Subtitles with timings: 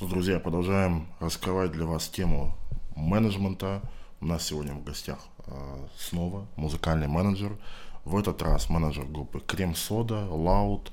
[0.00, 2.56] Что, друзья, продолжаем раскрывать для вас тему
[2.96, 3.82] менеджмента.
[4.22, 5.52] У нас сегодня в гостях э,
[5.98, 7.52] снова музыкальный менеджер.
[8.06, 10.90] В этот раз менеджер группы Cream Soda, ЛАУД,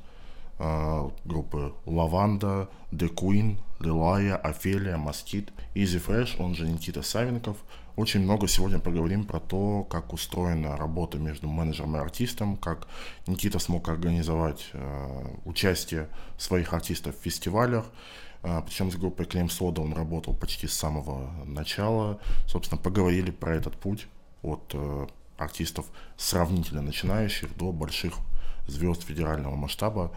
[0.60, 7.56] э, группы Lovanda, The Queen, Лилая, Офелия, Маскит, Easy Fresh, он же Никита Савенков.
[7.96, 12.90] Очень много сегодня поговорим про то, как устроена работа между менеджером и артистом, как
[13.26, 17.92] Никита смог организовать э, участие своих артистов в фестивалях, а,
[18.42, 22.20] Причем с группой Клейм Сода он работал почти с самого начала.
[22.48, 24.08] Собственно, поговорили про этот путь
[24.42, 25.86] от э, артистов
[26.18, 28.16] сравнительно начинающих до больших
[28.68, 30.12] звезд федерального масштаба.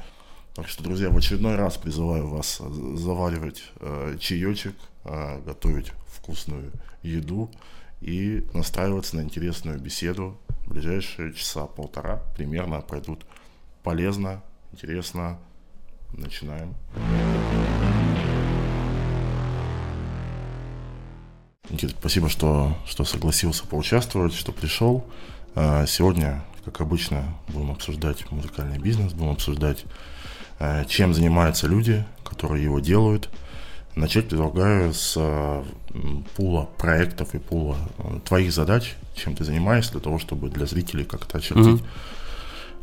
[0.54, 7.50] Так что, друзья, в очередной раз призываю вас заваривать э, чаечек, э, готовить вкусную еду
[8.00, 10.38] и настраиваться на интересную беседу.
[10.66, 13.24] Ближайшие часа полтора примерно пройдут
[13.82, 14.42] полезно,
[14.72, 15.38] интересно.
[16.12, 16.74] Начинаем.
[21.70, 25.04] Никита, спасибо, что, что согласился поучаствовать, что пришел.
[25.54, 29.84] А, сегодня, как обычно, будем обсуждать музыкальный бизнес, будем обсуждать,
[30.58, 33.28] а, чем занимаются люди, которые его делают.
[33.94, 35.18] Начать предлагаю с
[36.36, 37.76] пула проектов и пула
[38.24, 41.86] твоих задач, чем ты занимаешься, для того, чтобы для зрителей как-то очертить, mm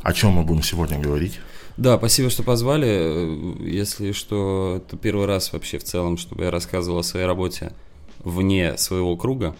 [0.02, 1.40] о чем мы будем сегодня говорить.
[1.76, 3.58] Да, спасибо, что позвали.
[3.68, 7.72] Если что, это первый раз вообще в целом, чтобы я рассказывал о своей работе
[8.24, 9.54] вне своего круга.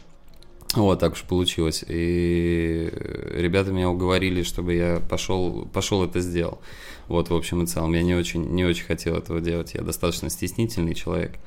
[0.75, 1.84] Вот, так уж получилось.
[1.89, 2.92] И
[3.34, 6.61] ребята меня уговорили, чтобы я пошел, пошел это сделал.
[7.06, 9.75] Вот, в общем и целом, я не очень, не очень хотел этого делать.
[9.75, 11.39] Я достаточно стеснительный человек.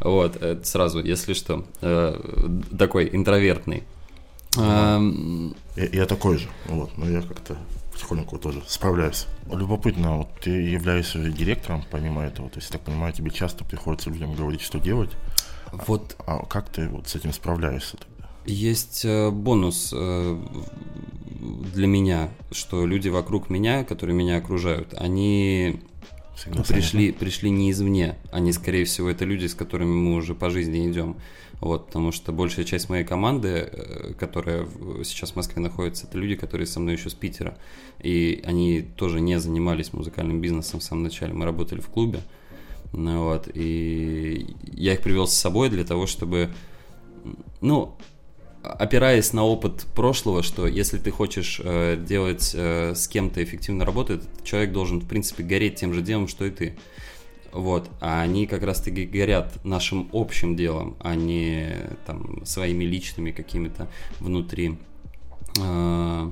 [0.00, 2.20] Вот, сразу, если что, э,
[2.76, 3.84] такой интровертный.
[4.56, 5.00] Я,
[5.76, 7.56] я такой же, вот, но я как-то
[7.92, 9.26] потихоньку тоже справляюсь.
[9.50, 14.34] Любопытно, вот ты являешься директором, помимо этого, то есть, так понимаю, тебе часто приходится людям
[14.34, 15.10] говорить, что делать.
[15.86, 16.16] Вот.
[16.26, 18.28] А, а как ты вот с этим справляешься тогда?
[18.46, 20.38] Есть э, бонус э,
[21.74, 25.80] для меня, что люди вокруг меня, которые меня окружают, они
[26.36, 28.16] Всегда пришли, пришли не извне.
[28.32, 31.16] Они, скорее всего, это люди, с которыми мы уже по жизни идем.
[31.60, 34.66] Вот, потому что большая часть моей команды, э, которая
[35.04, 37.56] сейчас в Москве находится, это люди, которые со мной еще с Питера.
[38.00, 41.32] И они тоже не занимались музыкальным бизнесом в самом начале.
[41.32, 42.20] Мы работали в клубе.
[42.96, 46.50] Ну, вот, и я их привел с собой для того, чтобы,
[47.60, 47.96] ну,
[48.62, 54.14] опираясь на опыт прошлого, что если ты хочешь э, делать э, с кем-то эффективно работу,
[54.14, 56.76] этот человек должен, в принципе, гореть тем же делом, что и ты.
[57.52, 61.72] Вот, а они как раз-таки горят нашим общим делом, а не
[62.06, 63.88] там своими личными какими-то
[64.20, 64.78] внутри,
[65.60, 66.30] э,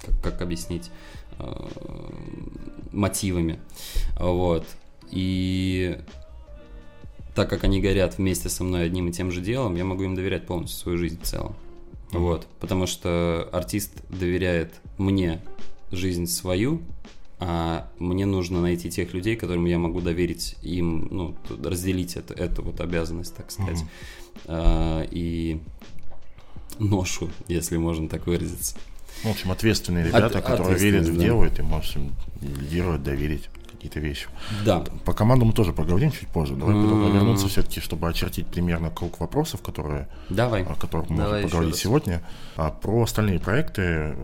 [0.00, 0.90] как, как объяснить,
[1.38, 1.68] э,
[2.92, 3.58] мотивами.
[4.18, 4.64] Вот.
[5.14, 5.96] И
[7.34, 10.14] так как они горят вместе со мной одним и тем же делом, я могу им
[10.14, 11.54] доверять полностью свою жизнь в целом.
[12.10, 12.18] Mm-hmm.
[12.18, 15.40] Вот, потому что артист доверяет мне
[15.90, 16.82] жизнь свою,
[17.40, 22.62] а мне нужно найти тех людей, которым я могу доверить им, ну, разделить это, эту
[22.62, 24.40] вот обязанность, так сказать, mm-hmm.
[24.46, 25.60] а, и
[26.78, 28.76] ношу, если можно так выразиться.
[29.22, 31.22] В общем, ответственные ребята, От, которые верят в да.
[31.22, 33.48] дело, и ты можешь им лидировать, доверить
[33.84, 34.28] какие-то вещи.
[34.64, 34.84] Да.
[35.04, 36.54] По командам мы тоже поговорим чуть позже.
[36.54, 37.12] Давай mm-hmm.
[37.12, 40.62] вернуться все-таки, чтобы очертить примерно круг вопросов, которые, Давай.
[40.62, 42.22] о которых мы Давай можем поговорить сегодня.
[42.56, 44.16] А про остальные проекты,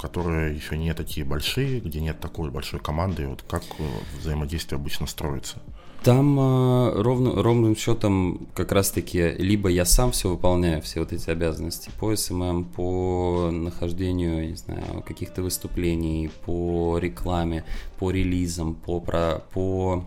[0.00, 3.84] которые еще не такие большие, где нет такой большой команды, вот как э,
[4.20, 5.58] взаимодействие обычно строится?
[6.06, 11.28] Там э, ровно, ровным счетом как раз-таки либо я сам все выполняю, все вот эти
[11.28, 17.64] обязанности по СММ, по нахождению, не знаю, каких-то выступлений, по рекламе,
[17.98, 20.04] по релизам, по, про, по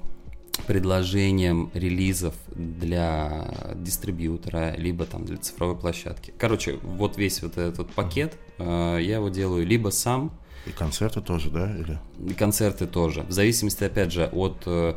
[0.67, 6.33] предложением релизов для дистрибьютора, либо там для цифровой площадки.
[6.37, 10.31] Короче, вот весь вот этот вот пакет, э, я его делаю либо сам.
[10.65, 11.75] И концерты тоже, да?
[11.75, 11.99] Или?
[12.25, 13.23] И концерты тоже.
[13.23, 14.95] В зависимости, опять же, от э,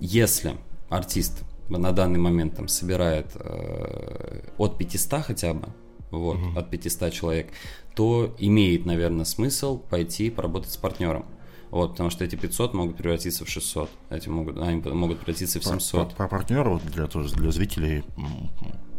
[0.00, 0.56] если
[0.88, 5.68] артист на данный момент там собирает э, от 500 хотя бы,
[6.10, 6.58] вот, угу.
[6.58, 7.48] от 500 человек,
[7.94, 11.26] то имеет, наверное, смысл пойти поработать с партнером.
[11.70, 15.64] Вот, потому что эти 500 могут превратиться в 600, эти могут, они могут превратиться в
[15.64, 15.90] 700.
[15.90, 18.04] Про, про, про партнера, для, тоже для зрителей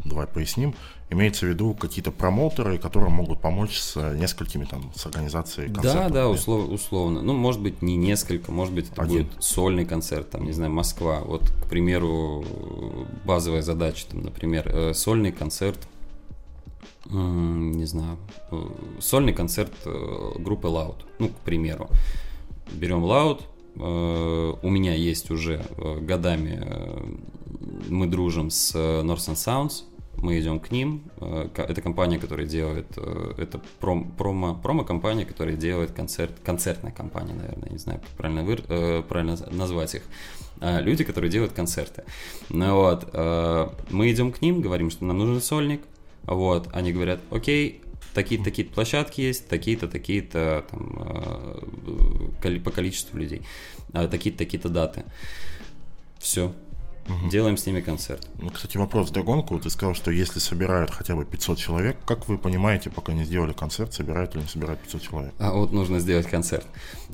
[0.06, 0.76] давай поясним,
[1.12, 6.08] имеется в виду какие-то промоутеры, которые могут помочь с несколькими там, с организацией концертов.
[6.08, 7.22] Да, да, услов, условно.
[7.22, 9.24] Ну, может быть, не несколько, может быть, это Один.
[9.24, 11.22] будет сольный концерт, там, не знаю, Москва.
[11.22, 12.46] Вот, к примеру,
[13.26, 15.80] базовая задача, там, например, э, сольный концерт,
[17.10, 18.18] не знаю,
[18.52, 18.62] э,
[19.00, 21.90] сольный концерт э, группы Loud, ну, к примеру.
[22.72, 23.42] Берем Loud,
[23.76, 25.64] у меня есть уже
[26.02, 26.68] годами
[27.88, 29.84] мы дружим с North and Sounds,
[30.22, 31.04] мы идем к ним.
[31.20, 32.98] Это компания, которая делает,
[33.38, 39.04] это пром, промо, промо-компания, которая делает концерт, концертная компания, наверное, не знаю, как правильно, вы,
[39.04, 40.04] правильно назвать их.
[40.62, 42.04] Люди, которые делают концерты.
[42.50, 43.14] Ну вот,
[43.92, 45.82] мы идем к ним, говорим, что нам нужен сольник.
[46.24, 47.82] Вот, они говорят, окей,
[48.14, 51.54] такие-то такие площадки есть, такие-то такие-то там
[52.64, 53.42] по количеству людей,
[53.94, 55.06] такие-то такие-то даты.
[56.20, 56.54] Все,
[57.10, 57.30] Угу.
[57.30, 58.28] Делаем с ними концерт.
[58.40, 59.60] Ну, кстати, вопрос в догонку.
[59.60, 63.54] Ты сказал, что если собирают хотя бы 500 человек, как вы понимаете, пока не сделали
[63.54, 65.34] концерт, собирают или не собирают 500 человек?
[65.40, 66.66] А вот нужно сделать концерт.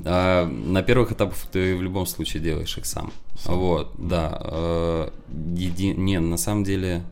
[0.04, 3.12] А, на первых этапах ты в любом случае делаешь их сам.
[3.38, 3.58] сам.
[3.58, 4.38] Вот, да.
[4.40, 5.12] А,
[5.54, 5.94] еди...
[5.94, 7.02] Не, на самом деле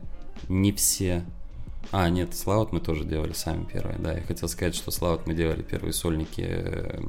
[0.47, 1.23] не все
[1.91, 4.13] а, нет, Слаут мы тоже делали сами первые, да.
[4.13, 6.99] Я хотел сказать, что Слаут мы делали первые сольники э,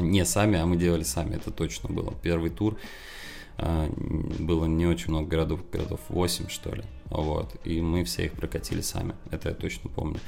[0.00, 2.12] не сами, а мы делали сами, это точно было.
[2.22, 2.76] Первый тур
[4.38, 6.82] было не очень много городов, городов 8, что ли.
[7.06, 7.56] Вот.
[7.64, 9.14] И мы все их прокатили сами.
[9.30, 10.20] Это я точно помню.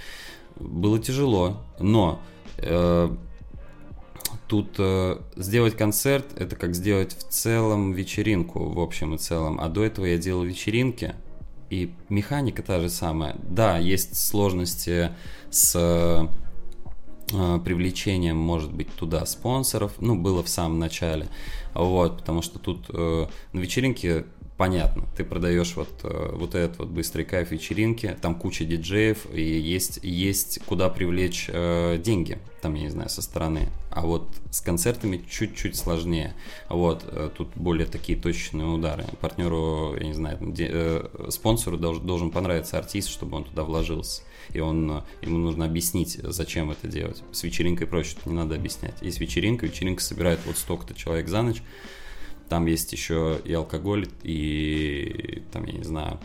[0.56, 2.20] Было тяжело, но
[2.58, 3.10] э,
[4.48, 9.60] тут э, сделать концерт это как сделать в целом вечеринку, в общем и целом.
[9.60, 11.14] А до этого я делал вечеринки,
[11.70, 13.36] и механика та же самая.
[13.42, 15.10] Да, есть сложности
[15.50, 16.28] с
[17.64, 19.92] привлечением, может быть, туда спонсоров.
[20.00, 21.28] Ну, было в самом начале.
[21.74, 24.24] Вот, потому что тут э, на вечеринке
[24.62, 29.42] понятно, ты продаешь вот, э, вот этот вот быстрый кайф вечеринки, там куча диджеев, и
[29.42, 33.70] есть, есть куда привлечь э, деньги, там, я не знаю, со стороны.
[33.90, 36.34] А вот с концертами чуть-чуть сложнее.
[36.68, 39.04] Вот, э, тут более такие точечные удары.
[39.20, 44.22] Партнеру, я не знаю, де, э, спонсору должен, должен понравиться артист, чтобы он туда вложился
[44.52, 47.22] и он, ему нужно объяснить, зачем это делать.
[47.32, 48.94] С вечеринкой проще, не надо объяснять.
[49.02, 51.62] Есть вечеринка, вечеринка собирает вот столько-то человек за ночь,
[52.48, 56.20] там есть еще и алкоголь, и там, я не знаю,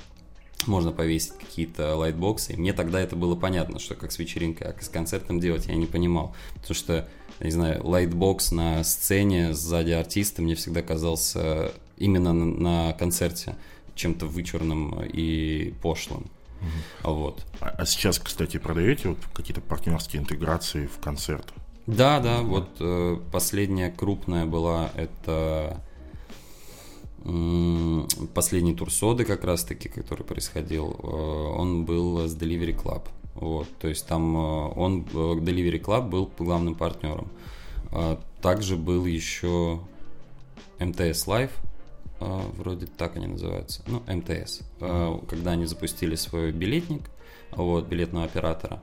[0.65, 2.57] можно повесить какие-то лайтбоксы.
[2.57, 5.75] Мне тогда это было понятно, что как с вечеринкой, а как с концертом делать я
[5.75, 6.35] не понимал.
[6.55, 7.07] Потому что,
[7.39, 13.55] не знаю, лайтбокс на сцене сзади артиста мне всегда казался именно на концерте
[13.95, 16.29] чем-то вычурным и пошлым.
[16.61, 17.13] Угу.
[17.13, 17.45] Вот.
[17.59, 21.53] А, а сейчас, кстати, продаете вот какие-то партнерские интеграции в концерт?
[21.85, 22.49] Да, да, угу.
[22.49, 25.81] вот э, последняя крупная была это
[28.33, 33.03] последний тур соды как раз-таки, который происходил, э, он был с Delivery Club.
[33.35, 37.29] Вот, то есть там э, он, э, Delivery Club был главным партнером.
[37.91, 39.79] Э, также был еще
[40.79, 41.76] МТС Live, а,
[42.19, 47.03] вроде так они называются, ну, МТС, а, когда они запустили свой билетник,
[47.51, 48.81] вот, билетного оператора,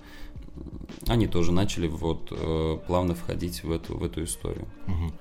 [1.09, 4.67] они тоже начали вот э, плавно входить в эту, в эту историю.
[4.87, 5.13] Угу.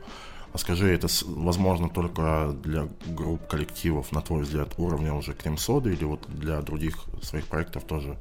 [0.53, 6.03] А скажи, это возможно только для групп коллективов, на твой взгляд, уровня уже крем-соды или
[6.03, 8.17] вот для других своих проектов тоже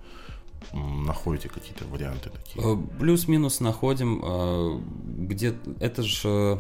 [0.73, 2.65] находите какие-то варианты такие?
[2.65, 4.81] Э, плюс-минус находим, э,
[5.19, 6.59] где это же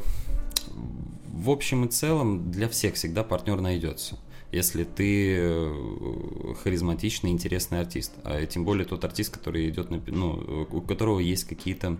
[1.32, 4.18] в общем и целом для всех всегда партнер найдется.
[4.52, 10.66] Если ты э, харизматичный, интересный артист, а тем более тот артист, который идет на, ну,
[10.70, 11.96] у которого есть какие-то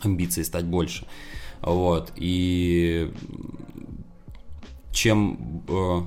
[0.00, 1.06] амбиции стать больше.
[1.60, 2.12] Вот.
[2.16, 3.12] И
[4.92, 6.00] чем, э,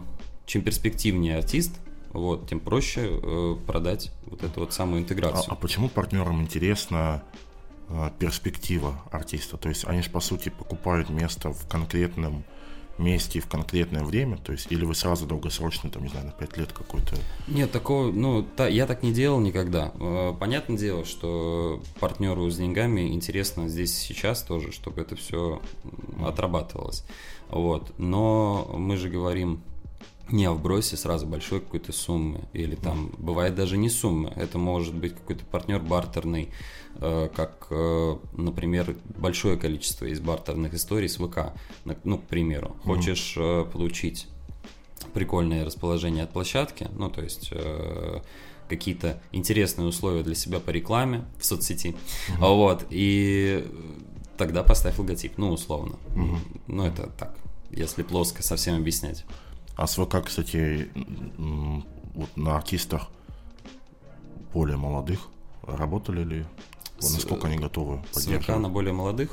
[0.48, 1.80] чем перспективнее артист,
[2.12, 5.52] вот, тем проще э, продать вот эту вот самую интеграцию.
[5.52, 7.24] А, а почему партнерам интересно
[8.20, 9.58] перспектива артиста.
[9.58, 12.44] То есть они же, по сути, покупают место в конкретном
[12.98, 16.32] месте и в конкретное время, то есть, или вы сразу долгосрочно, там, не знаю, на
[16.32, 17.16] 5 лет какой-то...
[17.48, 19.92] Нет, такого, ну, та, я так не делал никогда.
[20.00, 25.62] Э, понятное дело, что партнеру с деньгами интересно здесь сейчас тоже, чтобы это все
[26.24, 27.04] отрабатывалось.
[27.50, 27.94] Вот.
[27.98, 29.62] Но мы же говорим
[30.30, 34.94] не о вбросе сразу большой какой-то суммы, или там, бывает даже не суммы, это может
[34.94, 36.50] быть какой-то партнер бартерный,
[37.00, 41.54] Э, как, э, например, большое количество из бартерных историй с ВК.
[42.04, 44.28] Ну, к примеру, хочешь mm получить
[45.14, 47.52] прикольное расположение от площадки, ну, то есть
[48.70, 51.96] какие-то интересные условия для себя по рекламе в соцсети,
[52.30, 52.56] mm-hmm.
[52.56, 53.66] вот, и
[54.38, 55.96] тогда поставь логотип, ну, условно.
[56.16, 56.62] Mm-hmm.
[56.68, 57.36] Ну, это так,
[57.72, 59.26] если плоско совсем объяснять.
[59.82, 60.90] А с ВК, кстати,
[62.14, 63.08] вот на артистах
[64.54, 65.22] более молодых
[65.64, 66.46] работали ли?
[67.02, 68.46] Насколько они готовы поддерживать?
[68.46, 69.32] С на более молодых?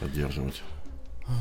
[0.00, 0.62] Поддерживать.
[1.26, 1.34] А,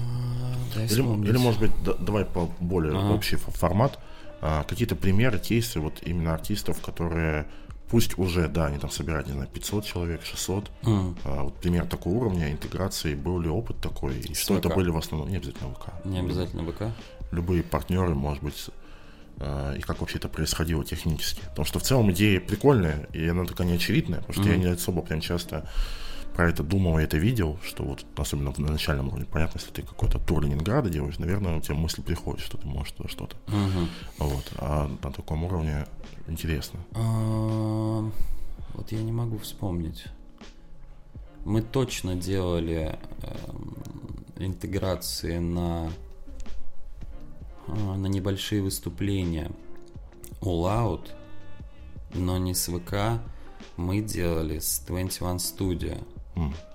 [0.75, 3.13] или, или, может быть, да, давай по более ага.
[3.13, 3.97] общий формат.
[4.41, 7.47] А, какие-то примеры, кейсы вот именно артистов, которые
[7.89, 10.71] Пусть уже, да, они там собирают, не знаю, 500 человек, 600.
[10.81, 11.17] Mm.
[11.23, 13.15] А, вот пример такого уровня интеграции.
[13.15, 14.19] Был ли опыт такой?
[14.19, 14.65] И что ВК.
[14.65, 15.29] это были в основном?
[15.29, 16.05] Не обязательно ВК.
[16.05, 16.83] Не обязательно ВК?
[17.31, 18.69] Любые партнеры, может быть,
[19.39, 21.41] а, и как вообще это происходило технически.
[21.41, 24.55] Потому что в целом идея прикольная, и она такая неочевидная, потому что mm.
[24.55, 25.67] я не особо прям часто
[26.37, 29.81] про это думал и это видел, что вот особенно на начальном уровне, понятно, если ты
[29.81, 33.35] какой-то тур Ленинграда делаешь, наверное, у тебя мысль приходит, что ты можешь что-то.
[33.47, 34.29] Угу.
[34.29, 34.51] Вот.
[34.57, 35.87] А на таком уровне
[36.27, 36.79] интересно.
[36.93, 38.11] А,
[38.75, 40.05] вот я не могу вспомнить.
[41.43, 45.89] Мы точно делали э, интеграции на, э,
[47.67, 49.51] на небольшие выступления
[50.41, 51.09] All Out,
[52.13, 53.21] но не с ВК.
[53.75, 56.03] Мы делали с 21 Studio.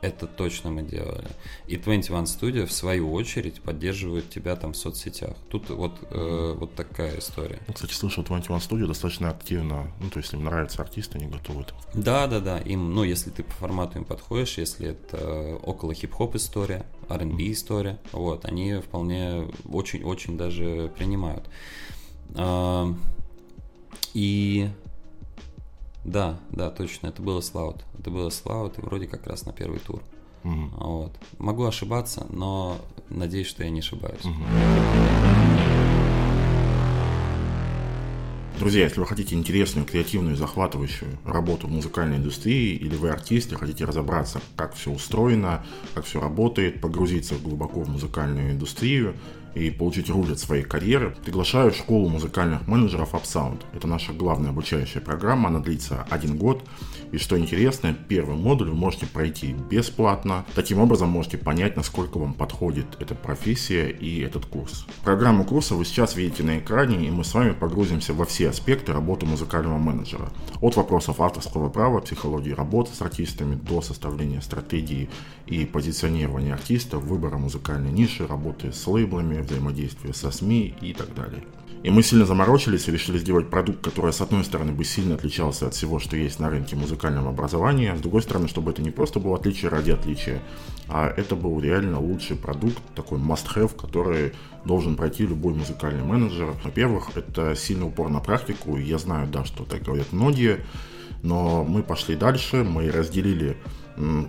[0.00, 1.28] Это точно мы делали.
[1.66, 5.36] И 21 Studio, в свою очередь, поддерживает тебя там в соцсетях.
[5.48, 7.60] Тут вот, э, вот такая история.
[7.68, 11.64] Ну, кстати, слышал, 21 Studio достаточно активно, ну, то есть им нравятся артисты, они готовы.
[11.94, 12.58] Да, да, да.
[12.58, 17.98] Им, ну, если ты по формату им подходишь, если это около хип-хоп история, R&B история,
[18.12, 21.48] вот, они вполне очень-очень даже принимают.
[22.34, 22.92] А,
[24.14, 24.68] и
[26.04, 27.84] да, да, точно, это было Слаут.
[27.98, 30.02] Это было Слаут, и вроде как раз на первый тур.
[30.44, 30.70] Угу.
[30.78, 31.12] Вот.
[31.38, 32.78] Могу ошибаться, но
[33.08, 34.24] надеюсь, что я не ошибаюсь.
[34.24, 35.41] Угу.
[38.62, 43.56] Друзья, если вы хотите интересную, креативную, захватывающую работу в музыкальной индустрии, или вы артист и
[43.56, 49.16] хотите разобраться, как все устроено, как все работает, погрузиться глубоко в музыкальную индустрию,
[49.54, 53.62] и получить руль от своей карьеры, приглашаю в школу музыкальных менеджеров UpSound.
[53.72, 56.62] Это наша главная обучающая программа, она длится один год.
[57.12, 60.46] И что интересно, первый модуль вы можете пройти бесплатно.
[60.54, 64.86] Таким образом можете понять, насколько вам подходит эта профессия и этот курс.
[65.04, 68.92] Программу курса вы сейчас видите на экране, и мы с вами погрузимся во все аспекты
[68.92, 70.30] работы музыкального менеджера.
[70.60, 75.10] От вопросов авторского права, психологии работы с артистами до составления стратегии
[75.46, 81.42] и позиционирования артиста, выбора музыкальной ниши, работы с лейблами, взаимодействия со СМИ и так далее.
[81.82, 85.66] И мы сильно заморочились и решили сделать продукт, который, с одной стороны, бы сильно отличался
[85.66, 88.92] от всего, что есть на рынке музыкального образования, а с другой стороны, чтобы это не
[88.92, 90.40] просто было отличие ради отличия,
[90.86, 94.32] а это был реально лучший продукт, такой must-have, который
[94.64, 96.54] должен пройти любой музыкальный менеджер.
[96.62, 100.64] Во-первых, это сильный упор на практику, я знаю, да, что так говорят многие,
[101.22, 103.56] но мы пошли дальше, мы разделили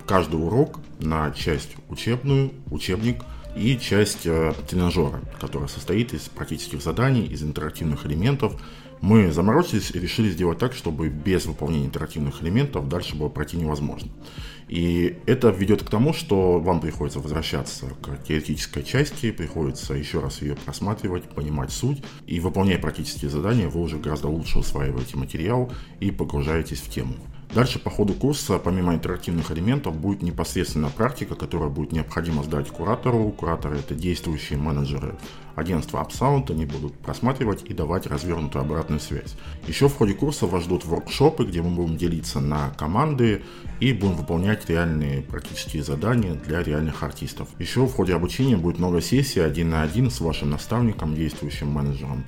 [0.06, 3.22] каждый урок на часть учебную, учебник–
[3.56, 8.60] и часть э, тренажера, которая состоит из практических заданий, из интерактивных элементов.
[9.00, 14.10] Мы заморочились и решили сделать так, чтобы без выполнения интерактивных элементов дальше было пройти невозможно.
[14.68, 20.40] И это ведет к тому, что вам приходится возвращаться к теоретической части, приходится еще раз
[20.40, 22.02] ее просматривать, понимать суть.
[22.26, 25.70] И выполняя практические задания, вы уже гораздо лучше усваиваете материал
[26.00, 27.14] и погружаетесь в тему.
[27.54, 33.30] Дальше по ходу курса, помимо интерактивных элементов, будет непосредственно практика, которая будет необходимо сдать куратору.
[33.30, 35.14] Кураторы– это действующие менеджеры
[35.54, 39.36] агентства Upsound, они будут просматривать и давать развернутую обратную связь.
[39.68, 43.42] Еще в ходе курса вас ждут воркшопы, где мы будем делиться на команды
[43.78, 47.48] и будем выполнять реальные практические задания для реальных артистов.
[47.60, 52.24] Еще в ходе обучения будет много сессий один на один с вашим наставником, действующим менеджером.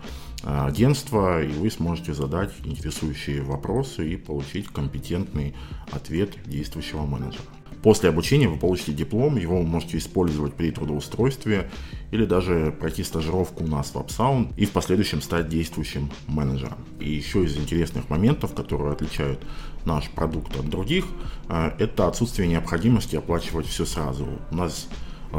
[0.46, 5.56] Э, агентства, и вы сможете задать интересующие вопросы и получить компетентный
[5.90, 7.42] ответ действующего менеджера.
[7.82, 11.68] После обучения вы получите диплом, его вы можете использовать при трудоустройстве
[12.12, 16.78] или даже пройти стажировку у нас в AppSound и в последующем стать действующим менеджером.
[17.00, 19.40] И еще из интересных моментов, которые отличают
[19.84, 21.06] наш продукт от других,
[21.48, 24.28] э, это отсутствие необходимости оплачивать все сразу.
[24.52, 24.88] У нас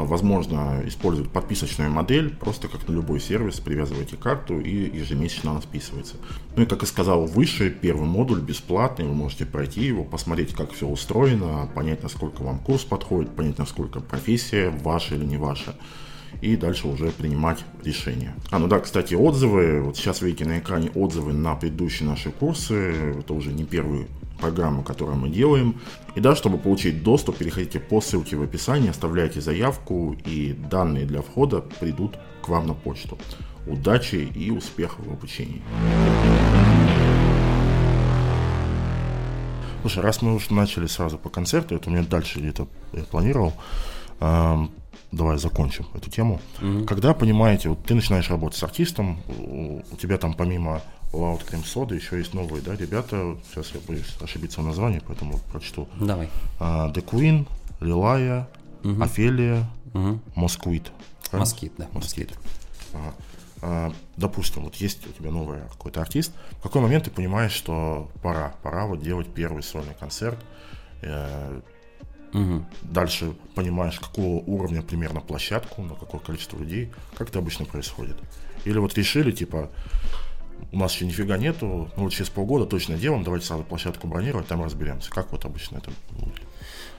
[0.04, 6.16] возможно использовать подписочную модель, просто как на любой сервис, привязываете карту и ежемесячно она списывается.
[6.56, 10.72] Ну и как и сказал выше, первый модуль бесплатный, вы можете пройти его, посмотреть, как
[10.72, 15.74] все устроено, понять, насколько вам курс подходит, понять, насколько профессия ваша или не ваша
[16.40, 18.34] и дальше уже принимать решения.
[18.50, 19.82] А, ну да, кстати, отзывы.
[19.82, 22.92] Вот сейчас видите на экране отзывы на предыдущие наши курсы.
[23.20, 24.06] Это уже не первый
[24.38, 25.80] программу, которую мы делаем.
[26.14, 31.22] И да, чтобы получить доступ, переходите по ссылке в описании, оставляйте заявку, и данные для
[31.22, 33.18] входа придут к вам на почту.
[33.66, 35.62] Удачи и успехов в обучении.
[39.82, 43.54] Слушай, раз мы уже начали сразу по концерту, это у меня дальше где-то я планировал,
[44.20, 44.70] эм,
[45.12, 46.40] давай закончим эту тему.
[46.60, 46.84] Mm-hmm.
[46.86, 51.94] Когда понимаете, вот ты начинаешь работать с артистом, у, тебя там помимо Loud Cream Soda,
[51.94, 55.88] еще есть новые, да, ребята, сейчас я боюсь ошибиться в названии, поэтому прочту.
[55.98, 56.28] Давай.
[56.60, 57.46] Uh, The Queen,
[57.80, 58.48] Лилая,
[58.84, 59.02] угу.
[59.02, 59.68] Офелия.
[60.34, 60.92] Москвит.
[61.32, 61.88] Москит, да.
[61.92, 62.32] Москит.
[62.94, 63.14] Ага.
[63.60, 68.10] а, допустим, вот есть у тебя новый какой-то артист, в какой момент ты понимаешь, что
[68.22, 70.38] пора, пора вот делать первый сольный концерт,
[72.32, 72.64] Угу.
[72.82, 78.16] Дальше понимаешь, какого уровня примерно площадку, на какое количество людей, как это обычно происходит.
[78.64, 79.70] Или вот решили, типа,
[80.72, 84.46] у нас еще нифига нету, ну вот через полгода точно делаем, давайте сразу площадку бронировать,
[84.46, 85.10] там разберемся.
[85.10, 86.40] Как вот обычно это будет?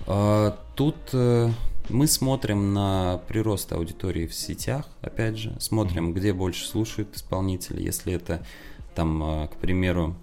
[0.07, 1.51] А, тут э,
[1.89, 6.13] мы смотрим на прирост аудитории в сетях, опять же, смотрим, mm-hmm.
[6.13, 7.81] где больше слушают исполнители.
[7.81, 8.43] Если это
[8.95, 10.15] там, э, к примеру,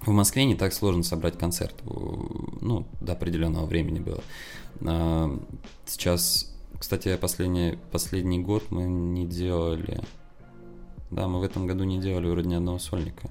[0.00, 4.22] в Москве не так сложно собрать концерт, ну, до определенного времени было.
[4.82, 5.38] А,
[5.86, 10.00] сейчас, кстати, последний, последний год мы не делали
[11.10, 13.30] да, мы в этом году не делали вроде ни одного сольника.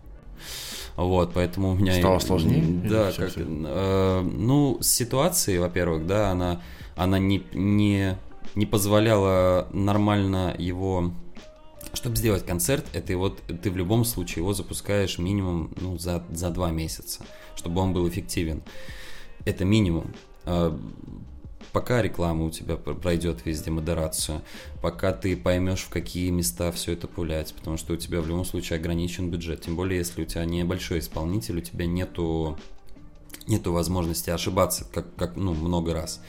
[0.95, 1.93] Вот, поэтому у меня...
[1.93, 2.63] Стало сложнее?
[2.89, 6.61] Да, как, э, ну, с ситуацией, во-первых, да, она,
[6.95, 8.17] она не, не,
[8.55, 11.11] не позволяла нормально его...
[11.97, 16.51] Чтобы сделать концерт, это вот ты в любом случае его запускаешь минимум ну, за, за
[16.51, 17.25] два месяца,
[17.55, 18.61] чтобы он был эффективен.
[19.45, 20.13] Это минимум.
[20.45, 20.79] А,
[21.71, 24.43] пока реклама у тебя пройдет везде модерацию,
[24.79, 28.45] пока ты поймешь, в какие места все это пулять, потому что у тебя в любом
[28.45, 32.59] случае ограничен бюджет, тем более если у тебя небольшой исполнитель, у тебя нету
[33.47, 36.21] нету возможности ошибаться как, как ну, много раз.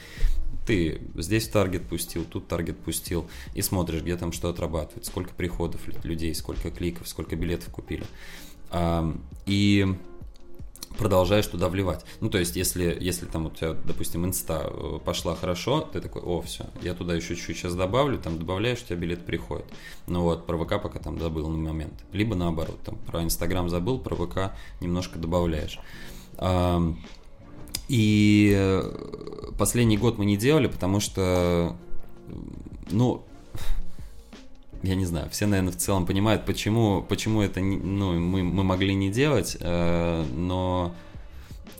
[0.65, 5.81] Ты здесь таргет пустил, тут таргет пустил, и смотришь, где там что отрабатывает, сколько приходов
[6.03, 8.05] людей, сколько кликов, сколько билетов купили.
[9.45, 9.87] И
[10.99, 12.05] продолжаешь туда вливать.
[12.19, 16.21] Ну, то есть, если, если там у тебя, допустим, инста э, пошла хорошо, ты такой,
[16.21, 19.65] о, все, я туда еще чуть-чуть сейчас добавлю, там добавляешь, у тебя билет приходит.
[20.07, 21.93] Ну вот, про ВК пока там забыл на момент.
[22.11, 25.79] Либо наоборот, там про Инстаграм забыл, про ВК немножко добавляешь.
[27.89, 31.75] И э, последний год мы не делали, потому что,
[32.91, 33.23] ну,
[34.83, 38.93] я не знаю, все, наверное, в целом понимают, почему, почему это ну, мы, мы могли
[38.93, 40.93] не делать, э, но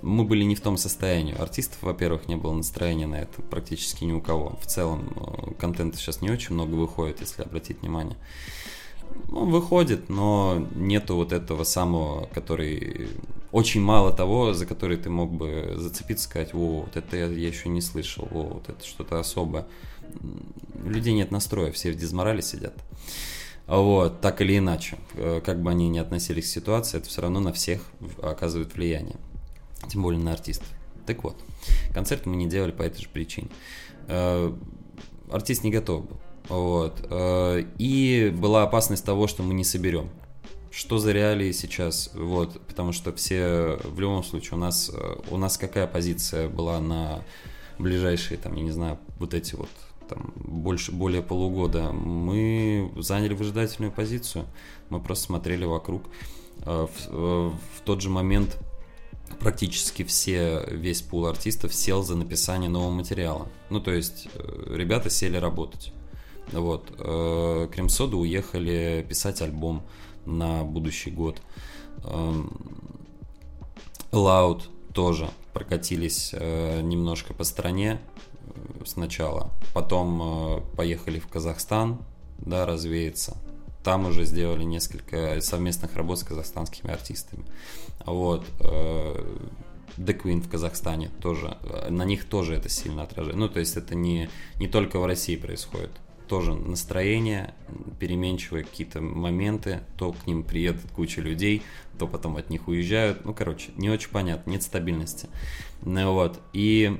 [0.01, 1.35] мы были не в том состоянии.
[1.39, 4.57] Артистов, во-первых, не было настроения на это практически ни у кого.
[4.61, 8.17] В целом, э, контента сейчас не очень много выходит, если обратить внимание.
[9.31, 13.09] Он ну, выходит, но нету вот этого самого, который...
[13.51, 17.69] Очень мало того, за который ты мог бы зацепиться, сказать, о, вот это я, еще
[17.69, 19.65] не слышал, о, вот это что-то особое
[20.83, 22.73] у людей нет настроя, все в дизморале сидят.
[23.67, 27.39] Вот, так или иначе, э, как бы они ни относились к ситуации, это все равно
[27.39, 27.83] на всех
[28.21, 29.17] оказывает влияние,
[29.87, 30.67] тем более на артистов.
[31.05, 31.35] Так вот,
[31.93, 33.49] концерт мы не делали по этой же причине.
[34.07, 34.51] Э,
[35.31, 36.19] артист не готов был.
[36.49, 37.05] Вот.
[37.11, 40.09] Э, и была опасность того, что мы не соберем.
[40.71, 42.11] Что за реалии сейчас?
[42.13, 44.91] Вот, потому что все, в любом случае, у нас,
[45.29, 47.23] у нас какая позиция была на
[47.79, 49.69] ближайшие, там, я не знаю, вот эти вот
[50.09, 54.45] там, больше, более полугода, мы заняли выжидательную позицию.
[54.89, 56.03] Мы просто смотрели вокруг.
[56.65, 58.57] Э, в, э, в тот же момент
[59.39, 63.47] практически все, весь пул артистов сел за написание нового материала.
[63.69, 65.93] Ну, то есть, э, ребята сели работать.
[66.51, 66.87] Вот.
[66.97, 69.83] Кремсода уехали писать альбом
[70.25, 71.41] на будущий год.
[74.11, 77.99] Loud тоже прокатились немножко по стране,
[78.85, 81.99] сначала, потом э, поехали в Казахстан,
[82.37, 83.37] да, развеяться.
[83.83, 87.45] Там уже сделали несколько совместных работ с казахстанскими артистами.
[88.05, 88.45] Вот.
[88.59, 89.23] Э,
[89.97, 91.57] The Queen в Казахстане тоже,
[91.89, 93.37] на них тоже это сильно отражает.
[93.37, 94.29] Ну, то есть это не,
[94.59, 95.91] не только в России происходит.
[96.29, 97.53] Тоже настроение,
[97.99, 101.63] переменчивые какие-то моменты, то к ним приедет куча людей,
[101.97, 103.25] то потом от них уезжают.
[103.25, 105.27] Ну, короче, не очень понятно, нет стабильности.
[105.81, 106.39] Ну вот.
[106.53, 106.97] И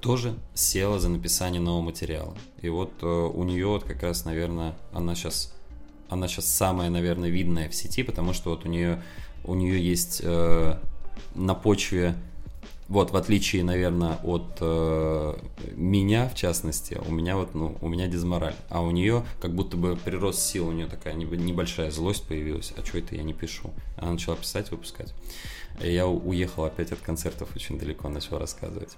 [0.00, 2.36] тоже села за написание нового материала.
[2.60, 5.54] И вот э, у нее вот как раз, наверное, она сейчас,
[6.08, 9.02] она сейчас самая, наверное, видная в сети, потому что вот у нее,
[9.44, 10.78] у нее есть э,
[11.34, 12.16] на почве,
[12.92, 15.34] вот в отличие, наверное, от э,
[15.74, 19.78] меня, в частности, у меня вот, ну, у меня дизмораль, а у нее как будто
[19.78, 23.70] бы прирост сил, у нее такая небольшая злость появилась, а что это я не пишу?
[23.96, 25.14] Она начала писать, выпускать.
[25.80, 28.94] Я уехал опять от концертов очень далеко, начал рассказывать.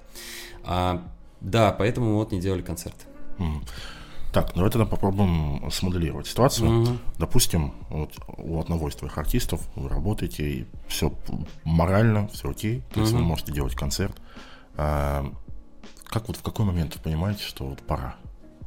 [0.65, 1.07] А,
[1.41, 3.05] да, поэтому вот не делали концерты.
[4.35, 6.69] Так, давай тогда попробуем смоделировать ситуацию.
[6.69, 6.99] Mm-hmm.
[7.19, 11.13] Допустим, вот у одного из твоих артистов вы работаете, и все
[11.63, 14.21] морально, все окей, то есть вы можете делать концерт.
[14.77, 15.25] А,
[16.07, 18.17] как вот в какой момент вы понимаете, что вот пора?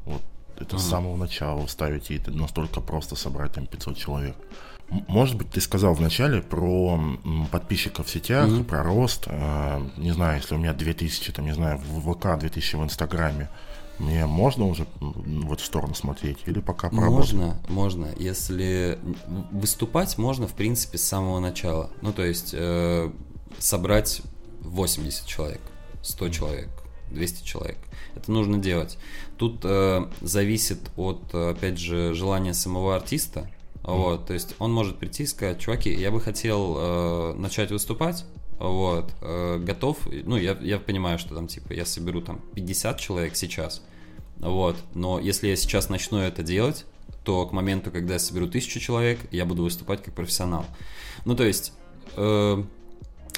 [0.05, 0.21] Вот
[0.55, 0.79] это mm-hmm.
[0.79, 4.37] с самого начала ставите, и это настолько просто собрать там 500 человек.
[4.89, 6.97] Может быть, ты сказал вначале про
[7.51, 8.63] подписчиков в сетях, mm-hmm.
[8.63, 9.25] про рост.
[9.27, 13.49] Э, не знаю, если у меня 2000, там, не знаю, в ВК, 2000 в Инстаграме.
[13.99, 17.33] Мне можно уже в эту сторону смотреть или пока поработать?
[17.33, 18.07] Можно, можно.
[18.17, 18.99] Если
[19.51, 21.89] выступать можно, в принципе, с самого начала.
[22.01, 23.11] Ну, то есть э,
[23.57, 24.21] собрать
[24.61, 25.61] 80 человек,
[26.03, 26.69] 100 человек,
[27.11, 27.77] 200 человек.
[28.15, 28.97] Это нужно делать.
[29.37, 33.49] Тут э, зависит от, опять же, желания самого артиста.
[33.83, 38.25] Вот, то есть он может прийти и сказать, чуваки, я бы хотел э, начать выступать,
[38.59, 43.35] вот, э, готов, ну, я, я понимаю, что там, типа, я соберу там 50 человек
[43.35, 43.83] сейчас,
[44.37, 46.85] вот, но если я сейчас начну это делать,
[47.23, 50.65] то к моменту, когда я соберу тысячу человек, я буду выступать как профессионал.
[51.25, 51.73] Ну, то есть,
[52.15, 52.63] э,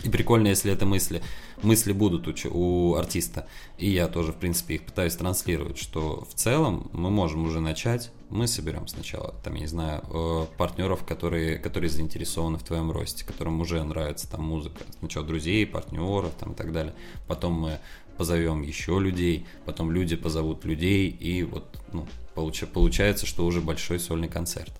[0.03, 1.21] и прикольно, если это мысли
[1.63, 3.47] мысли будут у, у артиста.
[3.77, 8.11] И я тоже, в принципе, их пытаюсь транслировать, что в целом мы можем уже начать.
[8.29, 13.25] Мы соберем сначала, там, я не знаю, э, партнеров, которые, которые заинтересованы в твоем росте,
[13.25, 14.83] которым уже нравится там музыка.
[14.99, 16.93] Сначала друзей, партнеров там, и так далее.
[17.27, 17.79] Потом мы
[18.17, 23.99] позовем еще людей, потом люди позовут людей, и вот ну, получ, получается, что уже большой
[23.99, 24.73] сольный концерт.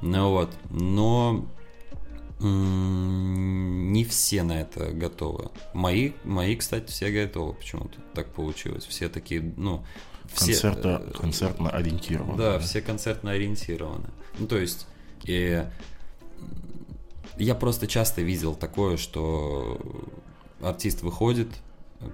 [0.00, 1.46] Ну вот, но
[2.40, 5.50] не все на это готовы.
[5.74, 7.54] Мои, мои, кстати, все готовы.
[7.54, 8.86] Почему-то так получилось.
[8.86, 9.84] Все такие, ну,
[10.32, 12.36] все, Концерта, э, концертно ориентированы.
[12.36, 14.08] Да, все концертно ориентированы.
[14.38, 14.86] Ну, то есть,
[15.24, 15.64] и
[17.36, 19.80] я просто часто видел такое, что
[20.60, 21.48] артист выходит,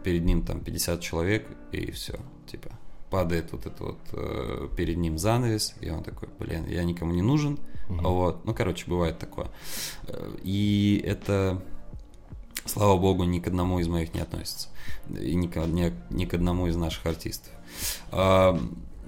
[0.02, 2.18] перед ним там 50 человек, и все,
[2.50, 2.70] типа,
[3.10, 7.22] падает вот этот вот э, перед ним занавес, и он такой, блин, я никому не
[7.22, 8.08] нужен, Угу.
[8.08, 8.44] Вот.
[8.44, 9.48] Ну, короче, бывает такое.
[10.42, 11.62] И это,
[12.64, 14.68] слава богу, ни к одному из моих не относится.
[15.08, 17.52] И ни к, ни, ни к одному из наших артистов.
[18.10, 18.58] А,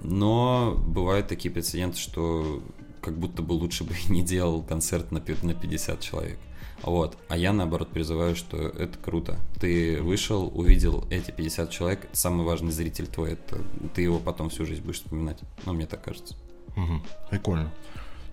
[0.03, 2.61] но бывают такие прецеденты, что
[3.01, 6.37] как будто бы лучше бы не делал концерт на, на 50 человек.
[6.83, 7.17] Вот.
[7.27, 9.39] А я, наоборот, призываю, что это круто.
[9.59, 13.57] Ты вышел, увидел эти 50 человек, самый важный зритель твой, это
[13.95, 15.39] ты его потом всю жизнь будешь вспоминать.
[15.65, 16.35] Ну, мне так кажется.
[16.75, 17.01] Угу.
[17.31, 17.71] Прикольно.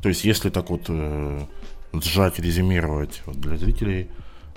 [0.02, 1.46] То есть, если так вот э,
[1.94, 4.10] сжать, резюмировать вот для зрителей,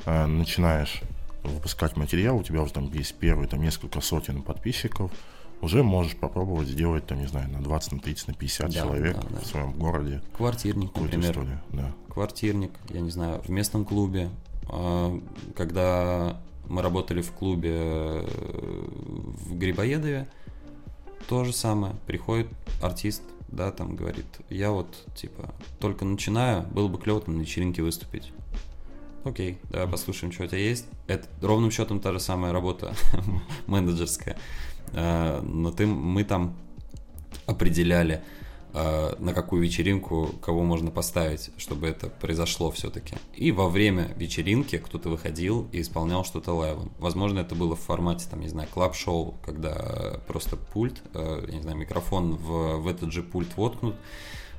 [0.06, 1.02] э, начинаешь
[1.44, 5.12] выпускать материал, у тебя уже там есть первые там несколько сотен подписчиков,
[5.62, 9.16] уже можешь попробовать сделать, там, не знаю, на 20, на 30, на 50 да, человек
[9.16, 9.40] да, да.
[9.40, 10.22] в своем городе.
[10.36, 11.32] Квартирник, например.
[11.32, 11.62] Историю.
[11.74, 11.92] Да.
[12.10, 14.30] Квартирник, я не знаю, в местном клубе.
[14.70, 15.20] А,
[15.56, 20.28] когда мы работали в клубе э, в Грибоедове,
[21.28, 21.96] то же самое.
[22.06, 22.48] Приходит
[22.82, 28.32] артист, да, там говорит, я вот, типа, только начинаю, было бы клево на вечеринке выступить.
[29.24, 30.86] Окей, давай послушаем, что у тебя есть.
[31.08, 32.94] Это ровным счетом та же самая работа
[33.68, 34.38] менеджерская.
[34.94, 36.56] А, но ты, мы там
[37.46, 38.22] определяли,
[38.80, 43.16] Э, на какую вечеринку кого можно поставить, чтобы это произошло все-таки.
[43.36, 46.92] И во время вечеринки кто-то выходил и исполнял что-то лайвом.
[47.00, 51.62] Возможно, это было в формате, там, не знаю, клаб-шоу, когда просто пульт, э, я не
[51.64, 53.96] знаю, микрофон в, в этот же пульт воткнут,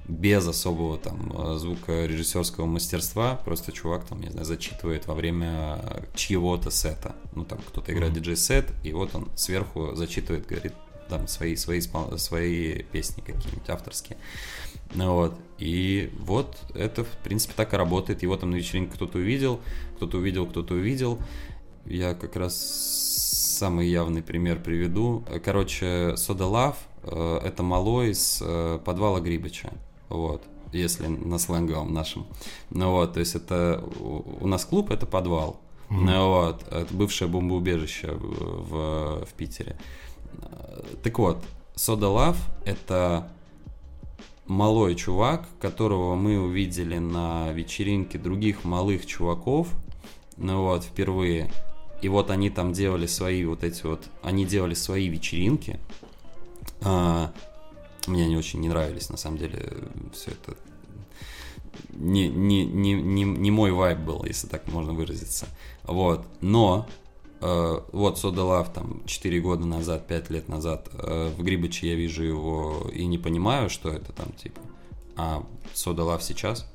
[0.09, 6.71] без особого там э, звукорежиссерского мастерства, просто чувак там, не знаю, зачитывает во время чьего-то
[6.71, 7.15] сета.
[7.35, 8.17] Ну, там кто-то играет mm-hmm.
[8.17, 10.73] диджей-сет, и вот он сверху зачитывает, говорит,
[11.09, 11.81] там свои, свои,
[12.17, 14.19] свои песни какие-нибудь авторские.
[14.95, 15.35] Ну вот.
[15.59, 18.23] И вот это, в принципе, так и работает.
[18.23, 19.61] Его там на вечеринке кто-то увидел,
[19.97, 21.19] кто-то увидел, кто-то увидел.
[21.85, 22.57] Я как раз
[23.59, 25.25] самый явный пример приведу.
[25.45, 29.73] Короче, Soda Love э, это малой из э, подвала Грибыча.
[30.09, 30.43] Вот
[30.73, 32.27] если на сленговом нашем.
[32.71, 33.83] Ну вот, то есть это
[34.41, 35.61] у нас клуб это подвал.
[35.91, 36.01] Mm-hmm.
[36.01, 39.79] Ну вот, это бывшее бомбоубежище в, в, Питере.
[41.03, 41.43] Так вот,
[41.77, 43.31] Soda Love— это
[44.47, 49.69] малой чувак, которого мы увидели на вечеринке других малых чуваков,
[50.37, 51.51] ну вот, впервые.
[52.03, 55.81] И вот они там делали свои вот эти вот, они делали свои вечеринки.
[56.83, 57.33] А,
[58.09, 59.73] мне они очень не нравились, на самом деле,
[60.13, 60.57] все это
[61.91, 65.47] не, не, не, не, не мой вайб был, если так можно выразиться.
[65.85, 66.25] Вот.
[66.41, 66.87] Но
[67.41, 71.95] Uh, вот Soda Love там 4 года назад, 5 лет назад uh, в Грибыче я
[71.95, 74.61] вижу его и не понимаю, что это там типа.
[75.15, 76.69] А Soda Love сейчас,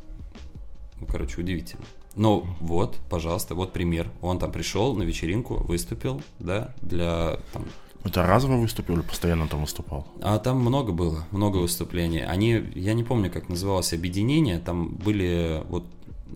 [1.02, 1.84] ну, короче, удивительно.
[2.16, 4.10] Но вот, пожалуйста, вот пример.
[4.22, 7.66] Он там пришел на вечеринку, выступил, да, для там,
[8.04, 10.08] это разово выступил или постоянно там выступал?
[10.22, 12.22] А там много было, много выступлений.
[12.22, 15.86] Они, я не помню, как называлось объединение, там были вот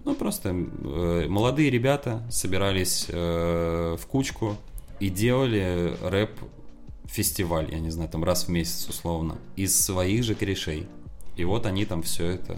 [0.05, 4.55] ну, просто э, молодые ребята собирались э, в кучку
[4.99, 10.87] и делали рэп-фестиваль, я не знаю, там раз в месяц условно, из своих же корешей.
[11.35, 12.57] И вот они там все это,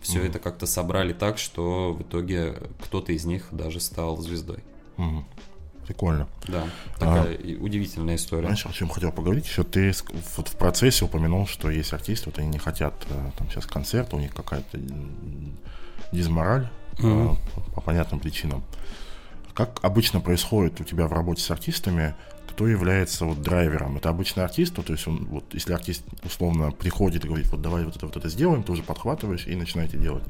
[0.00, 4.62] все mm это как-то собрали так, что в итоге кто-то из них даже стал звездой.
[4.96, 5.24] mm
[5.86, 6.28] Прикольно.
[6.46, 6.64] Да,
[6.98, 8.44] такая а, удивительная история.
[8.44, 9.46] Знаешь, о чем хотел поговорить?
[9.46, 9.92] Еще ты
[10.36, 14.14] вот в процессе упомянул, что есть артисты, вот они не хотят э, там сейчас концерт,
[14.14, 14.78] у них какая-то
[16.12, 17.36] дизмораль mm-hmm.
[17.74, 18.62] по понятным причинам.
[19.54, 22.14] Как обычно происходит у тебя в работе с артистами,
[22.48, 23.96] кто является вот драйвером?
[23.96, 27.84] Это обычный артист, то есть он, вот, если артист условно приходит и говорит, вот давай
[27.84, 30.24] вот это, вот это сделаем, ты уже подхватываешь и начинаете делать.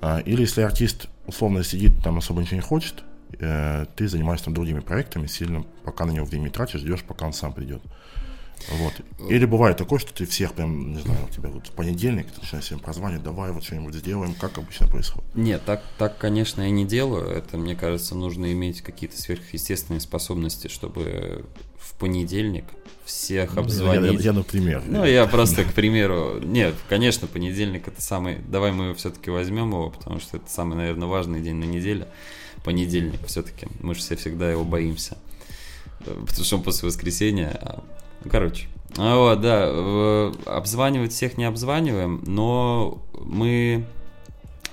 [0.00, 3.02] А, или если артист условно сидит, там особо ничего не хочет,
[3.38, 7.32] э, ты занимаешься там другими проектами, сильно пока на него время тратишь, ждешь, пока он
[7.32, 7.82] сам придет.
[8.68, 8.92] Вот.
[9.30, 12.40] Или бывает такое, что ты всех прям, не знаю, у тебя вот в понедельник ты
[12.40, 15.34] начинаешь всем прозванивать, давай вот что-нибудь сделаем, как обычно происходит?
[15.34, 17.28] Нет, так, так, конечно, я не делаю.
[17.28, 21.46] Это, мне кажется, нужно иметь какие-то сверхъестественные способности, чтобы
[21.78, 22.64] в понедельник
[23.10, 24.12] всех обзвонить.
[24.12, 24.82] Я, я, я например.
[24.86, 29.90] Ну, я просто, к примеру, нет, конечно, понедельник это самый, давай мы все-таки возьмем его,
[29.90, 32.06] потому что это самый, наверное, важный день на неделе.
[32.64, 35.16] Понедельник все-таки, мы же все всегда его боимся.
[35.98, 37.82] Потому что он после воскресенья, а
[38.28, 38.66] Короче.
[38.96, 43.86] А вот, да, обзванивать всех не обзваниваем, но мы,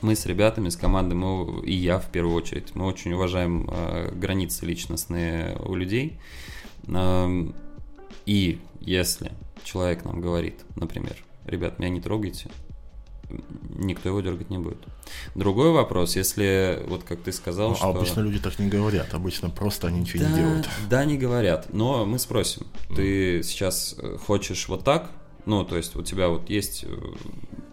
[0.01, 4.11] мы с ребятами, с командой, мы, и я в первую очередь, мы очень уважаем э,
[4.13, 6.17] границы личностные у людей.
[6.87, 7.47] Э,
[8.27, 9.31] и если
[9.63, 12.49] человек нам говорит, например, ребят, меня не трогайте,
[13.69, 14.79] никто его дергать не будет.
[15.33, 17.87] Другой вопрос, если, вот как ты сказал, ну, что...
[17.87, 20.69] обычно люди так не говорят, обычно просто они ничего да, не делают.
[20.89, 22.95] Да, не говорят, но мы спросим, mm.
[22.95, 25.09] ты сейчас э, хочешь вот так?
[25.45, 26.83] Ну, то есть у тебя вот есть...
[26.83, 26.95] Э,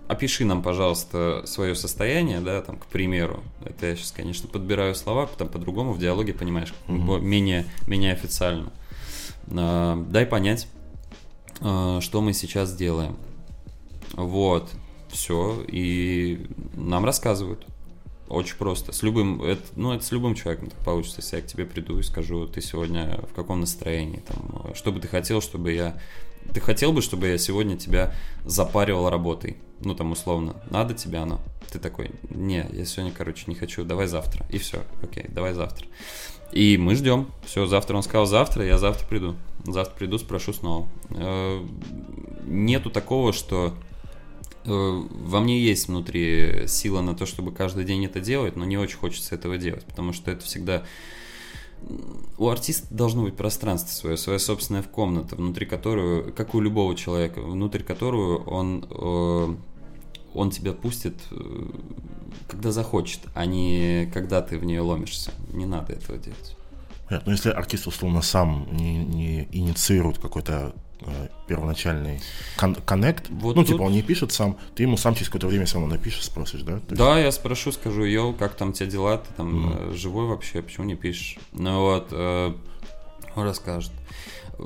[0.07, 3.43] опиши нам, пожалуйста, свое состояние, да, там, к примеру.
[3.65, 7.21] Это я сейчас, конечно, подбираю слова, там по-другому в диалоге, понимаешь, mm-hmm.
[7.21, 8.73] менее, менее официально.
[9.51, 10.69] А, дай понять,
[11.61, 13.17] а, что мы сейчас делаем.
[14.13, 14.71] Вот
[15.09, 17.67] все, и нам рассказывают.
[18.29, 18.93] Очень просто.
[18.93, 21.21] С любым, это, ну, это с любым человеком так получится.
[21.21, 25.01] Если я к тебе приду и скажу, ты сегодня в каком настроении, там, что бы
[25.01, 26.01] ты хотел, чтобы я...
[26.53, 29.57] Ты хотел бы, чтобы я сегодня тебя запаривал работой?
[29.81, 31.41] Ну, там, условно, надо тебе оно?
[31.71, 34.47] Ты такой, не, я сегодня, короче, не хочу, давай завтра.
[34.51, 35.87] И все, окей, давай завтра.
[36.55, 37.27] И мы ждем.
[37.45, 39.35] Все, завтра он сказал завтра, я завтра приду.
[39.65, 40.89] Завтра приду, спрошу снова.
[41.11, 41.63] Э,
[42.47, 43.75] нету такого, что
[44.67, 48.79] Э, во мне есть внутри сила на то, чтобы каждый день это делать, но не
[48.79, 50.85] очень хочется этого делать, потому что это всегда...
[52.39, 57.43] У артиста должно быть пространство свое, своя собственная комната, внутри которую, как у любого человека,
[57.43, 59.55] внутри которую он, э,
[60.35, 61.67] он тебя пустит, э,
[62.49, 65.33] когда захочет, а не когда ты в нее ломишься.
[65.53, 66.57] Не надо этого делать.
[67.09, 67.27] Понятно.
[67.27, 70.75] Но если артист условно сам не, не инициирует какой-то
[71.07, 72.21] Э, первоначальный
[72.57, 73.29] коннект.
[73.29, 73.73] Вот ну, тут...
[73.73, 76.63] типа, он не пишет сам, ты ему сам через какое-то время все равно напишешь, спросишь,
[76.63, 76.79] да?
[76.81, 77.25] То да, есть...
[77.25, 79.95] я спрошу, скажу, йоу, как там тебе дела, ты там mm.
[79.95, 81.37] живой вообще, почему не пишешь?
[81.53, 82.55] Ну вот, э,
[83.35, 83.93] он расскажет.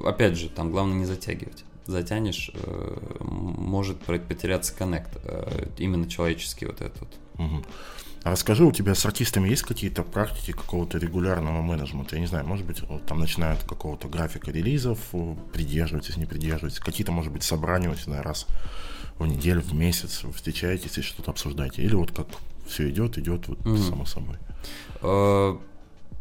[0.05, 1.65] Опять же, там главное не затягивать.
[1.89, 7.09] Затянешь, э, может потеряться коннект, э, именно человеческий вот этот.
[7.39, 7.65] Угу.
[8.25, 12.17] А расскажи, у тебя с артистами есть какие-то практики какого-то регулярного менеджмента?
[12.17, 14.99] Я не знаю, может быть, вот, там начинают какого-то графика релизов,
[15.55, 18.47] придерживайтесь, не придерживайтесь, какие-то, может быть, собрания, не знаю, раз
[19.19, 21.83] в неделю, в месяц встречаетесь и что-то обсуждаете?
[21.83, 22.27] Или вот как
[22.67, 23.89] все идет, идет вот mm-hmm.
[23.89, 24.37] само собой?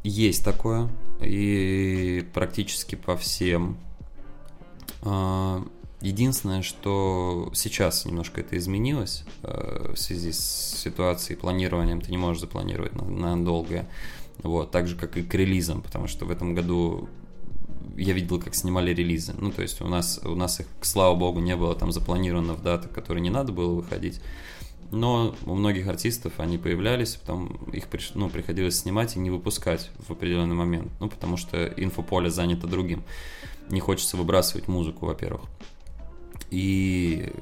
[0.03, 3.77] Есть такое, и практически по всем
[6.01, 12.01] Единственное, что сейчас немножко это изменилось э, в связи с ситуацией планированием.
[12.01, 13.89] Ты не можешь запланировать на долгое.
[14.43, 17.09] Вот, так же, как и к релизам, потому что в этом году
[17.95, 19.33] я видел, как снимали релизы.
[19.39, 22.61] Ну, то есть у нас, у нас их, слава богу, не было там запланировано в
[22.61, 24.21] даты, которые не надо было выходить.
[24.91, 30.11] Но у многих артистов они появлялись, потом их ну, приходилось снимать и не выпускать в
[30.11, 30.91] определенный момент.
[30.99, 33.03] Ну, потому что инфополе занято другим.
[33.69, 35.41] Не хочется выбрасывать музыку, во-первых.
[36.51, 37.33] И,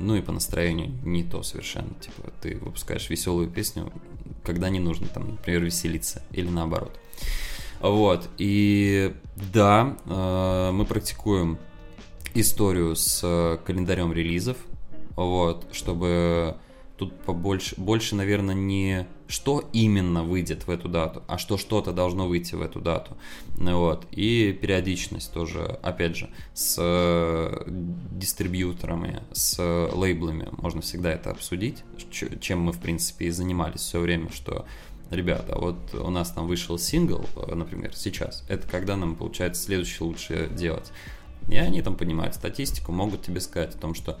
[0.00, 1.92] ну и по настроению не то совершенно.
[2.00, 3.92] Типа, ты выпускаешь веселую песню,
[4.42, 6.98] когда не нужно, там, например, веселиться, или наоборот.
[7.80, 9.14] Вот, и
[9.52, 11.58] да, э, мы практикуем
[12.32, 14.56] историю с календарем релизов,
[15.14, 16.56] вот, чтобы
[16.96, 22.28] Тут побольше, больше, наверное, не что именно выйдет в эту дату, а что что-то должно
[22.28, 23.16] выйти в эту дату.
[23.56, 24.06] Вот.
[24.12, 27.64] И периодичность тоже, опять же, с э,
[28.12, 29.58] дистрибьюторами, с
[29.92, 31.82] лейблами можно всегда это обсудить,
[32.40, 34.64] чем мы, в принципе, и занимались все время, что
[35.10, 40.06] ребята, вот у нас там вышел сингл, э, например, сейчас, это когда нам, получается, следующее
[40.06, 40.92] лучше делать.
[41.48, 44.18] И они там понимают статистику, могут тебе сказать о том, что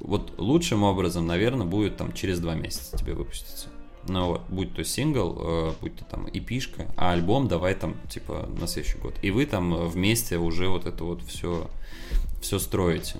[0.00, 3.68] вот лучшим образом, наверное, будет там через два месяца тебе выпуститься.
[4.06, 8.48] Ну вот, будь то сингл, э, будь то там эпишка, а альбом давай там, типа,
[8.60, 9.14] на следующий год.
[9.22, 11.70] И вы там вместе уже вот это вот все,
[12.42, 13.18] все строите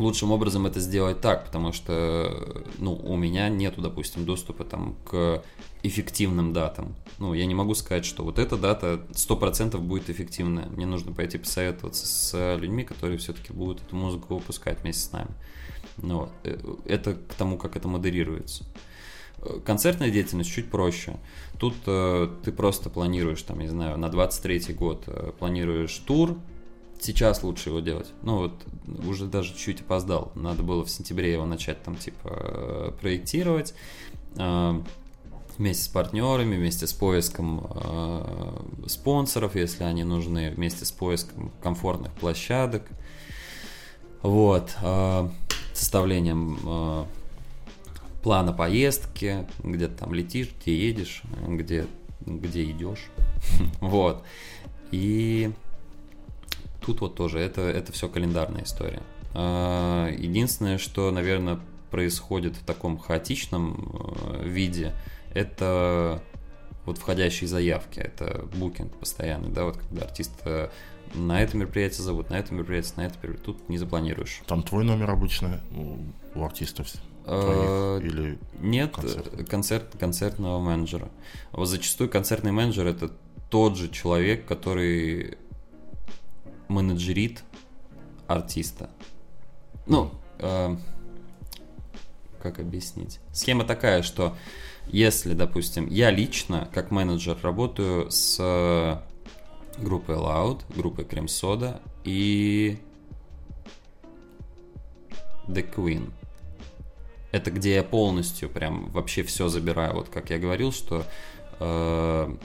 [0.00, 5.42] лучшим образом это сделать так, потому что, ну, у меня нету, допустим, доступа там к
[5.82, 6.94] эффективным датам.
[7.18, 10.66] Ну, я не могу сказать, что вот эта дата 100% будет эффективная.
[10.66, 15.30] Мне нужно пойти посоветоваться с людьми, которые все-таки будут эту музыку выпускать вместе с нами.
[15.98, 16.28] Ну,
[16.84, 18.64] это к тому, как это модерируется.
[19.64, 21.16] Концертная деятельность чуть проще.
[21.60, 26.36] Тут э, ты просто планируешь, там, не знаю, на 23 год э, планируешь тур,
[27.00, 28.08] сейчас лучше его делать.
[28.22, 28.52] Ну вот
[29.06, 30.32] уже даже чуть опоздал.
[30.34, 33.74] Надо было в сентябре его начать там типа э, проектировать
[34.36, 34.82] э,
[35.56, 42.12] вместе с партнерами, вместе с поиском э, спонсоров, если они нужны, вместе с поиском комфортных
[42.12, 42.82] площадок.
[44.22, 44.76] Вот.
[45.74, 47.06] Составлением
[48.22, 51.86] плана поездки, где ты там летишь, где едешь, где,
[52.26, 53.06] где идешь.
[53.80, 54.24] Вот.
[54.90, 55.52] И
[56.88, 59.02] тут вот тоже это, это все календарная история.
[59.34, 63.92] А, единственное, что, наверное, происходит в таком хаотичном
[64.32, 64.94] э, виде,
[65.34, 66.22] это
[66.86, 70.68] вот входящие заявки, это букинг постоянный, да, вот когда артист э,
[71.12, 74.40] на это мероприятие зовут, на это мероприятие, на это мероприятие, тут не запланируешь.
[74.46, 75.60] Там твой номер обычно
[76.34, 76.88] у артистов
[77.24, 78.96] твоих, или Нет,
[79.46, 81.10] концерт концертного менеджера.
[81.52, 83.10] Вот зачастую концертный менеджер это
[83.50, 85.36] тот же человек, который
[86.68, 87.42] менеджерит
[88.26, 88.90] артиста.
[89.86, 90.76] Ну, э,
[92.42, 93.20] как объяснить?
[93.32, 94.36] Схема такая, что
[94.86, 99.02] если, допустим, я лично, как менеджер, работаю с
[99.78, 102.78] группой Loud, группой Крем Сода и
[105.46, 106.10] The Queen.
[107.30, 109.94] Это где я полностью прям вообще все забираю.
[109.94, 111.04] Вот как я говорил, что
[111.60, 112.36] э,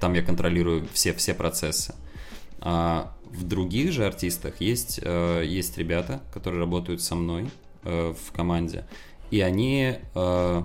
[0.00, 1.94] там я контролирую все, все процессы.
[2.60, 7.50] А в других же артистах есть, э, есть ребята, которые работают со мной
[7.82, 8.86] э, в команде,
[9.30, 10.62] и они э,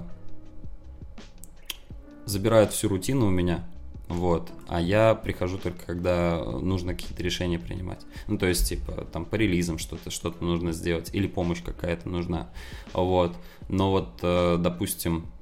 [2.26, 3.68] забирают всю рутину у меня,
[4.08, 8.02] вот, а я прихожу только когда нужно какие-то решения принимать.
[8.28, 12.50] Ну, то есть, типа, там по релизам что-то, что-то нужно сделать, или помощь какая-то нужна,
[12.94, 13.36] вот.
[13.68, 15.39] Но вот, допустим, Э,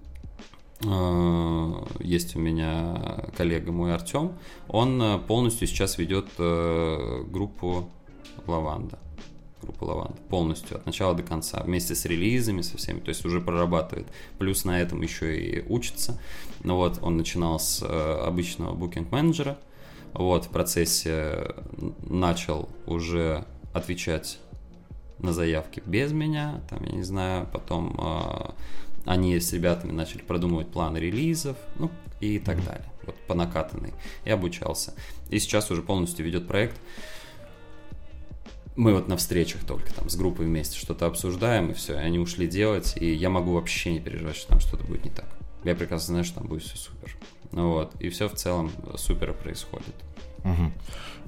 [0.81, 4.33] есть у меня коллега мой Артем,
[4.67, 7.89] он э, полностью сейчас ведет э, группу
[8.45, 8.99] Лаванда.
[9.63, 10.17] Группа Лаванда.
[10.29, 11.63] Полностью, от начала до конца.
[11.63, 12.99] Вместе с релизами, со всеми.
[12.99, 14.07] То есть уже прорабатывает.
[14.37, 16.21] Плюс на этом еще и учится.
[16.63, 19.57] Ну вот, он начинал с обычного букинг-менеджера.
[20.13, 21.55] Вот, в процессе
[22.07, 24.39] начал уже отвечать
[25.19, 28.55] на заявки без меня, там, я не знаю, потом
[29.07, 31.89] они с ребятами начали продумывать планы релизов, ну
[32.19, 32.85] и так далее.
[33.03, 33.93] Вот по накатанной.
[34.25, 34.93] И обучался.
[35.29, 36.75] И сейчас уже полностью ведет проект.
[38.75, 42.19] Мы вот на встречах только там с группой вместе что-то обсуждаем, и все, и они
[42.19, 45.25] ушли делать, и я могу вообще не переживать, что там что-то будет не так.
[45.63, 47.17] Я прекрасно знаю, что там будет все супер.
[47.51, 49.95] Ну вот, и все в целом супер происходит.
[50.43, 50.71] Угу.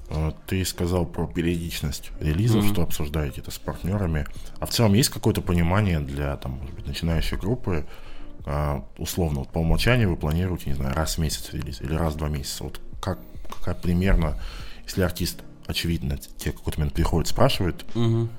[0.10, 2.74] Э, ты сказал про периодичность релизов, mm-hmm.
[2.74, 4.26] что обсуждаете это с партнерами.
[4.60, 7.86] А в целом есть какое-то понимание для там, может быть, начинающей группы?
[8.45, 12.15] А, условно, вот по умолчанию вы планируете, не знаю, раз в месяц релиз или раз
[12.15, 12.63] в два месяца.
[12.63, 13.19] Вот как,
[13.63, 14.39] как примерно,
[14.86, 18.30] если артист, очевидно, тебе какой-то момент приходит, спрашивает, mm-hmm.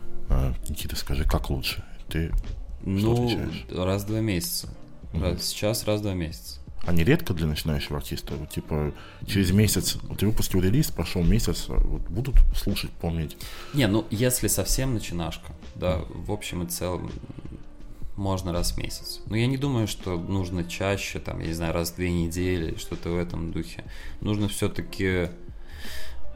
[0.68, 1.84] Никита, скажи, как лучше?
[2.08, 2.32] Ты
[2.82, 3.66] ну, отвечаешь?
[3.70, 4.68] раз в два месяца.
[5.12, 5.22] Mm-hmm.
[5.22, 8.34] Раз, сейчас раз в два месяца они редко для начинающего артиста.
[8.34, 8.92] Вот, типа,
[9.26, 13.36] через месяц, вот ты выпустил релиз, прошел месяц, вот будут слушать, помнить.
[13.74, 17.10] Не, ну, если совсем начинашка, да, в общем и целом,
[18.16, 19.20] можно раз в месяц.
[19.26, 22.76] Но я не думаю, что нужно чаще, там, я не знаю, раз в две недели,
[22.76, 23.84] что-то в этом духе.
[24.20, 25.28] Нужно все-таки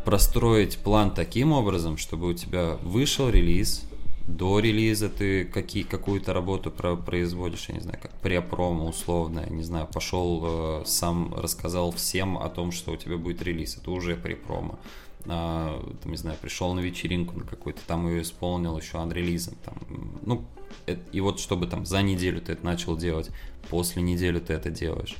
[0.05, 3.85] простроить план таким образом, чтобы у тебя вышел релиз,
[4.27, 9.51] до релиза ты какие, какую-то работу про, производишь, я не знаю, как препромо условно, я
[9.55, 13.91] не знаю, пошел, э, сам рассказал всем о том, что у тебя будет релиз, это
[13.91, 14.79] уже препромо.
[15.27, 19.75] А, там, не знаю, пришел на вечеринку на какую-то, там ее исполнил еще анрелизом, там,
[20.23, 20.45] ну,
[20.87, 23.31] это, и вот чтобы там за неделю ты это начал делать,
[23.69, 25.17] после недели ты это делаешь,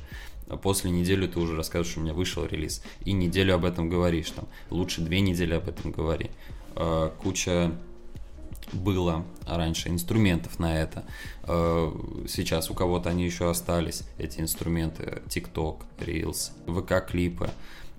[0.47, 3.89] а после недели ты уже рассказываешь, что у меня вышел релиз, и неделю об этом
[3.89, 6.29] говоришь, там, лучше две недели об этом говори.
[6.75, 7.71] А, куча
[8.73, 11.05] было раньше инструментов на это.
[11.43, 11.91] Э,
[12.27, 15.21] сейчас у кого-то они еще остались, эти инструменты.
[15.27, 17.49] TikTok, Reels, VK-клипы.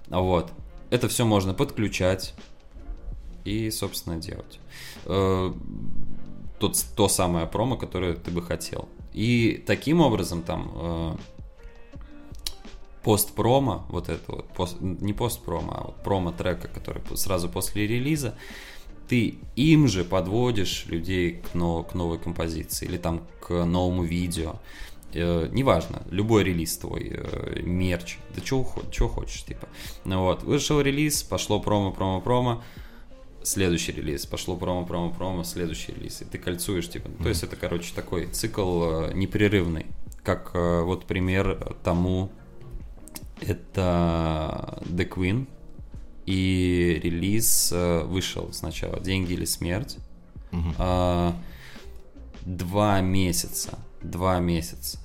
[0.09, 0.51] Вот.
[0.91, 2.35] Это все можно подключать
[3.45, 4.59] и, собственно, делать.
[5.05, 5.53] Э,
[6.59, 8.89] тот, то самое промо, которое ты бы хотел.
[9.13, 11.17] И таким образом там э,
[13.03, 18.37] пост-промо, вот это вот, пост, не пост-промо, а вот промо-трека, который сразу после релиза,
[19.09, 24.57] ты им же подводишь людей к, нов, к новой композиции или там к новому видео.
[25.13, 29.69] Э, неважно, любой релиз твой, э, мерч, да что хочешь, типа.
[30.05, 32.63] Ну вот, вышел релиз, пошло промо, промо, промо,
[33.43, 37.09] следующий релиз, пошло промо, промо, промо, следующий релиз, и ты кольцуешь, типа.
[37.09, 37.23] Mm-hmm.
[37.23, 39.87] То есть это, короче, такой цикл э, непрерывный.
[40.23, 42.31] Как э, вот пример тому,
[43.41, 45.47] это The Queen,
[46.27, 49.99] и релиз э, вышел сначала «Деньги или смерть».
[50.53, 51.35] Угу.
[52.45, 54.99] Два месяца, два месяца,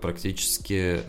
[0.00, 1.02] практически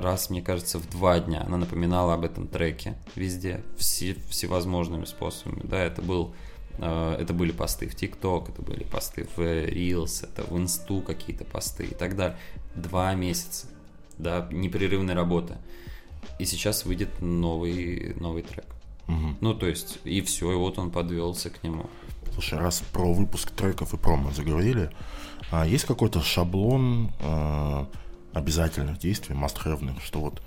[0.00, 5.60] раз, мне кажется, в два дня она напоминала об этом треке везде, все, всевозможными способами,
[5.64, 6.34] да, это был
[6.78, 11.44] э, это были посты в ТикТок, это были посты в Reels, это в Инсту какие-то
[11.44, 12.36] посты и так далее.
[12.74, 13.66] Два месяца,
[14.18, 15.56] да, непрерывной работы
[16.38, 18.66] и сейчас выйдет новый, новый трек.
[19.08, 19.36] Угу.
[19.40, 21.86] Ну, то есть, и все, и вот он подвелся к нему.
[22.32, 24.90] Слушай, раз про выпуск треков и промо заговорили,
[25.50, 27.86] а есть какой-то шаблон э,
[28.32, 29.58] обязательных действий, must
[30.04, 30.42] что вот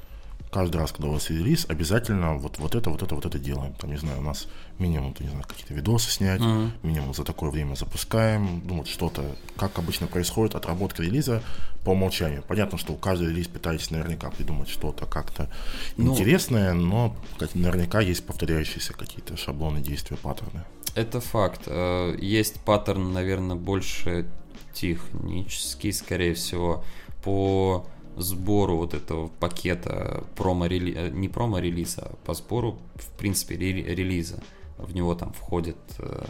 [0.51, 3.73] каждый раз, когда у вас релиз, обязательно вот, вот это, вот это, вот это делаем.
[3.73, 4.47] Там, не знаю, у нас
[4.79, 6.71] минимум, не знаю, какие-то видосы снять, mm-hmm.
[6.83, 8.61] минимум за такое время запускаем.
[8.65, 9.23] Ну, вот что-то,
[9.55, 11.41] как обычно происходит, отработка релиза
[11.85, 12.43] по умолчанию.
[12.47, 15.49] Понятно, что у каждого релиз пытаетесь наверняка придумать что-то как-то
[15.97, 17.15] ну, интересное, но
[17.53, 20.63] наверняка есть повторяющиеся какие-то шаблоны действия, паттерны.
[20.95, 21.61] Это факт.
[21.67, 24.27] Э, есть паттерн, наверное, больше
[24.73, 26.83] технический, скорее всего,
[27.23, 27.85] по
[28.17, 34.41] сбору вот этого пакета промо-релиза, э, не промо-релиза, а по сбору, в принципе, релиза.
[34.77, 36.25] В него там входит э,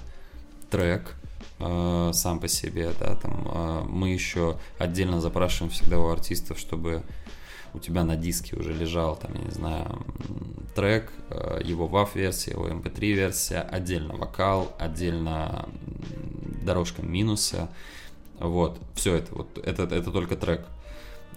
[0.69, 1.15] трек
[1.59, 7.03] э, сам по себе, да, там э, мы еще отдельно запрашиваем всегда у артистов, чтобы
[7.73, 10.05] у тебя на диске уже лежал, там, я не знаю,
[10.75, 15.67] трек, э, его WAV-версия, его MP3-версия, отдельно вокал, отдельно
[16.63, 17.69] дорожка минуса,
[18.39, 20.65] вот, все это, вот, это, это только трек.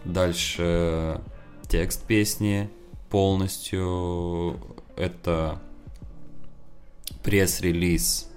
[0.05, 1.21] Дальше
[1.69, 2.71] текст песни
[3.11, 4.61] полностью.
[4.97, 5.61] Это
[7.23, 8.31] пресс-релиз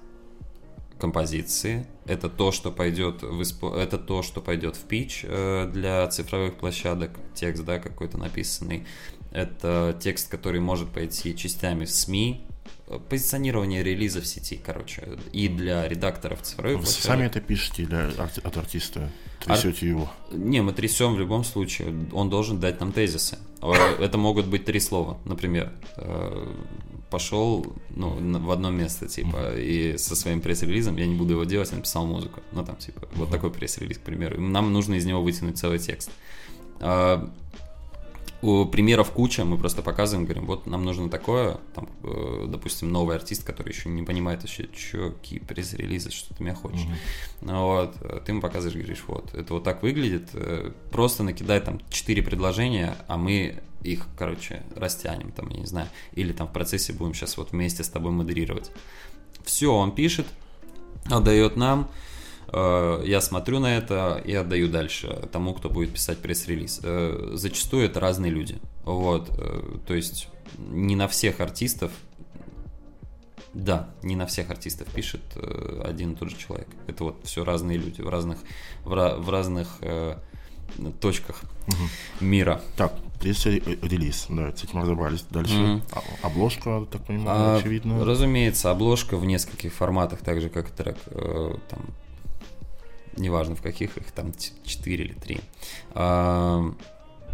[0.98, 1.86] композиции.
[2.06, 3.64] Это то, что пойдет в исп...
[3.64, 7.12] это то, что пойдет в пич э, для цифровых площадок.
[7.34, 8.86] Текст, да, какой-то написанный.
[9.30, 12.46] Это текст, который может пойти частями в СМИ,
[13.08, 17.04] позиционирование релиза в сети, короче, и для редакторов цифровых Вы площадок.
[17.04, 19.10] сами это пишете или от артиста?
[19.44, 19.88] Трясете Ар...
[19.88, 20.10] его?
[20.32, 21.94] Не, мы трясем в любом случае.
[22.12, 23.38] Он должен дать нам тезисы.
[23.60, 25.72] А, это могут быть три слова, например.
[25.96, 26.46] Э,
[27.10, 31.72] Пошел ну, в одно место, типа, и со своим пресс-релизом, я не буду его делать,
[31.72, 32.40] написал музыку.
[32.52, 34.38] Ну, там, типа, вот такой пресс-релиз, к примеру.
[34.38, 36.10] Нам нужно из него вытянуть целый текст.
[38.40, 42.90] А, у примеров куча, мы просто показываем, говорим, вот нам нужно такое, там, э, допустим,
[42.90, 46.86] новый артист, который еще не понимает вообще, что, какие пресс-релизы, что ты меня хочешь.
[47.40, 47.62] Mm-hmm.
[47.62, 51.80] Вот, э, ты ему показываешь, говоришь, вот, это вот так выглядит, э, просто накидай там
[51.90, 56.92] четыре предложения, а мы их, короче, растянем, там, я не знаю, или там в процессе
[56.92, 58.70] будем сейчас вот вместе с тобой модерировать.
[59.44, 60.26] Все, он пишет,
[61.06, 61.88] отдает нам,
[62.52, 66.80] я смотрю на это и отдаю дальше тому, кто будет писать пресс-релиз.
[66.82, 68.58] Э, зачастую это разные люди.
[68.84, 70.28] Вот, э, то есть
[70.58, 71.92] не на всех артистов,
[73.52, 75.20] да, не на всех артистов пишет
[75.84, 76.68] один и тот же человек.
[76.86, 78.38] Это вот все разные люди в разных,
[78.84, 79.78] в, разных
[81.00, 82.24] точках угу.
[82.24, 82.60] мира.
[82.76, 85.24] Так, пресс-релиз, да, с этим разобрались.
[85.30, 85.82] Дальше mm
[86.22, 88.04] обложка, так понимаю, а, очевидно.
[88.04, 90.98] Разумеется, обложка в нескольких форматах, так же как трек.
[91.68, 91.80] Там
[93.18, 94.32] неважно в каких их, там
[94.64, 95.40] 4 или 3.
[95.92, 96.74] А,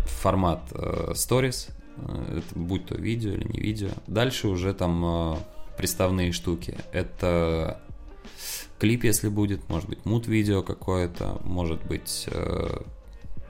[0.07, 3.91] формат э, stories, э, это будь то видео или не видео.
[4.07, 5.37] Дальше уже там э,
[5.77, 6.77] приставные штуки.
[6.93, 7.81] Это
[8.79, 12.29] клип, если будет, может быть, мут-видео какое-то, может быть,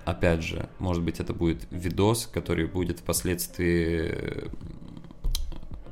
[0.05, 4.51] опять же, может быть, это будет видос, который будет впоследствии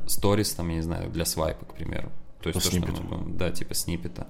[0.06, 2.10] сторис, там, я не знаю, для свайпа, к примеру.
[2.42, 4.26] То есть По то, что мы да, типа сниппета.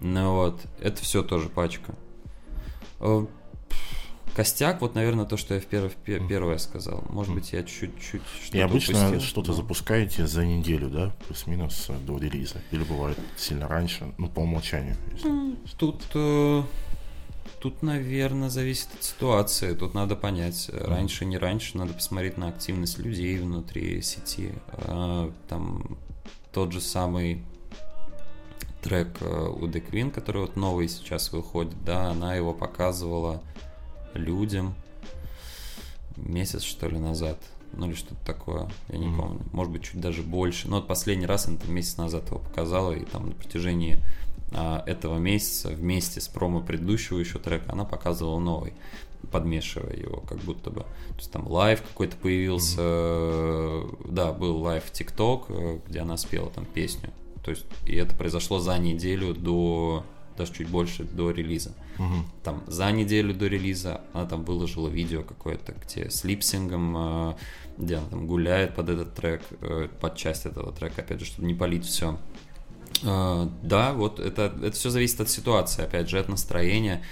[0.00, 1.94] Ну вот, это все тоже пачка.
[3.00, 3.26] Э,
[4.34, 7.04] костяк, вот, наверное, то, что я в перв, первое сказал.
[7.08, 12.18] Может быть, я чуть-чуть что-то И обычно что-то запускаете за неделю, да, плюс-минус э, до
[12.18, 12.62] релиза?
[12.70, 14.96] Или бывает сильно раньше, ну, по умолчанию?
[15.12, 15.56] Если...
[15.76, 16.62] Тут, э,
[17.60, 19.74] тут, наверное, зависит от ситуации.
[19.74, 24.54] Тут надо понять, раньше, не раньше, надо посмотреть на активность людей внутри сети.
[25.48, 25.98] Там
[26.52, 27.44] тот же самый
[28.80, 33.42] трек э, у The Queen, который вот новый сейчас выходит, да, она его показывала
[34.14, 34.74] людям
[36.16, 37.38] месяц, что ли, назад.
[37.72, 39.16] Ну или что-то такое, я не mm-hmm.
[39.16, 39.40] помню.
[39.52, 40.68] Может быть, чуть даже больше.
[40.68, 44.02] Но вот последний раз она там месяц назад его показала, и там на протяжении
[44.52, 48.74] а, этого месяца вместе с промо предыдущего еще трека она показывала новый
[49.30, 50.80] подмешивая его, как будто бы.
[50.80, 54.12] То есть там лайв какой-то появился, mm-hmm.
[54.12, 57.10] да, был лайв в ТикТок, э, где она спела там песню.
[57.44, 60.04] То есть, и это произошло за неделю до,
[60.36, 61.74] даже чуть больше до релиза.
[61.98, 62.14] Угу.
[62.44, 67.34] Там за неделю до релиза она там выложила видео какое-то, где с липсингом, э,
[67.78, 69.42] где она там гуляет под этот трек,
[70.00, 72.18] под часть этого трека, опять же, чтобы не полить все.
[73.02, 77.02] Uh, да, вот это, это все зависит от ситуации, опять же, от настроения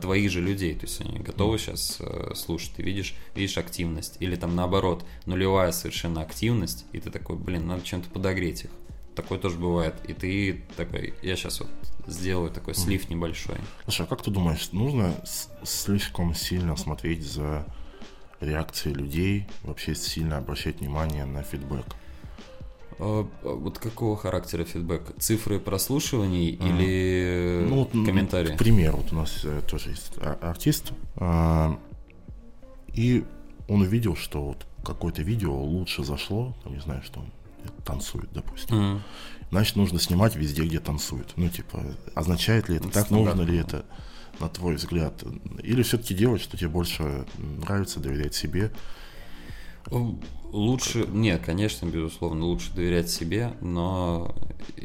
[0.00, 0.74] твоих же людей.
[0.74, 4.18] То есть они готовы сейчас э, слушать, ты видишь, видишь активность.
[4.20, 8.70] Или там наоборот, нулевая совершенно активность, и ты такой, блин, надо чем-то подогреть их.
[9.16, 9.94] Такое тоже бывает.
[10.06, 11.70] И ты такой, я сейчас вот
[12.06, 13.56] сделаю такой слив небольшой.
[13.84, 15.14] Слушай, а как ты думаешь, нужно
[15.64, 17.66] слишком сильно смотреть за
[18.40, 21.86] реакцией людей, вообще сильно обращать внимание на фидбэк?
[22.98, 25.18] А, а вот какого характера фидбэк?
[25.18, 28.54] Цифры прослушиваний а, или ну, комментарии?
[28.54, 30.12] К примеру, вот у нас э, тоже есть
[30.42, 31.78] артист, а,
[32.92, 33.24] и
[33.68, 37.24] он увидел, что вот какое-то видео лучше зашло, там, не знаю, что
[37.84, 38.76] танцует, допустим.
[38.76, 39.00] Mm.
[39.50, 41.32] Значит, нужно снимать везде, где танцует.
[41.36, 41.82] Ну, типа,
[42.14, 43.84] означает ли это, так нужно ли это,
[44.40, 45.22] на твой взгляд?
[45.62, 48.72] Или все-таки делать, что тебе больше нравится, доверять себе?
[50.52, 54.34] Лучше, нет, конечно, безусловно, лучше доверять себе, но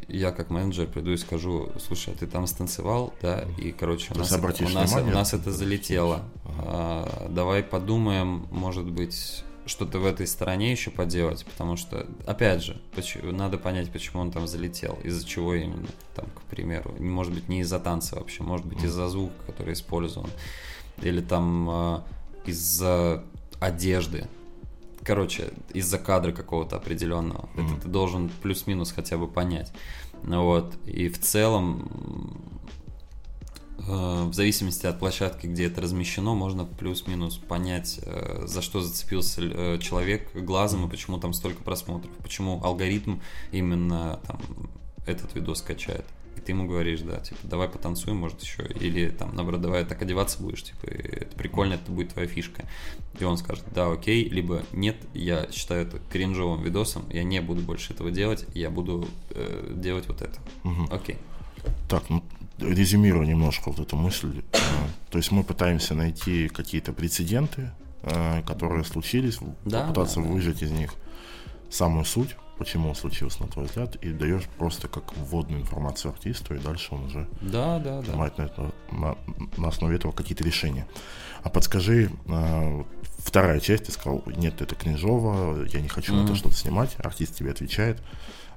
[0.08, 4.18] я как менеджер приду и скажу, слушай, а ты там станцевал, да, и, короче, у
[4.18, 6.24] нас, это, у, нас, у нас это залетело.
[6.46, 12.80] А, давай подумаем, может быть, что-то в этой стороне еще поделать, потому что, опять же,
[12.96, 17.50] почему, надо понять, почему он там залетел, из-за чего именно, там, к примеру, может быть,
[17.50, 20.30] не из-за танца вообще, может быть, из-за звука, который использован,
[21.02, 22.00] или там э,
[22.46, 23.24] из-за
[23.60, 24.28] одежды,
[25.04, 27.50] короче, из-за кадра какого-то определенного.
[27.56, 27.74] Mm-hmm.
[27.74, 29.72] Это ты должен плюс-минус хотя бы понять.
[30.24, 30.76] Вот.
[30.86, 32.61] И в целом,
[33.88, 39.80] в зависимости от площадки, где это размещено, можно плюс-минус понять, э, за что зацепился э,
[39.80, 43.20] человек глазом и почему там столько просмотров, почему алгоритм
[43.52, 44.40] именно там
[45.06, 46.06] этот видос качает.
[46.38, 48.64] И ты ему говоришь, да, типа, давай потанцуем, может, еще.
[48.80, 52.64] Или там, наоборот, давай так одеваться будешь, типа, это прикольно, это будет твоя фишка.
[53.20, 57.62] И он скажет, да, окей, либо нет, я считаю это кринжовым видосом, я не буду
[57.62, 60.40] больше этого делать, я буду э, делать вот это.
[60.64, 60.88] Угу.
[60.92, 61.18] Окей.
[61.90, 62.24] Так, ну,
[62.62, 64.44] резюмирую немножко вот эту мысль.
[64.54, 64.58] Э,
[65.10, 67.72] то есть мы пытаемся найти какие-то прецеденты,
[68.04, 70.66] э, которые случились, да, попытаться да, выжать да.
[70.66, 70.94] из них
[71.70, 76.54] самую суть почему он случился, на твой взгляд, и даешь просто как вводную информацию артисту,
[76.54, 78.44] и дальше он уже да, да, принимает да.
[78.44, 79.18] На, это, на,
[79.58, 80.88] на основе этого какие-то решения.
[81.42, 82.84] А подскажи, э,
[83.18, 86.22] вторая часть, ты сказал, нет, это кринжово, я не хочу mm-hmm.
[86.22, 88.00] на это что-то снимать, артист тебе отвечает.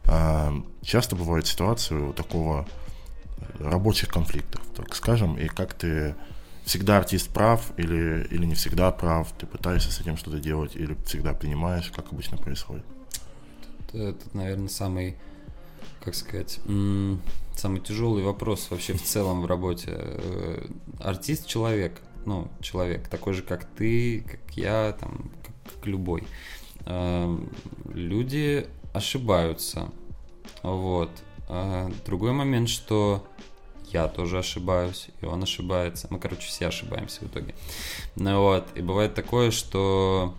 [0.04, 0.52] Э,
[0.82, 2.68] часто бывают ситуации такого
[3.58, 6.14] рабочих конфликтов, так скажем, и как ты
[6.64, 10.96] всегда артист прав или, или не всегда прав, ты пытаешься с этим что-то делать или
[11.04, 12.84] всегда принимаешь, как обычно происходит?
[13.92, 15.16] это, наверное, самый,
[16.00, 16.58] как сказать,
[17.56, 19.90] самый тяжелый вопрос вообще в целом в работе.
[19.94, 20.66] Э,
[20.98, 26.24] артист человек, ну, человек, такой же, как ты, как я, там, как, любой.
[26.86, 27.38] Э,
[27.92, 29.88] люди ошибаются.
[30.62, 31.10] Вот.
[31.48, 33.26] А другой момент, что
[33.92, 36.08] я тоже ошибаюсь, и он ошибается.
[36.10, 37.54] Мы, короче, все ошибаемся в итоге.
[38.16, 38.66] Ну вот.
[38.74, 40.34] И бывает такое, что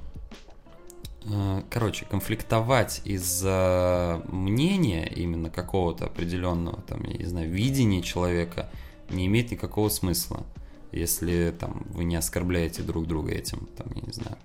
[1.27, 8.69] Э, короче, конфликтовать из-за мнения именно какого-то определенного, там, я не знаю, видения человека
[9.09, 10.43] не имеет никакого смысла,
[10.91, 14.37] если там вы не оскорбляете друг друга этим, там, я не знаю.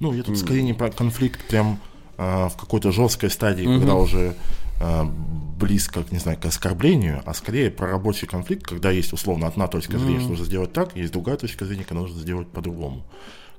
[0.00, 1.78] Ну, я тут скорее не про конфликт прям
[2.16, 3.78] а, в какой-то жесткой стадии, угу.
[3.78, 4.36] когда уже
[4.80, 9.98] близко, не знаю, к оскорблению, а скорее про рабочий конфликт, когда есть условно одна точка
[9.98, 10.20] зрения, угу.
[10.20, 13.04] что нужно сделать так, есть другая точка зрения, когда нужно сделать по-другому.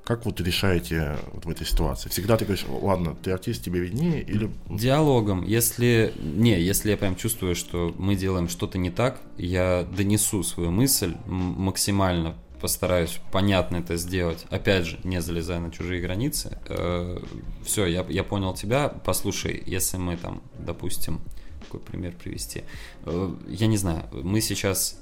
[0.05, 2.09] Как вот решаете вот в этой ситуации?
[2.09, 4.49] Всегда ты говоришь, ладно, ты артист, тебе виднее, или...
[4.67, 5.43] Диалогом.
[5.45, 6.13] Если...
[6.19, 11.13] Не, если я прям чувствую, что мы делаем что-то не так, я донесу свою мысль
[11.27, 14.45] максимально постараюсь понятно это сделать.
[14.49, 16.59] Опять же, не залезая на чужие границы.
[16.67, 17.19] Э,
[17.63, 18.89] все, я, я понял тебя.
[18.89, 21.21] Послушай, если мы там, допустим,
[21.61, 22.63] какой пример привести.
[23.05, 25.01] Э, я не знаю, мы сейчас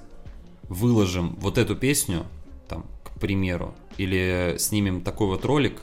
[0.63, 2.25] выложим вот эту песню,
[2.67, 5.79] там, к примеру, или снимем такой вот ролик,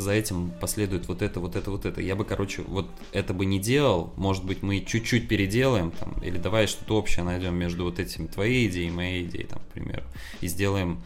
[0.00, 2.00] за этим последует вот это, вот это, вот это.
[2.00, 4.12] Я бы, короче, вот это бы не делал.
[4.16, 8.68] Может быть, мы чуть-чуть переделаем, там, или давай что-то общее найдем между вот этим твоей
[8.68, 10.02] идеей и моей идеей, там, к
[10.40, 11.02] и сделаем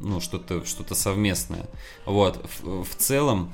[0.00, 1.66] ну, что-то что совместное.
[2.06, 3.52] Вот, в, в целом,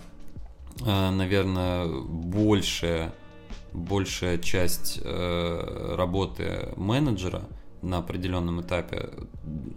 [0.81, 3.15] э, наверное, большая,
[3.73, 7.43] большая часть э, работы менеджера
[7.83, 9.11] на определенном этапе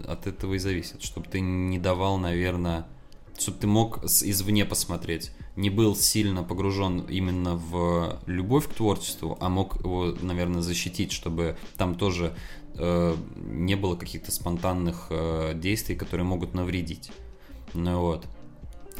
[0.08, 2.88] от этого и зависит, чтобы ты не давал, наверное,
[3.38, 9.50] чтобы ты мог извне посмотреть, не был сильно погружен именно в любовь к творчеству, а
[9.50, 12.36] мог его, наверное, защитить, чтобы там тоже
[12.76, 17.12] э, не было каких-то спонтанных э, действий, которые могут навредить.
[17.74, 18.26] Ну вот.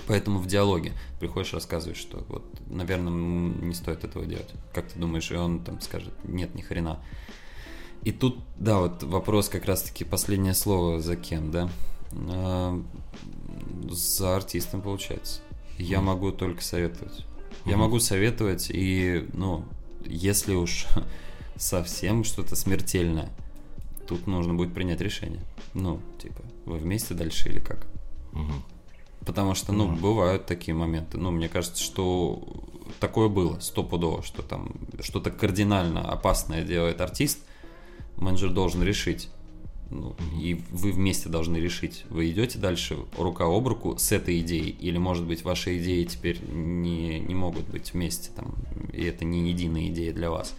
[0.08, 4.50] Поэтому в диалоге приходишь, рассказываешь, что вот, наверное, не стоит этого делать.
[4.74, 7.00] Как ты думаешь, и он там скажет, нет, ни хрена.
[8.04, 11.70] И тут, да, вот вопрос как раз-таки последнее слово за кем, да?
[13.90, 15.42] За артистом получается.
[15.78, 17.26] Я могу только советовать.
[17.66, 19.66] Я могу советовать, и, ну,
[20.06, 20.88] если уж
[21.56, 23.30] совсем что-то смертельное,
[24.08, 25.44] тут нужно будет принять решение.
[25.74, 27.88] Ну, типа, вы вместе дальше или как?
[29.26, 31.18] Потому что, ну, бывают такие моменты.
[31.18, 32.42] Ну, мне кажется, что
[33.00, 37.40] такое было стопудово, что там что-то кардинально опасное делает артист,
[38.16, 39.30] менеджер должен решить,
[39.90, 44.70] ну, и вы вместе должны решить, вы идете дальше рука об руку с этой идеей,
[44.70, 48.56] или, может быть, ваши идеи теперь не, не могут быть вместе, там,
[48.94, 50.56] и это не единая идея для вас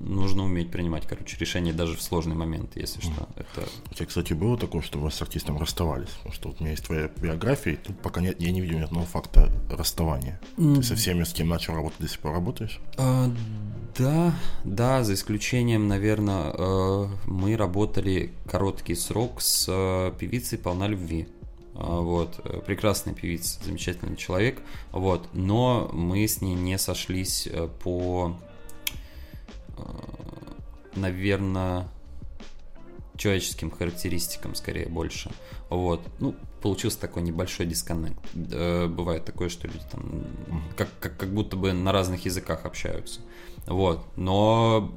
[0.00, 3.28] нужно уметь принимать, короче, решения даже в сложный момент, если что.
[3.36, 3.68] Это...
[3.90, 6.08] У тебя, кстати, было такое, что вы с артистом расставались?
[6.08, 8.78] Потому что вот у меня есть твоя биография, и тут пока нет, я не видел
[8.78, 10.40] ни одного факта расставания.
[10.56, 10.76] Mm.
[10.76, 12.80] Ты со всеми, с кем начал работать, до сих пор работаешь?
[12.98, 13.30] А,
[13.98, 21.28] да, да, за исключением, наверное, э, мы работали короткий срок с э, певицей «Полна любви».
[21.74, 24.60] А, вот, э, прекрасная певица, замечательный человек,
[24.92, 27.48] вот, но мы с ней не сошлись
[27.82, 28.36] по
[30.94, 31.88] наверное,
[33.16, 35.30] человеческим характеристикам скорее больше.
[35.68, 36.00] Вот.
[36.20, 38.18] Ну, получился такой небольшой дисконнект.
[38.52, 40.26] Э, бывает такое, что люди там
[40.76, 43.20] как, как, как будто бы на разных языках общаются.
[43.66, 44.04] Вот.
[44.16, 44.94] Но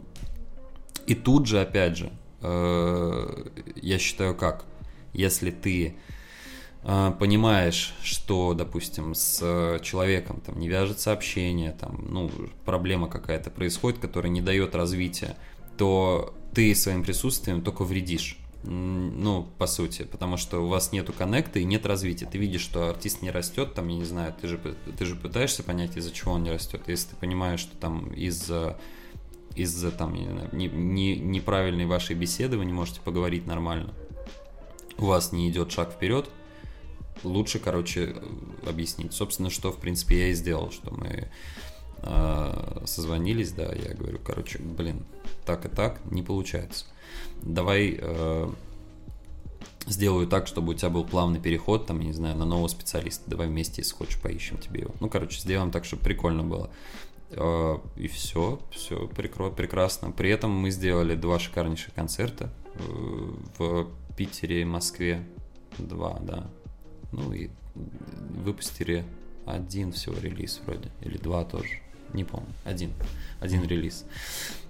[1.06, 2.12] и тут же, опять же,
[2.42, 4.66] э, я считаю как,
[5.14, 5.96] если ты
[6.84, 12.32] понимаешь, что, допустим, с э, человеком там не вяжется общение, там, ну,
[12.66, 15.36] проблема какая-то происходит, которая не дает развития,
[15.78, 18.38] то ты своим присутствием только вредишь.
[18.64, 22.26] Ну, по сути, потому что у вас нету коннекта и нет развития.
[22.26, 25.64] Ты видишь, что артист не растет, там, я не знаю, ты же, ты же пытаешься
[25.64, 26.82] понять, из-за чего он не растет.
[26.88, 28.78] Если ты понимаешь, что там из-за
[29.56, 33.94] из-за там не, не, не, неправильной вашей беседы вы не можете поговорить нормально,
[34.98, 36.30] у вас не идет шаг вперед,
[37.24, 38.16] лучше, короче,
[38.66, 39.14] объяснить.
[39.14, 41.28] Собственно, что, в принципе, я и сделал, что мы
[42.02, 45.04] э, созвонились, да, я говорю, короче, блин,
[45.46, 46.86] так и так не получается.
[47.42, 48.50] Давай э,
[49.88, 53.30] сделаю так, чтобы у тебя был плавный переход, там, я не знаю, на нового специалиста.
[53.30, 54.94] Давай вместе, если хочешь, поищем тебе его.
[55.00, 56.70] Ну, короче, сделаем так, чтобы прикольно было.
[57.32, 60.12] Э, и все, все прекро- прекрасно.
[60.12, 62.80] При этом мы сделали два шикарнейших концерта э,
[63.58, 65.26] в Питере и Москве.
[65.78, 66.50] Два, да.
[67.12, 69.06] Ну и выпустили
[69.46, 71.70] один всего релиз вроде, или два тоже,
[72.14, 72.94] не помню, один,
[73.40, 74.06] один релиз.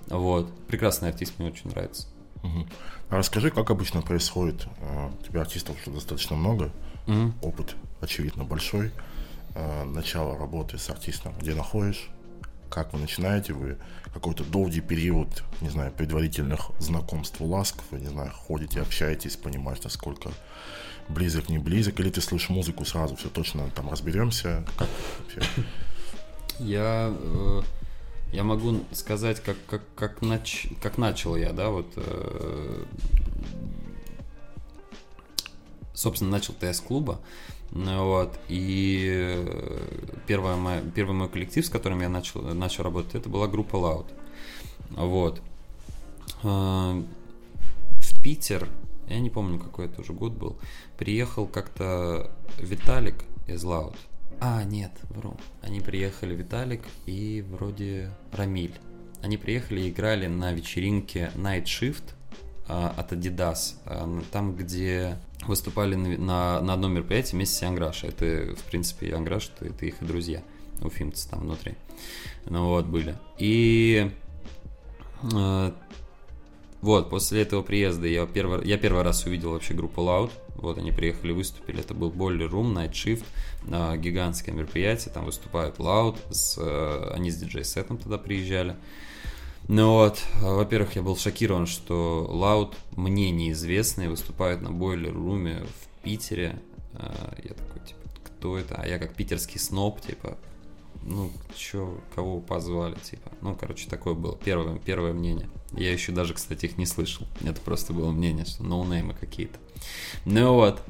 [0.07, 2.07] Вот, прекрасный артист, мне очень нравится.
[2.43, 2.67] Угу.
[3.09, 6.71] А расскажи, как обычно происходит, а, у тебя артистов уже достаточно много,
[7.07, 7.33] угу.
[7.41, 8.91] опыт, очевидно, большой,
[9.55, 12.09] а, начало работы с артистом, где находишь,
[12.69, 13.77] как вы начинаете, вы
[14.13, 20.31] какой-то долгий период, не знаю, предварительных знакомств, ласков, вы, не знаю, ходите, общаетесь, понимаете, сколько
[21.09, 24.87] близок, не близок, или ты слышишь музыку сразу, все точно там разберемся, как?
[26.59, 27.61] Я, э,
[28.31, 32.83] я могу сказать, как, как, как, нач, как начал я, да, вот, э,
[35.93, 37.19] собственно, начал ты с клуба,
[37.71, 39.45] вот, и
[40.27, 44.07] первое мой, первый мой коллектив, с которым я начал, начал работать, это была группа Loud,
[44.91, 45.41] вот.
[46.43, 47.03] Э,
[47.99, 48.67] в Питер
[49.09, 50.57] я не помню, какой это уже год был,
[50.97, 53.95] приехал как-то Виталик из Loud.
[54.39, 55.35] А, нет, вру.
[55.61, 58.73] Они приехали Виталик и вроде Рамиль.
[59.21, 62.13] Они приехали и играли на вечеринке Night Shift
[62.67, 68.03] а, от Adidas, а, там, где выступали на, на, на одном мероприятии вместе с Янграш.
[68.03, 70.41] Это, в принципе, Янграш, это, это их и друзья.
[70.81, 71.75] Уфимцы там внутри.
[72.45, 73.17] Ну вот, были.
[73.37, 74.11] И
[75.33, 75.71] э,
[76.81, 80.31] вот, после этого приезда я первый, я первый раз увидел вообще группу Loud.
[80.55, 81.79] Вот они приехали, выступили.
[81.79, 83.23] Это был Boiler Room, Night Shift,
[83.67, 85.13] э, гигантское мероприятие.
[85.13, 88.75] Там выступают Loud, с, э, они с диджей-сетом тогда приезжали.
[89.67, 96.59] Ну вот, во-первых, я был шокирован, что Лаут мне неизвестный выступает на бойлер-руме в Питере.
[96.93, 98.75] Я такой, типа, кто это?
[98.81, 100.39] А я как питерский сноб, типа,
[101.03, 103.31] ну, чё, кого позвали, типа.
[103.41, 105.49] Ну, короче, такое было первое, первое мнение.
[105.71, 107.27] Я еще даже, кстати, их не слышал.
[107.41, 109.57] Это просто было мнение, что ноунеймы какие-то.
[110.25, 110.81] Ну вот,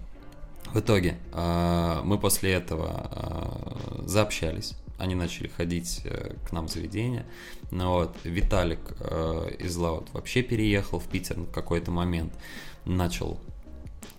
[0.73, 4.73] в итоге э, мы после этого э, заобщались.
[4.97, 7.25] Они начали ходить э, к нам в заведение.
[7.71, 12.33] Ну вот, Виталик э, из Лаут вообще переехал в Питер в какой-то момент.
[12.85, 13.39] Начал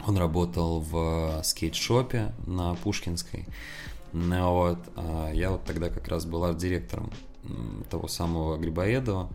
[0.06, 3.46] он работал в скейт-шопе на Пушкинской.
[4.12, 7.12] Ну вот, а я вот тогда как раз был арт-директором
[7.88, 9.30] того самого Грибоедова.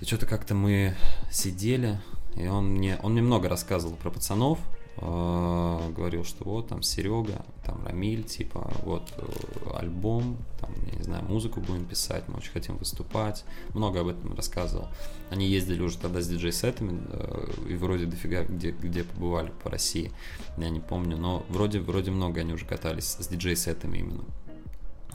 [0.00, 0.94] И что-то как-то мы
[1.30, 1.98] сидели,
[2.36, 7.44] и он мне, он мне много рассказывал про пацанов, э, говорил, что вот там Серега,
[7.64, 12.52] там Рамиль, типа вот э, альбом, там, я не знаю, музыку будем писать, мы очень
[12.52, 13.44] хотим выступать,
[13.74, 14.88] много об этом рассказывал.
[15.30, 20.12] Они ездили уже тогда с диджей-сетами, э, и вроде дофига где, где побывали по России,
[20.56, 24.24] я не помню, но вроде, вроде много они уже катались с диджей-сетами именно.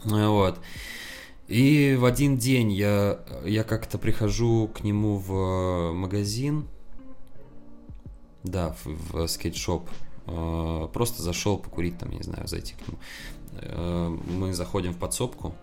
[0.03, 0.59] Вот.
[1.47, 6.67] И в один день я, я как-то прихожу к нему в магазин,
[8.43, 9.89] да, в, в скейт-шоп,
[10.27, 12.99] э, просто зашел покурить там, не знаю, зайти к нему.
[13.53, 15.55] Э, мы заходим в подсобку,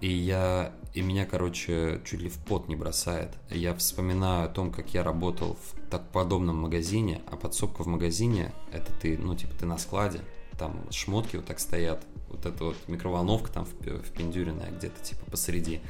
[0.00, 3.30] и я, и меня, короче, чуть ли в пот не бросает.
[3.50, 8.52] Я вспоминаю о том, как я работал в так подобном магазине, а подсобка в магазине,
[8.72, 10.20] это ты, ну, типа, ты на складе,
[10.58, 15.80] там шмотки вот так стоят, вот эта вот микроволновка там впендюренная где-то типа посреди,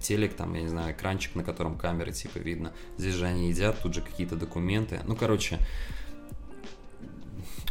[0.00, 2.72] телек там, я не знаю, экранчик, на котором камеры типа видно.
[2.96, 5.00] Здесь же они едят, тут же какие-то документы.
[5.06, 5.58] Ну, короче,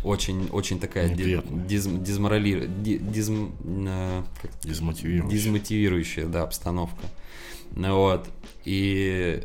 [0.04, 4.24] очень, очень такая диз, дизморали, диз, э,
[4.64, 5.30] дизмотивирующая.
[5.30, 7.06] дизмотивирующая, да, обстановка.
[7.72, 8.30] Ну вот,
[8.64, 9.44] и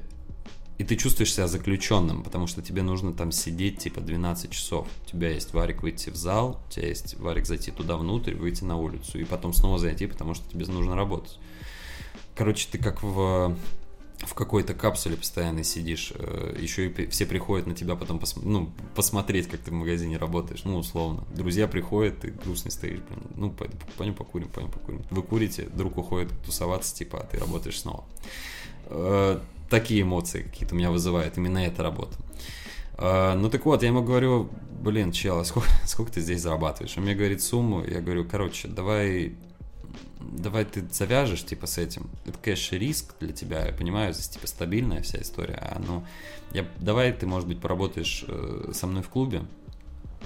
[0.78, 4.88] и ты чувствуешь себя заключенным, потому что тебе нужно там сидеть типа 12 часов.
[5.04, 8.64] У тебя есть варик выйти в зал, у тебя есть варик зайти туда внутрь, выйти
[8.64, 11.38] на улицу, и потом снова зайти, потому что тебе нужно работать.
[12.34, 13.56] Короче, ты как в
[14.26, 18.70] в какой-то капсуле постоянно сидишь, э, еще и все приходят на тебя потом пос, ну,
[18.94, 21.24] посмотреть, как ты в магазине работаешь, ну, условно.
[21.34, 23.54] Друзья приходят, ты грустный стоишь, блин, ну,
[23.98, 25.02] пойдем покурим, пойдем покурим.
[25.10, 28.04] Вы курите, друг уходит тусоваться, типа, а ты работаешь снова.
[28.86, 32.16] Э, такие эмоции какие-то у меня вызывает именно эта работа.
[32.98, 34.50] Uh, ну так вот, я ему говорю,
[34.82, 36.96] блин, чел, а сколько, сколько ты здесь зарабатываешь?
[36.96, 39.34] Он мне говорит сумму, я говорю, короче, давай,
[40.32, 42.10] давай ты завяжешь, типа, с этим.
[42.24, 46.04] Это, конечно, риск для тебя, я понимаю, здесь, типа, стабильная вся история, а, ну,
[46.52, 49.44] я, давай ты, может быть, поработаешь э, со мной в клубе,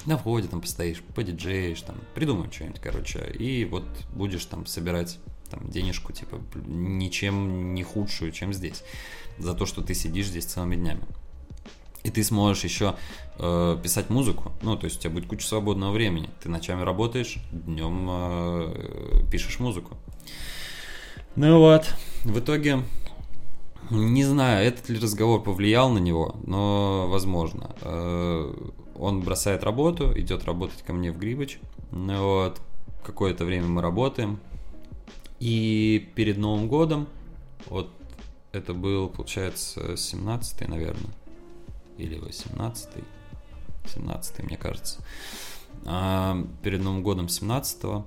[0.05, 5.19] на входе там постоишь, подиджеешь, там, придумаем что-нибудь, короче, и вот будешь там собирать
[5.51, 8.83] там денежку, типа, ничем не худшую, чем здесь
[9.39, 11.03] за то, что ты сидишь здесь целыми днями.
[12.07, 12.95] И ты сможешь еще
[13.41, 14.53] э, писать музыку.
[14.63, 16.31] Ну, то есть у тебя будет куча свободного времени.
[16.41, 19.97] Ты ночами работаешь, днем э, пишешь музыку.
[21.35, 21.93] Ну вот,
[22.23, 22.85] в итоге,
[23.91, 27.75] не знаю, этот ли разговор повлиял на него, но возможно.
[27.81, 28.55] Э,
[28.95, 31.59] он бросает работу, идет работать ко мне в Грибыч.
[31.91, 32.61] Ну вот,
[33.05, 34.39] какое-то время мы работаем.
[35.41, 37.09] И перед Новым годом,
[37.67, 37.91] вот
[38.53, 41.11] это был, получается, 17-й, наверное.
[41.99, 43.05] Или 18-й.
[43.85, 45.05] 17-й, мне кажется.
[45.85, 48.07] А, перед Новым годом 17-го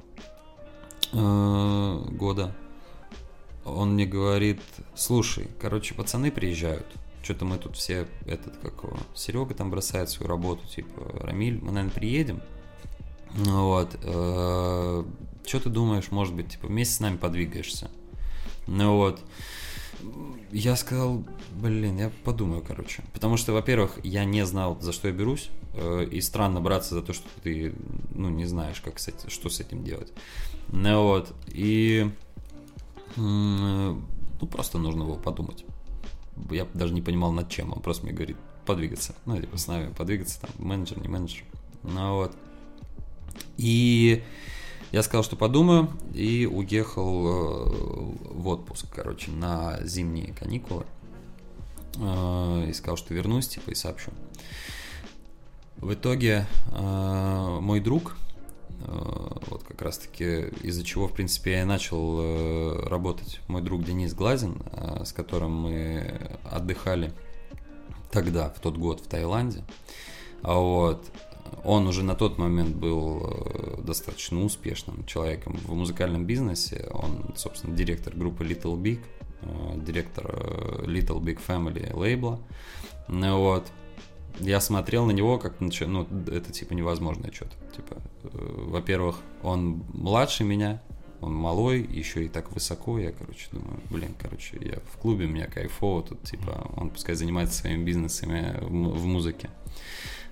[1.13, 2.55] а, года
[3.65, 4.61] он мне говорит,
[4.95, 6.85] слушай, короче, пацаны приезжают.
[7.23, 11.71] Что-то мы тут все, этот, как его, Серега там бросает свою работу, типа, Рамиль, мы,
[11.71, 12.41] наверное, приедем.
[13.31, 13.95] Вот.
[14.01, 15.03] Э,
[15.45, 17.91] что ты думаешь, может быть, типа, вместе с нами подвигаешься?
[18.67, 19.21] Ну вот.
[20.51, 23.03] Я сказал, блин, я подумаю, короче.
[23.13, 25.49] Потому что, во-первых, я не знал, за что я берусь.
[25.73, 27.73] Э, и странно браться за то, что ты,
[28.15, 30.11] ну, не знаешь, как с этим, что с этим делать.
[30.69, 31.33] Ну вот.
[31.47, 32.09] И
[33.15, 34.01] ну,
[34.51, 35.65] просто нужно было подумать.
[36.51, 37.73] Я даже не понимал над чем.
[37.73, 39.15] Он просто мне говорит, подвигаться.
[39.25, 41.43] Ну, типа, с нами подвигаться, там, менеджер, не менеджер.
[41.83, 42.35] Ну вот.
[43.57, 44.23] И
[44.91, 47.69] я сказал, что подумаю, и уехал э,
[48.31, 50.85] в отпуск, короче, на зимние каникулы.
[51.97, 54.11] Э, и сказал, что вернусь, типа, и сообщу.
[55.77, 58.15] В итоге э, мой друг,
[58.79, 64.63] вот как раз-таки из-за чего, в принципе, я и начал работать, мой друг Денис Глазин,
[65.03, 67.11] с которым мы отдыхали
[68.09, 69.65] тогда, в тот год в Таиланде.
[70.43, 71.05] А вот,
[71.63, 76.89] он уже на тот момент был э, достаточно успешным человеком в музыкальном бизнесе.
[76.91, 78.99] Он, собственно, директор группы Little Big.
[79.83, 80.25] директор
[80.85, 82.39] Little Big Family лейбла.
[83.07, 83.65] Ну вот.
[84.39, 87.55] Я смотрел на него как на ну, это типа невозможное что-то.
[87.75, 90.81] Типа, во-первых, он младше меня,
[91.21, 95.47] он малой, еще и так высоко, я, короче, думаю, блин, короче, я в клубе, меня
[95.47, 99.49] кайфово, тут, типа, он пускай занимается своими бизнесами в, в музыке.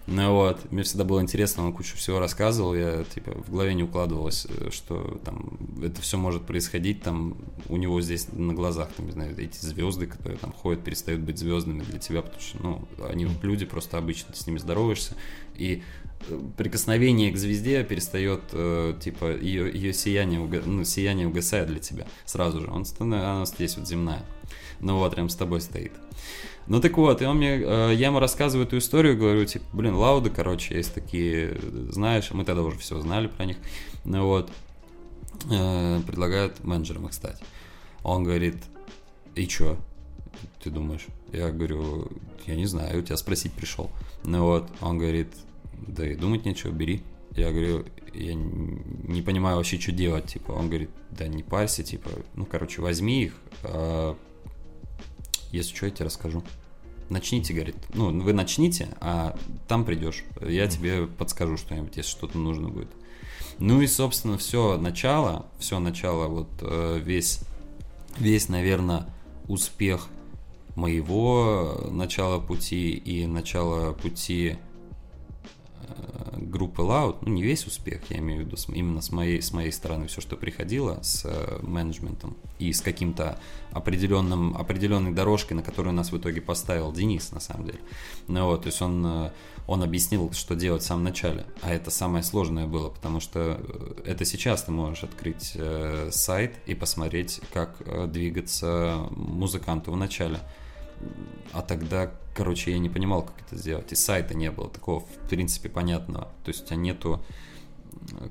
[0.08, 3.84] Ну вот, мне всегда было интересно, он кучу всего рассказывал, я, типа, в голове не
[3.84, 7.36] укладывалось, э, что там это все может происходить, там,
[7.68, 11.38] у него здесь на глазах, там, не знаю, эти звезды, которые там ходят, перестают быть
[11.38, 15.14] звездами для тебя, потому что, ну, они люди просто обычно, ты с ними здороваешься,
[15.55, 15.84] и
[16.55, 22.62] прикосновение к звезде перестает, э, типа, ее, ее сияние, ну, сияние угасает для тебя сразу
[22.62, 22.68] же.
[22.68, 24.24] Он, она здесь вот земная.
[24.80, 25.91] Ну вот, прям с тобой стоит.
[26.68, 29.95] Ну так вот, и он мне, э, я ему рассказываю эту историю, говорю, типа, блин,
[29.95, 31.57] лауды, короче, есть такие,
[31.91, 33.57] знаешь, мы тогда уже все знали про них.
[34.03, 34.51] Ну вот,
[35.49, 37.41] э, предлагают менеджером их стать.
[38.03, 38.57] Он говорит,
[39.36, 39.78] и чё,
[40.61, 41.05] ты думаешь?
[41.32, 42.09] Я говорю,
[42.45, 43.89] я не знаю, у тебя спросить пришел.
[44.26, 45.30] Ну вот, он говорит,
[45.88, 47.01] да и думать нечего, бери.
[47.32, 52.09] Я говорю, я не понимаю вообще, что делать, типа, он говорит, да не парься, типа,
[52.36, 54.18] ну, короче, возьми их, а,
[55.52, 56.43] если что, я тебе расскажу.
[57.10, 59.38] Начните, говорит, ну, вы начните, а
[59.68, 62.89] там придешь, я тебе подскажу что-нибудь, если что-то нужно будет.
[63.60, 67.39] Ну и, собственно, все начало, все начало, вот э, весь,
[68.18, 69.08] весь, наверное,
[69.48, 70.08] успех
[70.76, 74.66] моего начала пути и начала пути Э,
[76.38, 79.72] группы Loud, ну не весь успех, я имею в виду именно с моей, с моей
[79.72, 83.40] стороны все, что приходило с э, менеджментом и с каким-то
[83.72, 87.80] определенным, определенной дорожкой, на которую нас в итоге поставил Денис, на самом деле.
[88.28, 89.32] Ну вот, то есть он, э,
[89.68, 93.62] он объяснил, что делать в самом начале, а это самое сложное было, потому что
[94.06, 97.82] это сейчас ты можешь открыть э, сайт и посмотреть, как
[98.12, 100.40] двигаться музыканту в начале
[101.54, 103.92] а тогда, короче, я не понимал, как это сделать.
[103.92, 106.26] И сайта не было такого, в принципе, понятного.
[106.46, 107.20] То есть у тебя нету,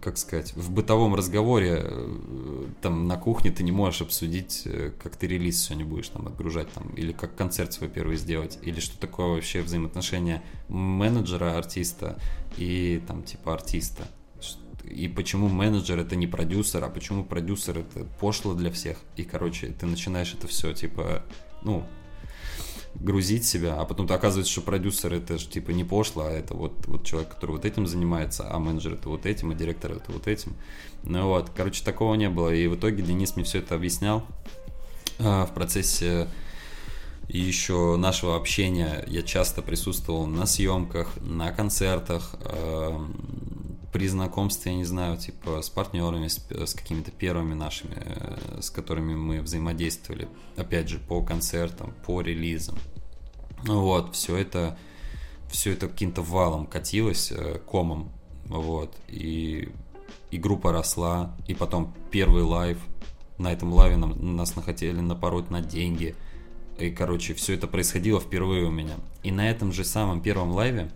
[0.01, 5.17] как сказать, в бытовом разговоре э, там на кухне ты не можешь обсудить, э, как
[5.17, 8.97] ты релиз сегодня будешь там отгружать, там, или как концерт свой первый сделать, или что
[8.97, 12.17] такое вообще взаимоотношения менеджера, артиста
[12.57, 14.07] и там типа артиста.
[14.85, 18.99] И почему менеджер это не продюсер, а почему продюсер это пошло для всех.
[19.17, 21.25] И, короче, ты начинаешь это все, типа,
[21.65, 21.85] ну,
[23.01, 26.87] грузить себя, а потом оказывается, что продюсер это же типа не пошло, а это вот,
[26.87, 30.27] вот человек, который вот этим занимается, а менеджер это вот этим, а директор это вот
[30.27, 30.55] этим.
[31.03, 32.53] Ну вот, короче, такого не было.
[32.53, 34.25] И в итоге Денис мне все это объяснял
[35.19, 36.29] а, в процессе
[37.29, 39.05] еще нашего общения.
[39.07, 42.99] Я часто присутствовал на съемках, на концертах, э,
[43.97, 48.69] при знакомстве, я не знаю, типа с партнерами, с, с какими-то первыми нашими, э, с
[48.69, 52.77] которыми мы взаимодействовали, опять же, по концертам, по релизам.
[53.63, 54.77] Вот, все это,
[55.51, 58.13] все это каким-то валом катилось, э, комом,
[58.45, 59.71] вот, и,
[60.31, 62.77] и группа росла, и потом первый лайв,
[63.39, 66.15] на этом лайве нам, нас хотели напороть на деньги,
[66.79, 68.97] и, короче, все это происходило впервые у меня.
[69.23, 70.91] И на этом же самом первом лайве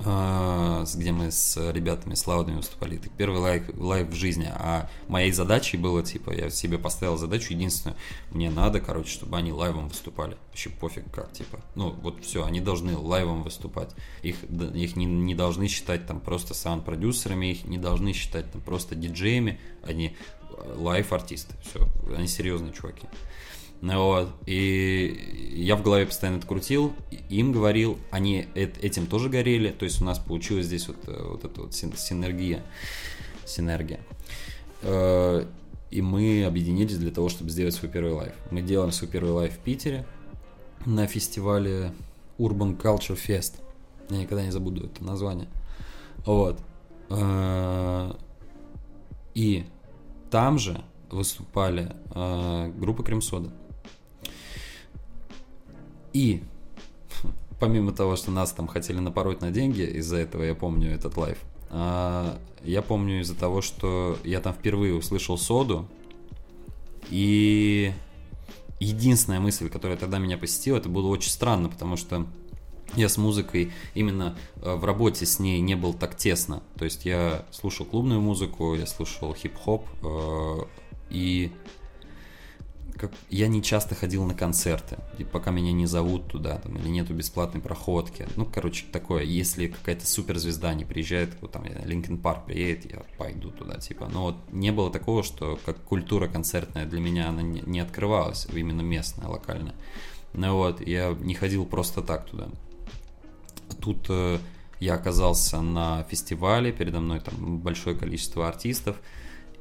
[0.00, 2.98] где мы с ребятами, с лаудами выступали.
[2.98, 4.48] Это первый лайв, лайв в жизни.
[4.54, 7.96] А моей задачей было, типа, я себе поставил задачу единственную.
[8.30, 10.36] Мне надо, короче, чтобы они лайвом выступали.
[10.48, 11.60] Вообще пофиг как, типа.
[11.74, 13.90] Ну, вот все, они должны лайвом выступать.
[14.22, 18.94] Их, их не, не должны считать там просто саунд-продюсерами, их не должны считать там просто
[18.94, 19.58] диджеями.
[19.82, 20.16] Они
[20.50, 21.56] э, лайв-артисты.
[21.62, 23.06] Все, они серьезные чуваки.
[23.80, 24.30] Вот.
[24.46, 26.92] И я в голове постоянно это крутил,
[27.28, 31.44] им говорил, они этим тоже горели, то есть у нас получилась здесь вот, э, вот
[31.44, 32.62] эта вот синергия.
[33.44, 34.00] Синергия.
[34.82, 35.46] Э,
[35.90, 38.32] и мы объединились для того, чтобы сделать свой первый лайв.
[38.50, 40.06] Мы делаем свой первый лайв в Питере
[40.84, 41.92] на фестивале
[42.38, 43.60] Urban Culture Fest.
[44.10, 45.48] Я никогда не забуду это название.
[46.26, 46.60] Вот.
[47.10, 48.12] Э,
[49.34, 49.64] и
[50.30, 51.94] там же выступали
[52.76, 53.50] группа Cream Soda.
[56.18, 56.42] И
[57.60, 61.38] помимо того, что нас там хотели напороть на деньги, из-за этого я помню этот лайв,
[61.70, 65.86] а, я помню из-за того, что я там впервые услышал соду,
[67.08, 67.92] и
[68.80, 72.26] единственная мысль, которая тогда меня посетила, это было очень странно, потому что
[72.96, 76.62] я с музыкой именно э, в работе с ней не был так тесно.
[76.78, 80.56] То есть я слушал клубную музыку, я слушал хип-хоп, э,
[81.10, 81.52] и
[82.98, 86.88] как, я не часто ходил на концерты, и пока меня не зовут туда, там, или
[86.88, 88.26] нету бесплатной проходки.
[88.36, 93.50] Ну, короче, такое, если какая-то суперзвезда не приезжает, вот там Линкен Парк приедет, я пойду
[93.50, 94.08] туда, типа.
[94.12, 98.46] Но вот не было такого, что как культура концертная для меня она не, не открывалась,
[98.52, 99.74] именно местная, локальная.
[100.34, 102.48] Ну вот, я не ходил просто так туда.
[103.80, 104.38] Тут э,
[104.80, 108.96] я оказался на фестивале, передо мной там большое количество артистов,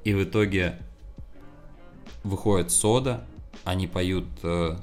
[0.03, 0.79] и в итоге
[2.27, 3.25] выходит Сода,
[3.63, 4.77] они поют э,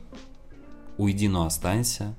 [0.98, 2.14] «Уйди, но останься».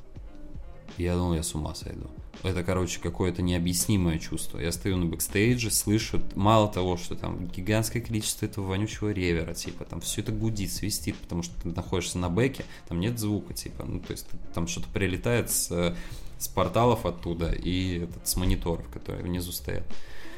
[0.98, 2.08] Я думал, я с ума сойду.
[2.44, 4.60] Это, короче, какое-то необъяснимое чувство.
[4.60, 9.84] Я стою на бэкстейдже, слышу, мало того, что там гигантское количество этого вонючего реверба, типа,
[9.84, 13.84] там все это гудит, свистит, потому что ты находишься на бэке, там нет звука, типа,
[13.86, 15.96] ну, то есть там что-то прилетает с,
[16.38, 19.84] с порталов оттуда и этот, с мониторов, которые внизу стоят.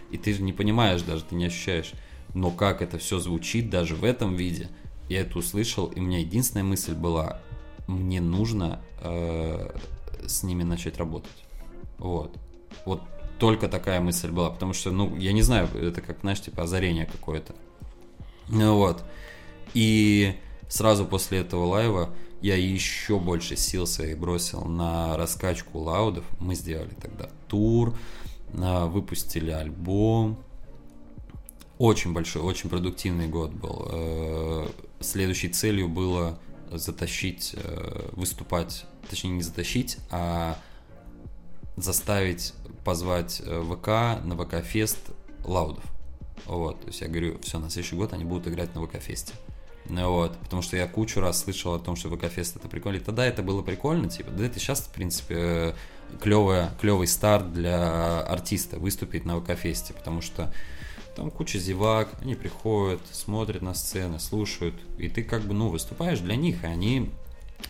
[0.10, 1.92] И ты не понимаешь даже, ты не ощущаешь
[2.34, 4.70] но как это все звучит даже в этом виде,
[5.10, 7.40] я это услышал, и у меня единственная мысль была,
[7.88, 9.70] мне нужно э,
[10.26, 11.46] с ними начать работать.
[11.98, 12.38] Вот.
[12.86, 13.02] Вот
[13.40, 17.06] только такая мысль была, потому что, ну, я не знаю, это как, знаешь, типа озарение
[17.06, 17.56] какое-то.
[18.50, 19.04] Ну вот.
[19.74, 20.36] И
[20.68, 26.26] сразу после этого лайва я еще больше сил своих бросил на раскачку лаудов.
[26.40, 27.96] Мы сделали тогда тур,
[28.54, 30.40] э, выпустили альбом,
[31.78, 33.88] очень большой, очень продуктивный год был.
[33.92, 34.68] Э,
[35.00, 36.40] следующей целью было
[36.72, 40.58] затащить, э, выступать, точнее не затащить, а
[41.76, 42.54] заставить
[42.84, 44.98] позвать э, ВК на ВК-фест
[45.46, 45.84] Лаудов.
[46.46, 49.34] Вот, то есть я говорю, все, на следующий год они будут играть на ВК-фесте.
[49.90, 52.98] Ну вот, потому что я кучу раз слышал о том, что ВК-фест это прикольно.
[52.98, 55.76] И тогда это было прикольно, типа, да это сейчас, в принципе,
[56.22, 60.54] клевый, клевый старт для артиста выступить на ВК-фесте, потому что
[61.18, 66.20] там куча зевак, они приходят, смотрят на сцены, слушают, и ты как бы, ну, выступаешь
[66.20, 67.10] для них, и они,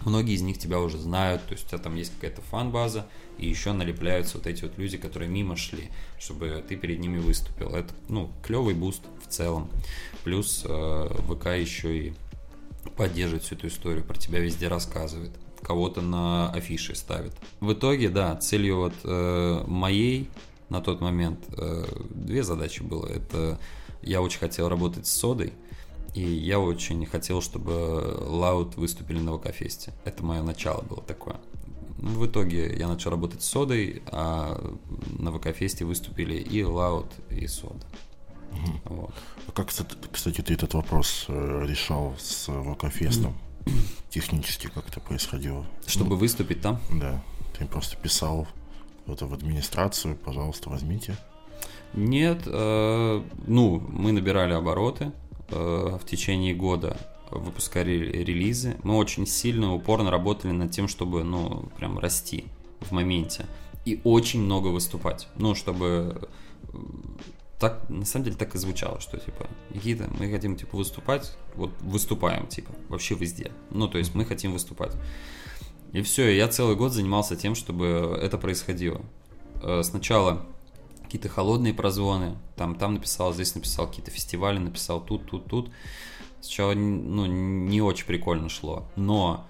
[0.03, 3.47] многие из них тебя уже знают, то есть у тебя там есть какая-то фан-база, и
[3.47, 5.89] еще налепляются вот эти вот люди, которые мимо шли,
[6.19, 7.69] чтобы ты перед ними выступил.
[7.69, 9.69] Это, ну, клевый буст в целом.
[10.25, 12.13] Плюс э, ВК еще и
[12.97, 15.31] поддерживает всю эту историю, про тебя везде рассказывает
[15.61, 17.33] кого-то на афиши ставит.
[17.59, 20.29] В итоге, да, целью вот э, моей
[20.69, 23.05] на тот момент э, две задачи было.
[23.07, 23.59] Это
[24.01, 25.53] я очень хотел работать с Содой,
[26.13, 29.93] и я очень хотел, чтобы Loud выступили на ВК-фесте.
[30.03, 31.37] Это мое начало было такое.
[31.99, 34.59] Ну, в итоге я начал работать с Содой, а
[35.17, 37.85] на ВК-фесте выступили и Loud, и Сода.
[38.51, 38.95] Угу.
[38.95, 39.13] Вот.
[39.47, 39.69] А как,
[40.11, 43.35] кстати, ты этот вопрос э, решал с ВК-фестом?
[44.09, 45.65] Технически как это происходило?
[45.85, 46.79] Чтобы ну, выступить там?
[46.91, 47.21] Да.
[47.57, 48.47] Ты просто писал
[49.13, 51.15] это в администрацию, пожалуйста, возьмите?
[51.93, 55.11] Нет, э, ну, мы набирали обороты
[55.49, 56.97] э, в течение года,
[57.31, 58.77] выпускали релизы.
[58.83, 62.45] Мы очень сильно, упорно работали над тем, чтобы, ну, прям расти
[62.81, 63.45] в моменте.
[63.85, 65.27] И очень много выступать.
[65.35, 66.29] Ну, чтобы
[66.73, 66.77] э,
[67.59, 71.71] так, на самом деле, так и звучало, что, типа, Никита, мы хотим, типа, выступать, вот
[71.81, 73.51] выступаем, типа, вообще везде.
[73.71, 74.93] Ну, то есть мы хотим выступать.
[75.93, 79.01] И все, я целый год занимался тем, чтобы это происходило.
[79.63, 80.45] Э, сначала
[81.03, 85.71] какие-то холодные прозвоны, там, там написал, здесь написал, какие-то фестивали написал, тут, тут, тут.
[86.41, 89.47] Сначала ну, не очень прикольно шло, но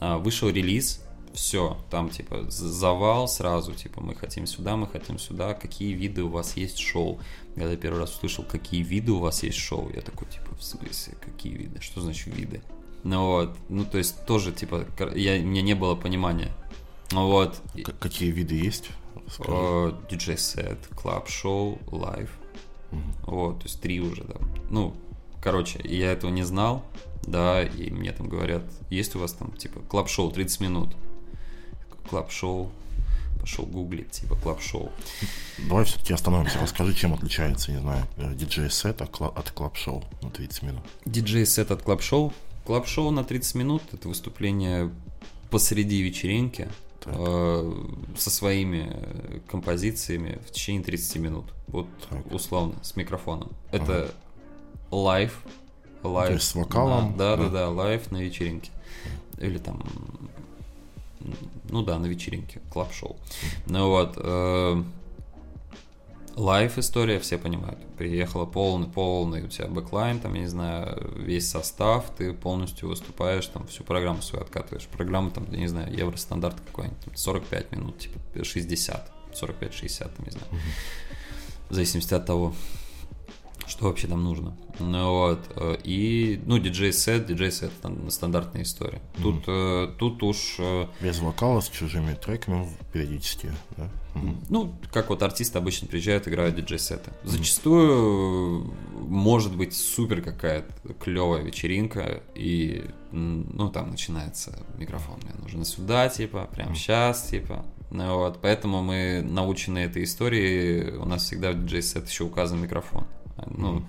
[0.00, 1.00] а, вышел релиз,
[1.32, 6.28] все, там типа завал сразу, типа мы хотим сюда, мы хотим сюда, какие виды у
[6.28, 7.20] вас есть шоу.
[7.56, 11.14] Я первый раз услышал, какие виды у вас есть шоу, я такой, типа, в смысле,
[11.20, 11.80] какие виды?
[11.80, 12.62] Что значит виды?
[13.04, 16.52] Ну вот, ну то есть тоже, типа, я, у меня не было понимания.
[17.12, 17.60] Ну вот.
[17.84, 18.90] К- какие виды есть?
[20.10, 22.30] Диджей-сет, клаб-шоу, лайв.
[23.22, 24.36] Вот, то есть три уже, да.
[24.70, 24.94] Ну,
[25.42, 26.84] короче, я этого не знал,
[27.26, 30.96] да, и мне там говорят, есть у вас там, типа, клаб-шоу 30 минут.
[32.08, 32.70] Клаб-шоу,
[33.40, 34.90] пошел гуглить, типа, клаб-шоу.
[35.68, 40.82] Давай все-таки остановимся, расскажи, чем отличается, не знаю, диджей-сет от клаб-шоу на 30 минут.
[41.04, 42.32] Диджей-сет от клаб-шоу
[42.66, 44.90] Клаб-шоу на 30 минут– это выступление
[45.50, 46.68] посреди вечеринки
[47.04, 47.72] э,
[48.16, 48.92] со своими
[49.48, 51.44] композициями в течение 30 минут.
[51.68, 52.32] Вот так.
[52.32, 53.50] условно, с микрофоном.
[53.70, 54.12] Это
[54.90, 55.42] live.
[56.02, 56.28] Live.
[56.28, 57.16] То есть с вокалом?
[57.16, 58.70] Да, да, да, да, live на вечеринке.
[59.38, 59.82] Или там
[61.68, 63.16] ну да, на вечеринке, club show.
[63.66, 64.82] Ну вот, э,
[66.36, 67.78] live история, все понимают.
[67.96, 73.46] Приехала полный, полный у тебя backline, там, я не знаю, весь состав, ты полностью выступаешь,
[73.46, 74.86] там, всю программу свою откатываешь.
[74.86, 80.46] Программа, там, я не знаю, евростандарт какой-нибудь, 45 минут, типа 60, 45-60, там, не знаю.
[81.68, 82.54] В зависимости от того,
[83.66, 84.56] что вообще там нужно.
[84.78, 85.40] Ну, вот.
[85.56, 89.00] Э, и, ну, диджей-сет, диджей-сет там стандартная история.
[89.16, 89.22] Mm-hmm.
[89.22, 90.56] Тут, э, тут уж...
[90.58, 93.90] Э, Без вокала, с чужими треками периодически, да?
[94.14, 94.36] Mm-hmm.
[94.50, 97.10] Ну, как вот артисты обычно приезжают, играют диджей-сеты.
[97.10, 97.28] Mm-hmm.
[97.28, 106.08] Зачастую может быть супер какая-то клевая вечеринка, и, ну, там начинается микрофон, мне нужен сюда,
[106.08, 106.74] типа, прям mm-hmm.
[106.74, 112.24] сейчас, типа, ну, вот, поэтому мы научены этой истории, у нас всегда в диджей-сет еще
[112.24, 113.06] указан микрофон.
[113.46, 113.84] Ну,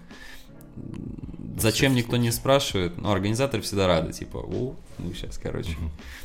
[1.57, 5.75] зачем никто не спрашивает, но организаторы всегда рады, типа, о, ну сейчас, короче,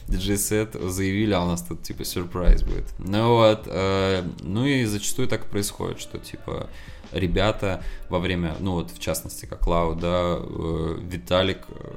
[0.08, 2.94] диджей-сет заявили, а у нас тут типа сюрприз будет.
[2.98, 6.68] Ну вот, э, ну и зачастую так происходит, что типа
[7.12, 11.92] ребята во время, ну вот в частности как Лау, да, э, Виталик э,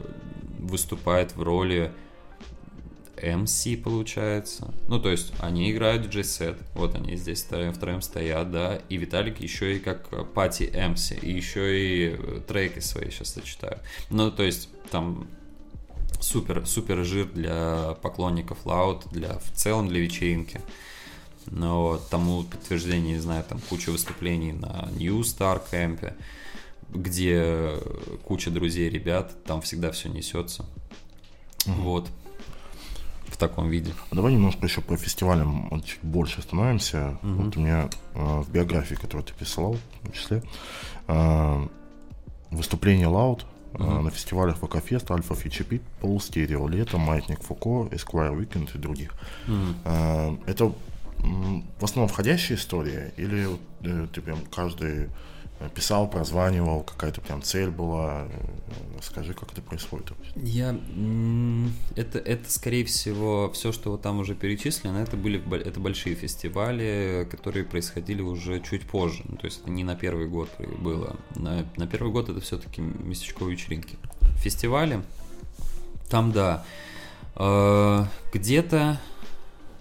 [0.59, 1.91] выступает в роли
[3.17, 4.73] MC получается.
[4.87, 9.39] Ну, то есть они играют диджей-сет, вот они здесь втроем, втроем стоят, да, и Виталик
[9.39, 13.81] еще и как пати MC, и еще и треки свои сейчас сочетают.
[14.09, 15.27] Ну, то есть там
[16.19, 20.61] супер, супер жир для поклонников Loud, для, в целом для вечеринки.
[21.47, 26.13] Но вот, тому подтверждение, не знаю, там куча выступлений на New Star Camp,
[26.89, 27.73] где
[28.23, 30.65] куча друзей, ребят, там всегда все несется.
[31.65, 31.81] Mm-hmm.
[31.81, 32.09] Вот
[33.35, 33.93] в таком виде.
[34.11, 37.17] Давай немножко еще по фестивалям чуть больше остановимся.
[37.21, 37.31] Угу.
[37.33, 40.41] Вот у меня э, в биографии, которую ты писал, в числе,
[41.07, 41.67] э,
[42.51, 43.83] выступление Loud угу.
[43.83, 49.11] э, на фестивалях ВК-фест, Альфа Фичепит, Полустерео, Лето, Маятник Фуко, Esquire Weekend и других.
[49.47, 50.39] Угу.
[50.45, 50.73] Это
[51.79, 53.49] в основном входящая история или
[53.81, 55.09] э, ты прям каждый
[55.73, 58.27] писал, прозванивал, какая-то прям цель была.
[59.01, 60.11] Скажи, как это происходит?
[60.35, 60.77] Я...
[61.95, 67.27] Это, это скорее всего, все, что вот там уже перечислено, это были это большие фестивали,
[67.29, 69.23] которые происходили уже чуть позже.
[69.27, 70.49] Ну, то есть это не на первый год
[70.79, 71.15] было.
[71.35, 73.97] На, на первый год это все-таки местечковые вечеринки.
[74.37, 75.01] Фестивали,
[76.09, 76.65] там, да,
[77.35, 78.99] э, где-то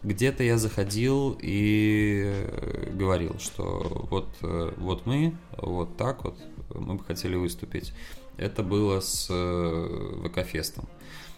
[0.05, 2.47] где-то я заходил и
[2.93, 6.39] говорил, что вот, э, вот мы, вот так вот,
[6.75, 7.93] мы бы хотели выступить.
[8.37, 10.89] Это было с э, ВК-фестом.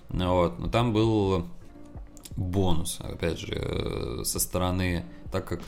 [0.09, 0.59] Вот.
[0.59, 1.47] Но там был
[2.37, 5.61] бонус, опять же, э, со стороны, так как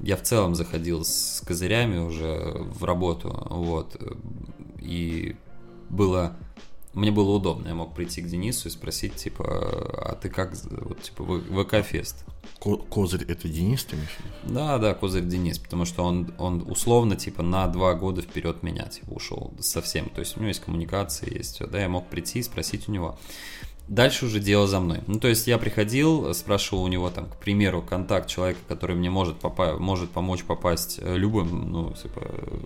[0.00, 3.96] я в целом заходил с козырями уже в работу, вот,
[4.80, 5.36] и
[5.90, 6.34] было
[6.94, 11.02] мне было удобно, я мог прийти к Денису и спросить, типа, а ты как, вот,
[11.02, 12.24] типа, ВК-фест?
[12.58, 17.42] Козырь это Денис, ты имеешь Да, да, Козырь Денис, потому что он, он условно, типа,
[17.42, 20.10] на два года вперед меня, типа, ушел совсем.
[20.10, 22.92] То есть у него есть коммуникация, есть все, да, я мог прийти и спросить у
[22.92, 23.18] него.
[23.88, 25.00] Дальше уже дело за мной.
[25.06, 29.10] Ну, то есть я приходил, спрашивал у него, там, к примеру, контакт человека, который мне
[29.10, 32.58] может, попа- может помочь попасть э, любым, ну, типа, э,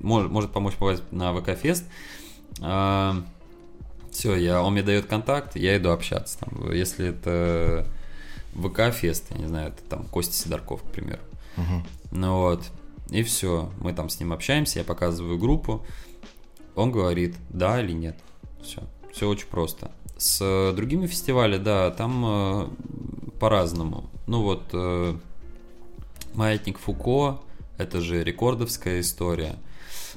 [0.00, 1.84] может, может помочь попасть на ВК-фест.
[2.60, 3.22] А,
[4.12, 6.38] все, я, он мне дает контакт, я иду общаться.
[6.38, 7.86] Там, если это
[8.54, 11.20] ВК-фест, я не знаю, это там Костя Сидорков, к примеру.
[11.56, 11.82] Угу.
[12.12, 12.70] Ну вот,
[13.10, 15.84] и все, мы там с ним общаемся, я показываю группу,
[16.74, 18.16] он говорит, да или нет.
[18.62, 18.82] Все,
[19.12, 19.90] все очень просто.
[20.18, 22.68] С другими фестивалями, да, там э,
[23.40, 24.10] по-разному.
[24.26, 25.16] Ну вот, э,
[26.34, 27.40] Маятник Фуко,
[27.76, 29.56] это же рекордовская история.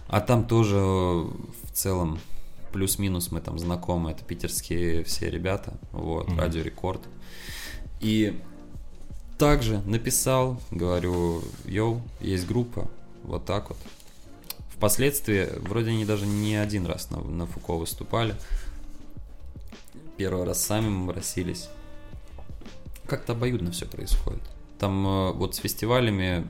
[0.07, 2.19] А там тоже в целом
[2.75, 6.37] плюс-минус мы там знакомы, это питерские все ребята, вот, mm-hmm.
[6.37, 7.01] Радио Рекорд.
[8.01, 8.37] И
[9.37, 12.91] также написал, говорю, йоу, есть группа,
[13.23, 13.77] вот так вот.
[14.75, 18.35] Впоследствии, вроде они даже не один раз на, на Фуко выступали.
[20.17, 21.69] Первый раз сами мы моросились.
[23.07, 24.43] Как-то обоюдно все происходит.
[24.79, 26.45] Там э, вот с фестивалями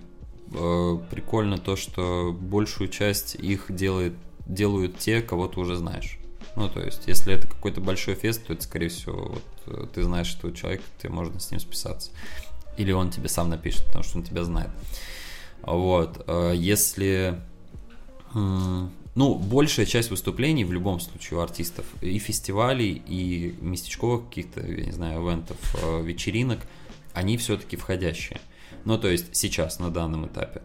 [0.51, 4.15] э, прикольно то, что большую часть их делает,
[4.45, 6.17] делают те, кого ты уже знаешь.
[6.55, 10.03] Ну, то есть, если это какой-то большой фест, то это, скорее всего, вот, э, ты
[10.03, 12.11] знаешь этого человека, тебе можно с ним списаться.
[12.77, 14.69] Или он тебе сам напишет, потому что он тебя знает.
[15.61, 16.23] Вот.
[16.27, 17.39] Э, если...
[19.15, 24.85] Ну, большая часть выступлений в любом случае у артистов и фестивалей, и местечковых каких-то, я
[24.85, 26.59] не знаю, ивентов, э, вечеринок,
[27.13, 28.41] они все-таки входящие.
[28.83, 30.61] Ну, то есть сейчас, на данном этапе.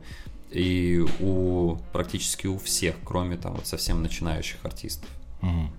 [0.51, 5.09] И у практически у всех, кроме там вот совсем начинающих артистов.
[5.43, 5.71] Угу.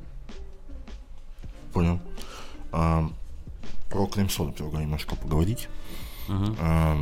[1.74, 2.00] Понял.
[2.72, 3.10] А,
[3.90, 5.68] про Климсоду предлагаю немножко поговорить.
[6.30, 6.56] Угу.
[6.60, 6.98] А,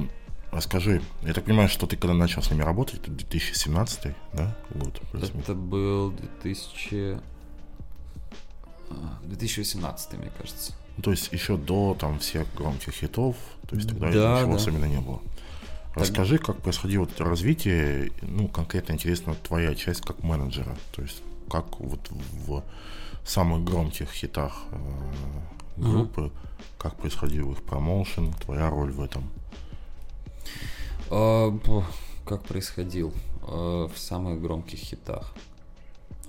[0.52, 5.00] расскажи, я так понимаю, что ты когда начал с ними работать, это 2017 да, год?
[5.14, 7.20] Это был 2000...
[9.24, 10.74] 2018, мне кажется.
[10.98, 13.36] Ну, то есть еще до там всех громких хитов,
[13.70, 14.56] то есть тогда да, ничего да.
[14.56, 15.22] особенно не было.
[16.00, 21.80] Расскажи, как происходило это развитие, ну, конкретно интересно твоя часть как менеджера, то есть как
[21.80, 22.64] вот в
[23.26, 26.32] самых громких хитах э, группы, uh
[26.80, 29.30] как происходил их промоушен, твоя роль в этом?
[31.10, 31.52] А,
[32.26, 33.14] как происходил
[33.44, 35.34] а, в самых громких хитах?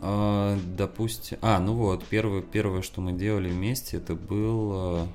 [0.01, 5.09] А, допустим, а, ну вот, первое, первое, что мы делали вместе, это был,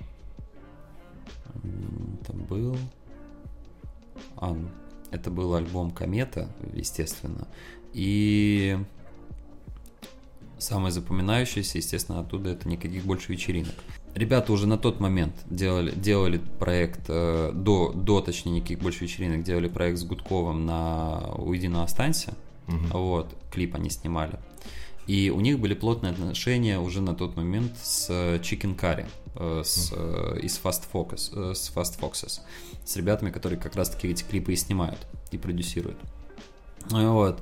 [2.21, 2.77] это был,
[4.37, 4.57] а,
[5.11, 7.47] это был альбом Комета, естественно,
[7.93, 8.77] и
[10.57, 13.75] самое запоминающееся, естественно, оттуда это никаких больше вечеринок.
[14.13, 19.43] Ребята уже на тот момент делали, делали проект, э, до, до, точнее, никаких больше вечеринок,
[19.43, 22.33] делали проект с Гудковым на «Уйди, но останься».
[22.67, 22.97] Угу.
[22.97, 24.39] Вот, клип они снимали.
[25.07, 29.05] И у них были плотные отношения уже на тот момент с Chicken Curry,
[29.35, 32.39] э, с, э, из Fast Focus, э, с Fast Foxes,
[32.85, 34.99] с ребятами, которые как раз-таки эти клипы и снимают,
[35.31, 35.97] и продюсируют.
[36.89, 37.41] Вот.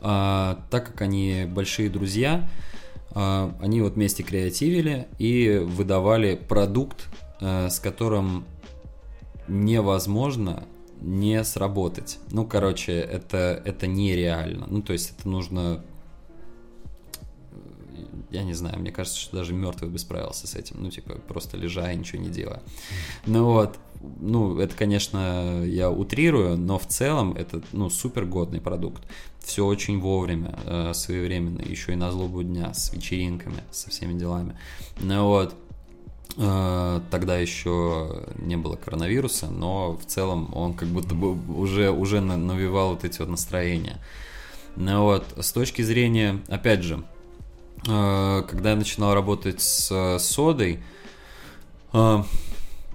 [0.00, 2.48] А, так как они большие друзья,
[3.12, 7.06] а, они вот вместе креативили и выдавали продукт,
[7.40, 8.44] а, с которым
[9.48, 10.64] невозможно
[11.00, 12.18] не сработать.
[12.30, 14.66] Ну, короче, это, это нереально.
[14.68, 15.82] Ну, то есть это нужно
[18.30, 21.56] я не знаю, мне кажется, что даже мертвый бы справился с этим, ну, типа, просто
[21.56, 22.62] лежа и ничего не делая.
[23.26, 23.78] Ну вот,
[24.20, 29.02] ну, это, конечно, я утрирую, но в целом это, ну, супер годный продукт.
[29.40, 34.56] Все очень вовремя, э, своевременно, еще и на злобу дня, с вечеринками, со всеми делами.
[35.00, 35.54] Ну вот,
[36.36, 42.20] э, тогда еще не было коронавируса, но в целом он как будто бы уже, уже
[42.20, 43.98] навевал вот эти вот настроения.
[44.76, 47.04] Ну вот, с точки зрения, опять же,
[47.86, 50.82] Э, когда я начинал работать с э, содой,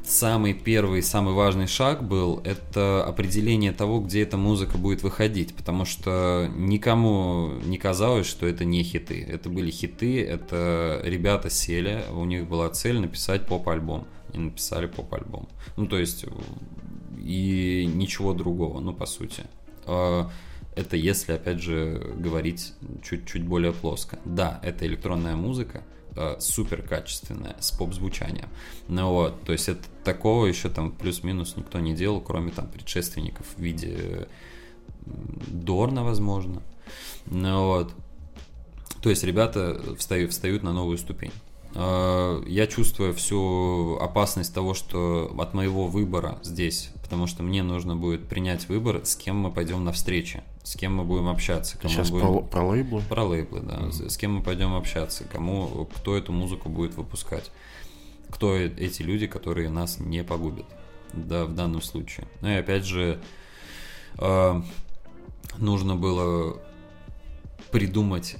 [0.10, 5.86] самый первый, самый важный шаг был это определение того, где эта музыка будет выходить, потому
[5.86, 9.24] что никому не казалось, что это не хиты.
[9.24, 14.08] Это были хиты, это ребята сели, у них была цель написать поп-альбом.
[14.34, 15.48] И написали поп-альбом.
[15.76, 16.26] Ну, то есть,
[17.18, 19.44] и ничего другого, ну, по сути.
[19.86, 22.74] Это если, опять же, говорить
[23.04, 24.20] чуть-чуть более плоско.
[24.26, 25.84] Да, это электронная музыка,
[26.16, 28.50] э, супер качественная, с поп-звучанием.
[28.88, 33.46] Ну вот, то есть это такого еще там плюс-минус никто не делал, кроме там предшественников
[33.56, 34.28] в виде
[35.06, 36.62] Дорна, возможно.
[37.26, 37.94] Ну вот.
[39.02, 41.32] То есть ребята встают, встают на новую ступень.
[41.76, 47.96] Э, я чувствую всю опасность того, что от моего выбора здесь, потому что мне нужно
[47.96, 51.76] будет принять выбор, с кем мы пойдем на встречи, с кем мы будем общаться.
[51.80, 52.28] Кому Сейчас будем...
[52.28, 53.02] про, про лейблы?
[53.10, 53.78] Про лейблы, да.
[53.78, 54.10] Mm-hmm.
[54.10, 57.50] С кем мы пойдем общаться, кому, кто эту музыку будет выпускать,
[58.30, 60.68] кто э, эти люди, которые нас не погубят,
[61.14, 62.28] да, в данном случае.
[62.42, 63.20] Ну и опять же,
[64.20, 64.62] э,
[65.58, 66.62] нужно было
[67.72, 68.36] придумать,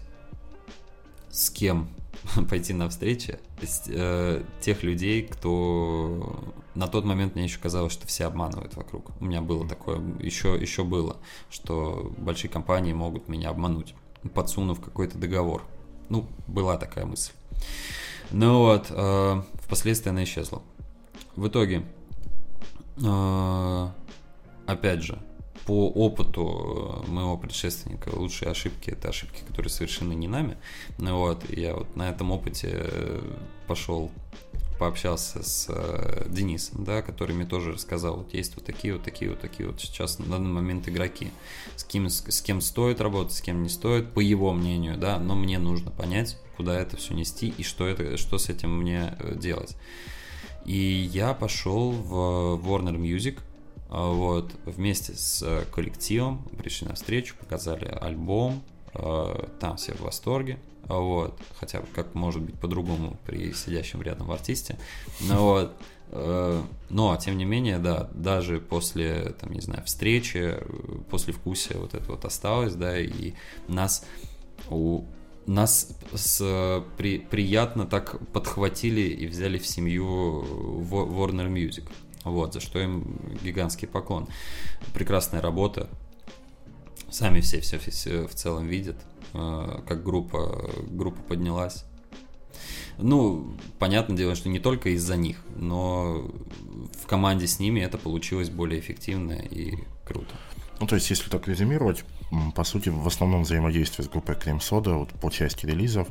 [1.32, 1.90] с кем
[2.50, 3.40] пойти на встречи
[3.88, 6.44] э, тех людей, кто
[6.76, 9.12] на тот момент мне еще казалось, что все обманывают вокруг.
[9.20, 11.18] У меня было такое, еще, еще было,
[11.50, 13.96] что большие компании могут меня обмануть,
[14.34, 15.64] подсунув какой-то договор.
[16.10, 17.32] Ну, была такая мысль.
[18.32, 20.62] Ну вот, э, впоследствии она исчезла.
[21.36, 21.84] В итоге,
[23.04, 23.88] э,
[24.68, 25.20] опять же,
[25.66, 30.58] по опыту э, моего предшественника лучшие ошибки это ошибки, которые совершены не нами.
[30.98, 33.22] Ну вот, я вот на этом опыте э,
[33.68, 34.12] пошел
[34.80, 39.30] пообщался с э, Денисом, да, который мне тоже рассказал, вот есть вот такие вот такие
[39.30, 41.32] вот такие вот сейчас на данный момент игроки,
[41.76, 45.20] с кем, с, с кем стоит работать, с кем не стоит, по его мнению, да,
[45.20, 49.18] но мне нужно понять, куда это все нести и что, это, что с этим мне
[49.36, 49.76] делать.
[50.66, 53.40] И я пошел в Warner Music,
[53.90, 58.62] вот, вместе с э, коллективом пришли на встречу, показали альбом,
[58.94, 64.32] а, там все в восторге, а, вот, хотя как может быть по-другому при сидящем рядом
[64.32, 64.78] артисте,
[65.22, 65.74] ну вот,
[66.12, 70.58] э, но, тем не менее, да, даже после, там, не знаю, встречи,
[71.10, 73.34] после вкусия вот это вот осталось, да, и
[73.68, 74.06] нас
[74.70, 75.04] у
[75.48, 80.44] нас с, при, приятно так подхватили и взяли в семью
[80.92, 81.90] Warner Music.
[82.30, 84.28] Вот, за что им гигантский поклон.
[84.94, 85.90] Прекрасная работа.
[87.10, 88.98] Сами все, все, все в целом видят,
[89.34, 91.86] э, как группа, группа поднялась.
[92.98, 96.30] Ну, понятное дело, что не только из-за них, но
[97.02, 100.36] в команде с ними это получилось более эффективно и круто.
[100.80, 102.04] Ну, то есть, если так резюмировать,
[102.56, 106.08] по сути, в основном взаимодействие с группой Крем Сода вот, по части релизов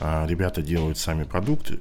[0.00, 1.80] а, ребята делают сами продукты,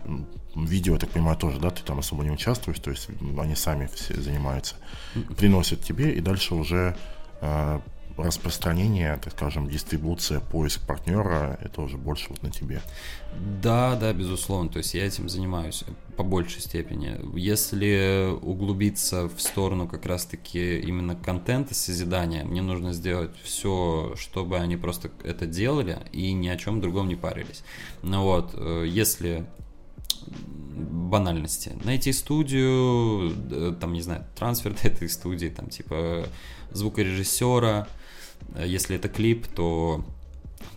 [0.65, 3.09] видео, я так понимаю, тоже, да, ты там особо не участвуешь, то есть
[3.39, 4.75] они сами все занимаются,
[5.37, 6.95] приносят тебе, и дальше уже
[7.41, 7.81] а,
[8.17, 12.81] распространение, так скажем, дистрибуция, поиск партнера, это уже больше вот на тебе.
[13.61, 14.69] Да, да, безусловно.
[14.69, 15.83] То есть я этим занимаюсь
[16.15, 17.19] по большей степени.
[17.37, 24.77] Если углубиться в сторону как раз-таки именно контента созидания, мне нужно сделать все, чтобы они
[24.77, 27.63] просто это делали и ни о чем другом не парились.
[28.01, 29.45] Ну вот, э, если
[30.29, 31.73] банальности.
[31.83, 36.27] Найти студию, э, там, не знаю, трансфер этой студии, там, типа
[36.71, 37.87] звукорежиссера,
[38.55, 40.03] Э, если это клип, то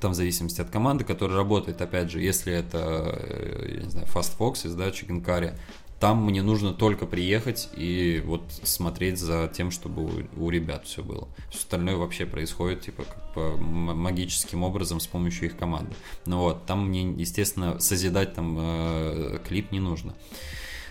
[0.01, 4.07] там в зависимости от команды, которая работает, опять же, если это, э, я не знаю,
[4.07, 4.39] Fast
[4.77, 5.55] да, Chicken Curry,
[6.01, 11.05] там мне нужно только приехать и вот смотреть за тем, чтобы у, у ребят все
[11.05, 11.29] было.
[11.51, 15.95] Все остальное вообще происходит типа как по магическим образом с помощью их команды.
[16.25, 20.15] Ну вот, там мне, естественно, созидать там э, клип не нужно.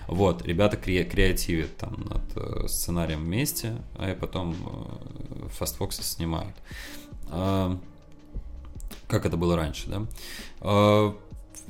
[0.07, 6.55] Вот, ребята кре- креативят там над э, сценарием вместе, а потом э, Fast Foxes снимают.
[7.31, 7.75] Э,
[9.07, 10.05] как это было раньше, да?
[10.61, 11.13] Э,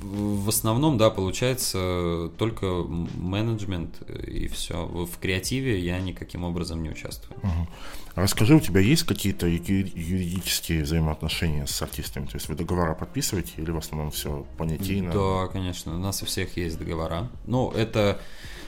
[0.02, 4.86] в основном, да, получается только менеджмент и все.
[4.86, 7.38] В креативе я никаким образом не участвую.
[7.40, 7.68] Угу.
[8.16, 12.26] Расскажи, у тебя есть какие-то юридические взаимоотношения с артистами?
[12.26, 15.12] То есть вы договора подписываете или в основном все понятийно?
[15.12, 17.30] Да, конечно, у нас у всех есть договора.
[17.46, 18.20] Ну, это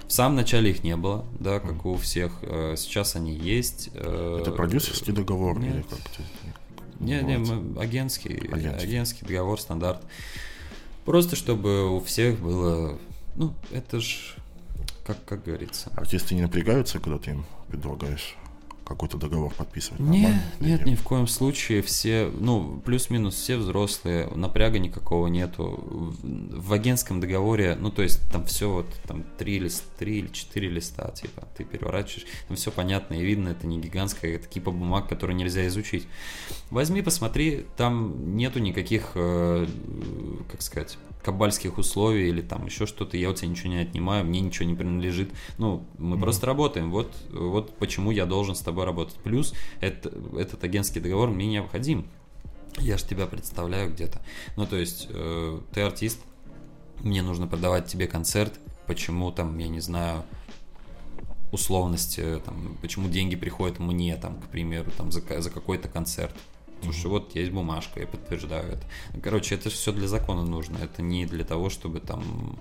[0.07, 1.93] в самом начале их не было, да, как mm.
[1.93, 2.33] у всех.
[2.41, 3.89] Э, сейчас они есть.
[3.93, 5.73] Э, это продюсерский договор Нет.
[5.73, 6.21] или как-то?
[6.99, 10.03] Не, не, мы, агентский, агентский, агентский договор, стандарт.
[11.05, 12.97] Просто чтобы у всех было,
[13.35, 14.35] ну, это ж,
[15.05, 15.91] как, как говорится.
[15.95, 18.35] Артисты не напрягаются, когда ты им предлагаешь
[18.91, 19.99] какой-то договор подписывать?
[19.99, 21.81] Нет, нет, ни в коем случае.
[21.81, 26.15] Все, ну, плюс-минус все взрослые, напряга никакого нету.
[26.22, 30.69] В агентском договоре, ну, то есть там все вот, там три, лист, три или четыре
[30.69, 35.07] листа, типа, ты переворачиваешь, там все понятно и видно, это не гигантская, это кипа бумаг,
[35.07, 36.07] которые нельзя изучить.
[36.69, 39.68] Возьми, посмотри, там нету никаких, э,
[40.51, 44.41] как сказать, кабальских условий или там еще что-то, я у тебя ничего не отнимаю, мне
[44.41, 45.31] ничего не принадлежит.
[45.57, 46.22] Ну, мы mm-hmm.
[46.22, 46.91] просто работаем.
[46.91, 49.15] Вот, вот почему я должен с тобой работать.
[49.15, 52.07] Плюс это, этот агентский договор мне необходим.
[52.77, 54.22] Я же тебя представляю где-то.
[54.56, 56.19] Ну, то есть, э, ты артист,
[57.02, 60.23] мне нужно продавать тебе концерт, почему там, я не знаю,
[61.52, 66.34] условности, там, почему деньги приходят мне, там, к примеру, там, за, за какой-то концерт.
[66.83, 69.21] Слушай, вот есть бумажка, я подтверждаю это.
[69.21, 70.77] Короче, это все для закона нужно.
[70.77, 72.59] Это не для того, чтобы там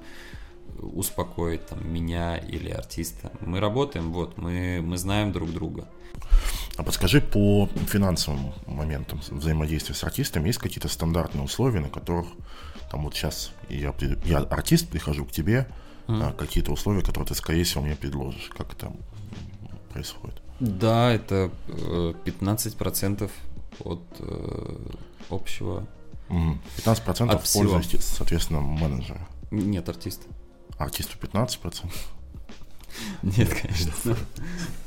[0.79, 3.33] успокоить там, меня или артиста.
[3.41, 5.89] Мы работаем, вот, мы, мы знаем друг друга.
[6.77, 12.27] А подскажи по финансовым моментам взаимодействия с артистами, есть какие-то стандартные условия, на которых
[12.91, 13.95] там вот сейчас я,
[14.25, 15.69] я артист, прихожу к тебе,
[16.07, 16.37] mm.
[16.37, 18.51] какие-то условия, которые ты, скорее всего, мне предложишь.
[18.57, 18.93] Как это
[19.93, 20.41] происходит?
[20.59, 23.29] Да, это 15% э,
[23.81, 24.77] от э,
[25.31, 25.87] общего.
[26.29, 29.27] 15% от в пользу, соответственно, менеджера.
[29.51, 30.27] Нет, артиста.
[30.79, 31.91] Артисту 15%?
[33.23, 34.17] Нет, конечно.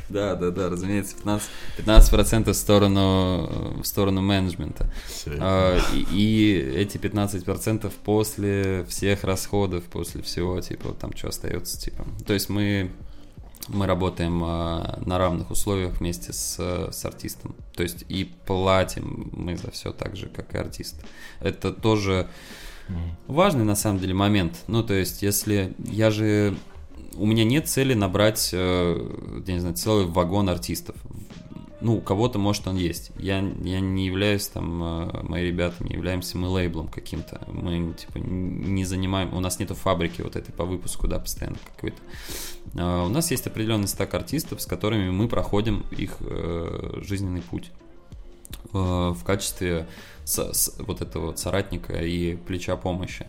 [0.10, 1.50] Да, да, да, разумеется, 15,
[1.80, 4.94] 15% в сторону, в сторону менеджмента.
[5.40, 12.06] А, и, и эти 15% после всех расходов, после всего, типа, там что остается, типа.
[12.26, 12.92] То есть мы
[13.68, 17.56] мы работаем э, на равных условиях вместе с, с артистом.
[17.76, 21.04] То есть и платим мы за все так же, как и артист.
[21.40, 22.28] Это тоже
[23.28, 24.64] важный на самом деле момент.
[24.68, 26.56] Ну, то есть, если я же
[27.16, 30.96] у меня нет цели набрать, э, я не знаю, целый вагон артистов
[31.84, 33.12] ну, у кого-то, может, он есть.
[33.18, 37.42] Я, я не являюсь там, э, мои ребята не являемся мы лейблом каким-то.
[37.48, 41.98] Мы, типа, не занимаем, у нас нету фабрики вот этой по выпуску, да, постоянно какой-то.
[42.76, 47.72] А у нас есть определенный стак артистов, с которыми мы проходим их э, жизненный путь
[48.74, 49.88] э, в качестве
[50.80, 53.28] вот этого соратника и плеча помощи.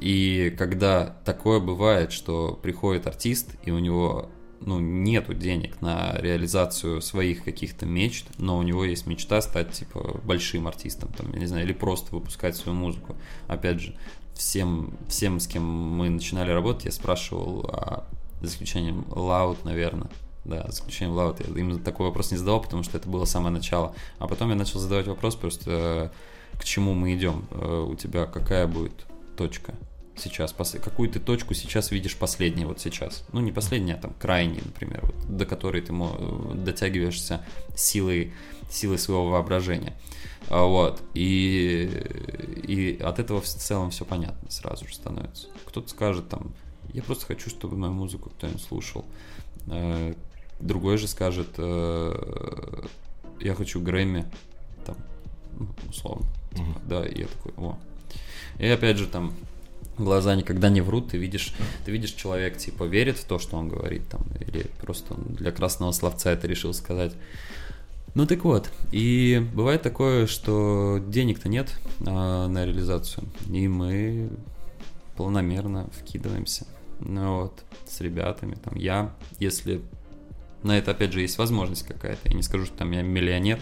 [0.00, 4.28] И когда такое бывает, что приходит артист, и у него
[4.60, 10.20] ну, нету денег на реализацию своих каких-то мечт, но у него есть мечта стать, типа,
[10.24, 13.16] большим артистом, там, я не знаю, или просто выпускать свою музыку.
[13.48, 13.96] Опять же,
[14.34, 18.08] всем, всем, с кем мы начинали работать, я спрашивал, а,
[18.42, 20.10] за исключением Loud, наверное,
[20.44, 23.54] да, за исключением Loud, я им такой вопрос не задавал, потому что это было самое
[23.54, 23.94] начало.
[24.18, 26.10] А потом я начал задавать вопрос просто,
[26.54, 29.06] э, к чему мы идем, э, у тебя какая будет
[29.36, 29.74] точка,
[30.16, 33.24] сейчас, какую ты точку сейчас видишь последней вот сейчас.
[33.32, 35.92] Ну, не последняя, а там крайней, например, вот, до которой ты
[36.54, 37.44] дотягиваешься
[37.74, 38.32] силой,
[38.70, 39.94] силой своего воображения.
[40.48, 41.02] А, вот.
[41.14, 41.90] И,
[42.66, 45.48] И от этого в целом все понятно сразу же становится.
[45.66, 46.52] Кто-то скажет там,
[46.92, 49.04] я просто хочу, чтобы мою музыку кто-нибудь слушал.
[49.68, 50.14] Э,
[50.60, 52.84] другой же скажет, э,
[53.40, 54.26] я хочу Грэмми,
[54.84, 54.96] там,
[55.58, 56.26] ну, условно.
[56.50, 57.78] Типа, да, и я такой, о.
[58.58, 59.32] И опять же там
[59.98, 61.54] глаза никогда не врут, ты видишь,
[61.84, 65.92] ты видишь человек, типа, верит в то, что он говорит, там, или просто для красного
[65.92, 67.12] словца это решил сказать.
[68.14, 71.74] Ну так вот, и бывает такое, что денег-то нет
[72.06, 74.28] а, на реализацию, и мы
[75.16, 76.66] планомерно вкидываемся.
[77.04, 79.82] Ну вот, с ребятами, там, я, если
[80.62, 83.58] на это, опять же, есть возможность какая-то, я не скажу, что там я миллионер,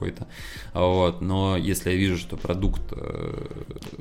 [0.00, 0.26] какой-то.
[0.72, 1.20] Вот.
[1.20, 2.80] Но если я вижу, что продукт...
[2.92, 3.46] Э,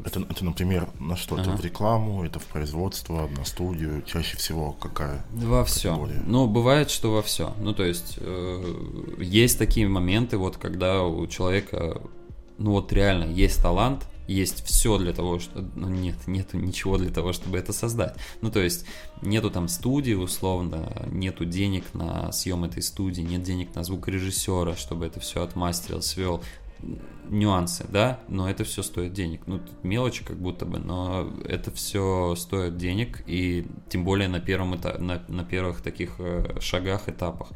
[0.05, 1.35] это, это например, на что?
[1.35, 1.43] Ага.
[1.43, 4.01] Это в рекламу, это в производство, на студию?
[4.03, 5.95] Чаще всего какая Во все.
[6.25, 7.53] Ну, бывает, что во все.
[7.59, 12.01] Ну, то есть, э, есть такие моменты, вот, когда у человека,
[12.57, 15.65] ну, вот реально есть талант, есть все для того, что...
[15.75, 18.15] Ну, нет, нету ничего для того, чтобы это создать.
[18.41, 18.85] Ну, то есть,
[19.21, 25.07] нету там студии, условно, нету денег на съем этой студии, нет денег на звукорежиссера, чтобы
[25.07, 26.43] это все отмастерил, свел
[27.27, 29.41] нюансы, да, но это все стоит денег.
[29.47, 34.75] Ну, мелочи как будто бы, но это все стоит денег, и тем более на, первом
[34.75, 37.49] этап, на, на первых таких э, шагах, этапах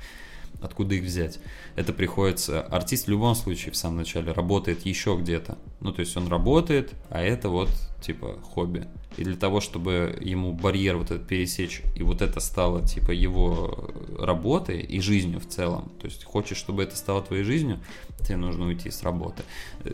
[0.63, 1.39] откуда их взять.
[1.75, 2.61] Это приходится...
[2.61, 5.57] Артист в любом случае в самом начале работает еще где-то.
[5.79, 7.69] Ну, то есть он работает, а это вот
[8.01, 8.87] типа хобби.
[9.17, 13.91] И для того, чтобы ему барьер вот этот пересечь, и вот это стало типа его
[14.17, 15.91] работой и жизнью в целом.
[16.01, 17.79] То есть хочешь, чтобы это стало твоей жизнью,
[18.21, 19.43] тебе нужно уйти с работы.
[19.83, 19.93] Э,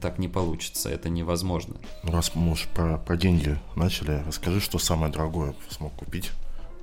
[0.00, 1.76] так не получится, это невозможно.
[2.02, 6.30] Раз мы уж про, про деньги начали, расскажи, что самое дорогое смог купить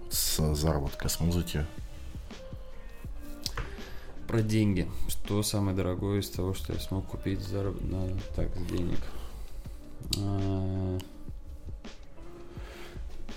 [0.09, 1.65] с заработка с музыки
[4.27, 4.89] про деньги.
[5.07, 7.79] Что самое дорогое из того, что я смог купить зараб...
[7.81, 8.09] на...
[8.35, 8.99] так, денег?
[10.17, 10.97] А...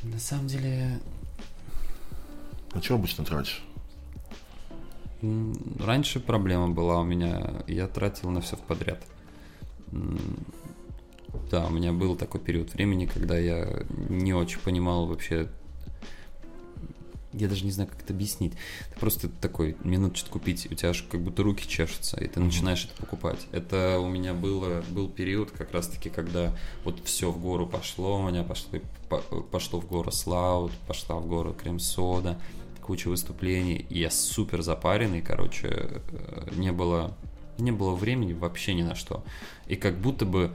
[0.03, 1.01] На самом деле...
[2.75, 3.65] На что обычно тратишь?
[5.81, 9.05] Раньше проблема была у меня, я тратил на все в подряд.
[11.51, 15.49] Да, у меня был такой период времени, когда я не очень понимал вообще,
[17.33, 18.53] я даже не знаю, как это объяснить.
[18.93, 22.27] Ты просто такой, мне надо что-то купить, у тебя аж как будто руки чешутся, и
[22.27, 23.47] ты начинаешь это покупать.
[23.53, 28.29] Это у меня было, был период как раз-таки, когда вот все в гору пошло, у
[28.29, 28.81] меня пошло,
[29.51, 32.39] пошло в гору Слаут, пошла в гору Крем-сода,
[32.83, 37.15] куча выступлений, и я супер запаренный, короче, э, не было,
[37.59, 39.23] не было времени вообще ни на что.
[39.67, 40.51] И как будто бы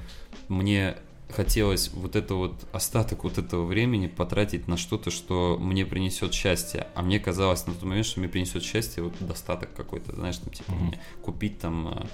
[0.48, 0.98] мне
[1.34, 6.88] хотелось вот это вот остаток вот этого времени потратить на что-то, что мне принесет счастье.
[6.96, 10.54] А мне казалось на тот момент, что мне принесет счастье вот достаток какой-то, знаешь, там
[10.54, 10.84] типа mm-hmm.
[10.84, 12.06] мне купить там э,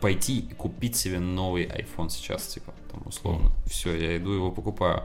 [0.00, 3.46] пойти и купить себе новый iPhone сейчас, типа, там, условно.
[3.48, 3.70] Mm-hmm.
[3.70, 5.04] Все, я иду его покупаю.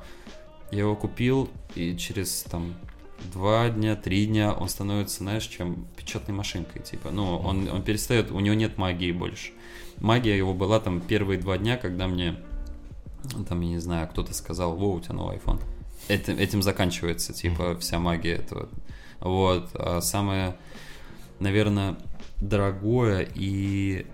[0.72, 2.74] Я его купил, и через там
[3.34, 7.12] два дня, три дня он становится, знаешь, чем печатной машинкой, типа.
[7.12, 9.52] Ну, он, он перестает, у него нет магии больше.
[9.98, 12.38] Магия его была там первые два дня, когда мне
[13.48, 15.62] там, я не знаю, кто-то сказал, во, у тебя новый iPhone.
[16.08, 18.70] Этим, этим заканчивается, типа, вся магия этого.
[19.20, 19.70] Вот.
[19.74, 20.56] А самое,
[21.40, 21.98] наверное,
[22.42, 24.06] дорогое и...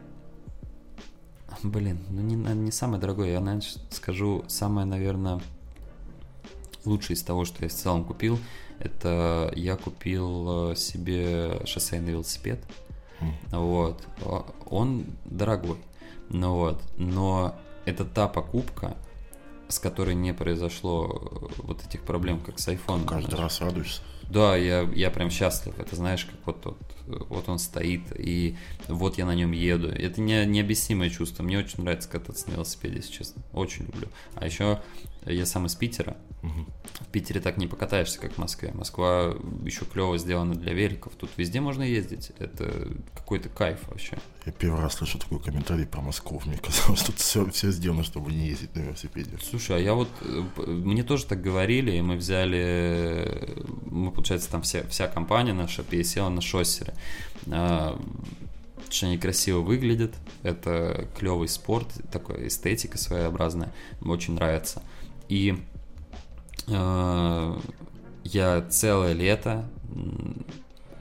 [1.62, 5.40] Блин, ну не, не самое дорогое, я, наверное, скажу самое, наверное,
[6.84, 8.38] лучшее из того, что я в целом купил,
[8.80, 12.60] это я купил э, себе шоссейный велосипед.
[13.52, 14.06] Вот.
[14.66, 15.78] Он дорогой.
[16.30, 16.82] Ну вот.
[16.98, 18.96] Но это та покупка,
[19.68, 23.06] с которой не произошло э, вот этих проблем, как с iPhone.
[23.06, 23.44] Каждый знаешь.
[23.44, 24.02] раз радуешься.
[24.30, 25.78] Да, я, я прям счастлив.
[25.80, 28.56] Это знаешь, как вот, вот, вот он стоит, и
[28.88, 29.90] вот я на нем еду.
[29.90, 31.44] Это не, необъяснимое чувство.
[31.44, 33.42] Мне очень нравится кататься на велосипеде, если честно.
[33.52, 34.08] Очень люблю.
[34.36, 34.80] А еще
[35.26, 36.18] я сам из Питера.
[36.44, 38.72] В Питере так не покатаешься, как в Москве.
[38.74, 39.34] Москва
[39.64, 41.14] еще клево сделана для великов.
[41.18, 42.32] Тут везде можно ездить.
[42.38, 44.18] Это какой-то кайф вообще.
[44.46, 46.42] Я первый раз слышу такой комментарий про Москву.
[46.46, 49.38] Мне казалось, тут все, все сделано, чтобы не ездить на велосипеде.
[49.42, 50.10] Слушай, а я вот...
[50.22, 53.64] Э, мне тоже так говорили, и мы взяли...
[53.86, 56.94] Мы, получается, там вся, вся компания наша пересела на шоссеры
[57.52, 58.00] а,
[58.90, 60.14] что они красиво выглядят,
[60.44, 64.84] это клевый спорт, такая эстетика своеобразная, очень нравится.
[65.30, 65.58] И
[66.68, 69.66] я целое лето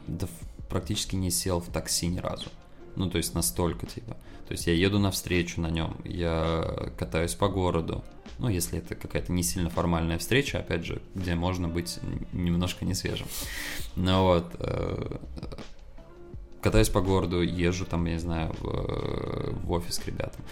[0.06, 0.26] да,
[0.68, 2.48] практически не сел в такси ни разу.
[2.96, 4.16] Ну, то есть настолько, типа.
[4.46, 8.04] То есть я еду навстречу на нем, я катаюсь по городу.
[8.38, 11.98] Ну, если это какая-то не сильно формальная встреча, опять же, где можно быть
[12.32, 13.26] немножко не свежим.
[13.96, 15.16] Ну вот, э,
[16.60, 20.42] катаюсь по городу, езжу там, я не знаю, в, в офис к ребятам.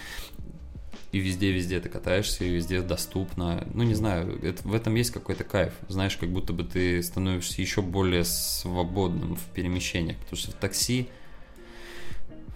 [1.13, 3.67] И везде-везде ты катаешься, и везде доступно.
[3.75, 5.73] Ну, не знаю, это, в этом есть какой-то кайф.
[5.89, 11.09] Знаешь, как будто бы ты становишься еще более свободным в перемещениях, потому что в такси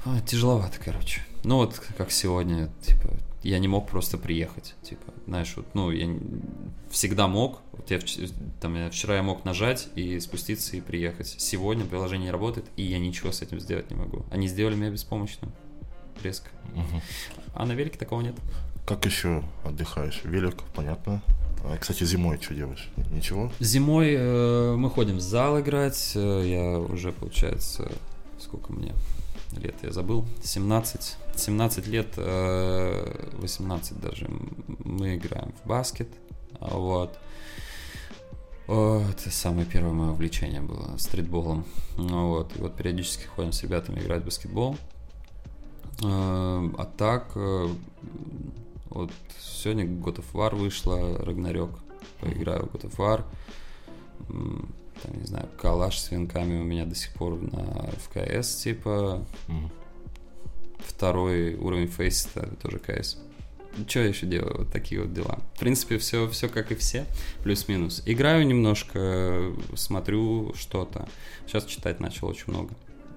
[0.05, 1.23] а, тяжеловато, короче.
[1.44, 3.11] Ну, вот как сегодня, типа,
[3.43, 6.09] я не мог просто приехать, типа, знаешь, вот, ну, я
[6.90, 7.98] всегда мог, вот я,
[8.61, 11.27] там, я, вчера я мог нажать и спуститься и приехать.
[11.39, 14.24] Сегодня приложение работает, и я ничего с этим сделать не могу.
[14.31, 15.52] Они сделали меня беспомощным
[16.23, 16.49] резко.
[16.74, 17.03] Угу.
[17.55, 18.35] А на велике такого нет.
[18.86, 20.20] Как еще отдыхаешь?
[20.24, 21.23] Велик, понятно.
[21.65, 22.91] А, кстати, зимой что делаешь?
[23.11, 23.51] Ничего?
[23.59, 26.12] Зимой э, мы ходим в зал играть.
[26.15, 27.91] Э, я уже, получается,
[28.39, 28.93] сколько мне
[29.57, 31.16] лет, я забыл, 17.
[31.36, 34.28] 17 лет, э, 18 даже,
[34.85, 36.09] мы играем в баскет.
[36.61, 37.19] Вот.
[38.66, 41.65] О, это самое первое мое увлечение было стритболом.
[41.97, 42.57] Вот.
[42.57, 44.77] И вот периодически ходим с ребятами играть в баскетбол.
[46.02, 47.68] Э, а так, э,
[48.90, 51.70] вот сегодня God of War вышла, Рагнарёк,
[52.20, 53.24] поиграю в God of War.
[55.02, 59.24] Там, не знаю, калаш с венками у меня до сих пор на ФКС, типа.
[60.78, 63.18] Второй уровень фейс, это тоже КС.
[63.88, 64.58] Что я еще делаю?
[64.58, 65.40] Вот такие вот дела.
[65.54, 67.06] В принципе, все, все как и все,
[67.42, 68.02] плюс-минус.
[68.06, 71.08] Играю немножко, смотрю что-то.
[71.46, 72.74] Сейчас читать начал очень много.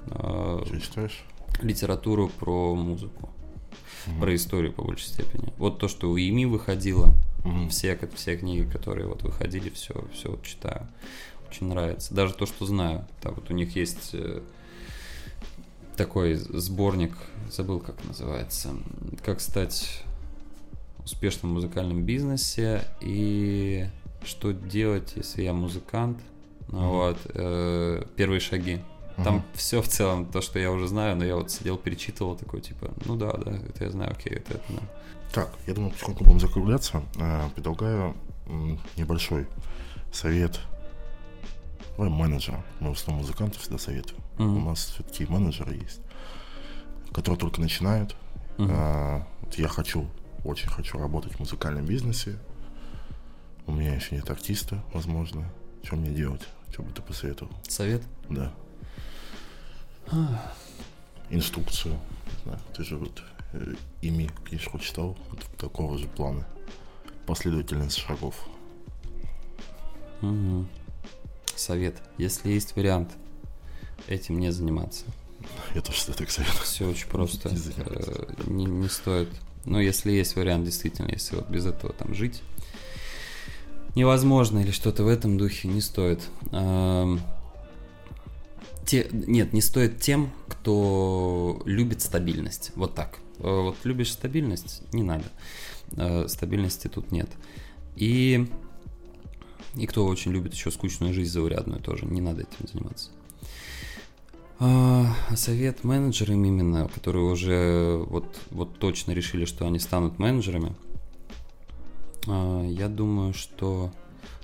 [0.08, 1.24] Что читаешь?
[1.62, 3.30] Литературу про музыку,
[4.06, 4.20] mm-hmm.
[4.20, 5.54] про историю по большей степени.
[5.58, 7.14] Вот то, что у ИМИ выходило,
[7.44, 7.70] mm-hmm.
[7.70, 10.88] все, все книги, которые вот выходили, все, все вот читаю.
[11.50, 12.14] Очень нравится.
[12.14, 13.08] Даже то, что знаю.
[13.24, 14.42] Да, вот у них есть э,
[15.96, 17.16] такой сборник,
[17.50, 18.76] забыл, как называется,
[19.24, 20.04] как стать
[21.04, 23.86] успешным в музыкальном бизнесе и
[24.26, 26.20] что делать, если я музыкант.
[26.68, 26.90] Mm-hmm.
[26.90, 28.82] вот, э, первые шаги.
[29.24, 29.44] Там угу.
[29.54, 32.92] все в целом, то, что я уже знаю, но я вот сидел, перечитывал, такой, типа,
[33.06, 34.82] ну да, да, это я знаю, окей, это, это да.
[35.34, 37.04] Так, я думаю, потихоньку будем закругляться.
[37.18, 38.16] Э, предлагаю
[38.96, 39.48] небольшой
[40.14, 40.60] совет
[41.98, 42.64] Давай менеджера.
[42.80, 44.22] Мы в основном музыкантов всегда советуем.
[44.38, 44.56] Mm-hmm.
[44.56, 46.00] У нас все-таки менеджеры есть,
[47.12, 48.16] которые только начинают.
[48.58, 48.70] Mm-hmm.
[48.70, 50.06] А, вот я хочу,
[50.44, 52.38] очень хочу работать в музыкальном бизнесе.
[53.66, 55.52] У меня еще нет артиста, возможно.
[55.84, 56.48] Что мне делать?
[56.72, 57.52] Что бы ты посоветовал?
[57.68, 58.04] Совет?
[58.30, 58.54] Да
[61.30, 61.94] инструкцию.
[61.94, 63.24] Не знаю, ты же вот
[63.54, 66.46] э, ими книжку читал, вот такого же плана.
[67.26, 68.36] Последовательность шагов.
[70.22, 70.66] Угу.
[71.56, 72.02] Совет.
[72.18, 73.12] Если есть вариант
[74.08, 75.06] этим не заниматься.
[75.76, 76.64] Я тоже так советую.
[76.64, 77.50] Все очень просто.
[77.50, 79.30] Не, э, не, не стоит.
[79.66, 82.42] Но если есть вариант, действительно, если вот без этого там жить
[83.96, 86.22] невозможно или что-то в этом духе, не стоит.
[88.88, 92.72] Те, нет, не стоит тем, кто любит стабильность.
[92.76, 93.20] Вот так.
[93.40, 95.26] Э, вот любишь стабильность, не надо.
[95.98, 97.30] Э, стабильности тут нет.
[97.98, 98.48] И,
[99.76, 103.10] и кто очень любит еще скучную жизнь заурядную тоже, не надо этим заниматься.
[104.60, 110.76] А, совет менеджерам именно, которые уже вот, вот точно решили, что они станут менеджерами,
[112.26, 113.92] а, я думаю, что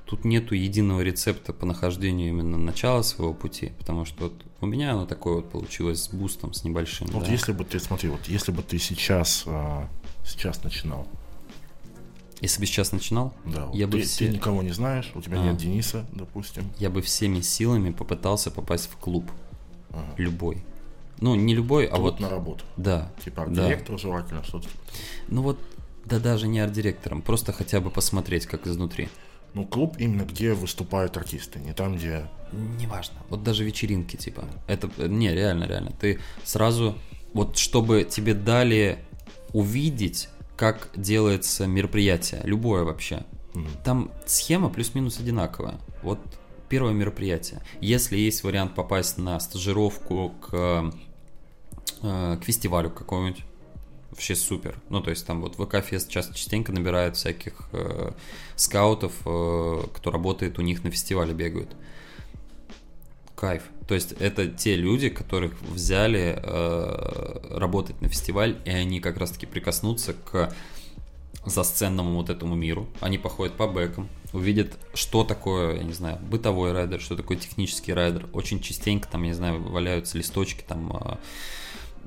[0.05, 4.93] тут нету единого рецепта по нахождению именно начала своего пути, потому что вот у меня
[4.93, 7.07] оно такое вот получилось с бустом, с небольшим.
[7.07, 7.31] Вот да.
[7.31, 9.89] если бы ты, смотри, вот если бы ты сейчас, а,
[10.25, 11.07] сейчас начинал.
[12.41, 14.27] Если бы сейчас начинал, да, я ты, бы все...
[14.27, 15.43] ты никого не знаешь, у тебя а.
[15.43, 16.69] нет Дениса, допустим.
[16.77, 19.31] Я бы всеми силами попытался попасть в клуб.
[19.91, 20.13] Ага.
[20.17, 20.65] Любой.
[21.19, 22.19] Ну, не любой, а вот...
[22.19, 22.65] на работу.
[22.75, 23.11] Да.
[23.23, 24.01] Типа арт-директор да.
[24.01, 24.67] желательно, что-то.
[25.29, 25.57] Ну вот,
[26.03, 29.07] да даже не арт-директором, просто хотя бы посмотреть, как изнутри.
[29.53, 32.27] Ну, клуб именно где выступают артисты, не там, где...
[32.79, 33.15] Неважно.
[33.29, 34.45] Вот даже вечеринки, типа.
[34.67, 35.91] Это, не, реально, реально.
[35.99, 36.97] Ты сразу,
[37.33, 38.99] вот чтобы тебе дали
[39.53, 43.25] увидеть, как делается мероприятие, любое вообще.
[43.53, 43.83] Mm-hmm.
[43.83, 45.79] Там схема плюс-минус одинаковая.
[46.01, 46.19] Вот
[46.69, 47.61] первое мероприятие.
[47.81, 50.91] Если есть вариант попасть на стажировку к,
[52.01, 53.43] э, к фестивалю какому-нибудь,
[54.13, 54.75] вообще супер.
[54.89, 58.11] Ну, то есть там вот ВК Фест часто частенько набирают всяких э,
[58.55, 61.75] скаутов, э, кто работает у них на фестивале, бегают.
[63.35, 63.63] Кайф.
[63.87, 69.47] То есть это те люди, которых взяли э, работать на фестиваль, и они как раз-таки
[69.47, 70.53] прикоснутся к
[71.43, 72.87] засценному вот этому миру.
[73.01, 77.93] Они походят по бэкам, увидят, что такое, я не знаю, бытовой райдер, что такое технический
[77.93, 78.29] райдер.
[78.31, 81.17] Очень частенько там, я не знаю, валяются листочки там Э,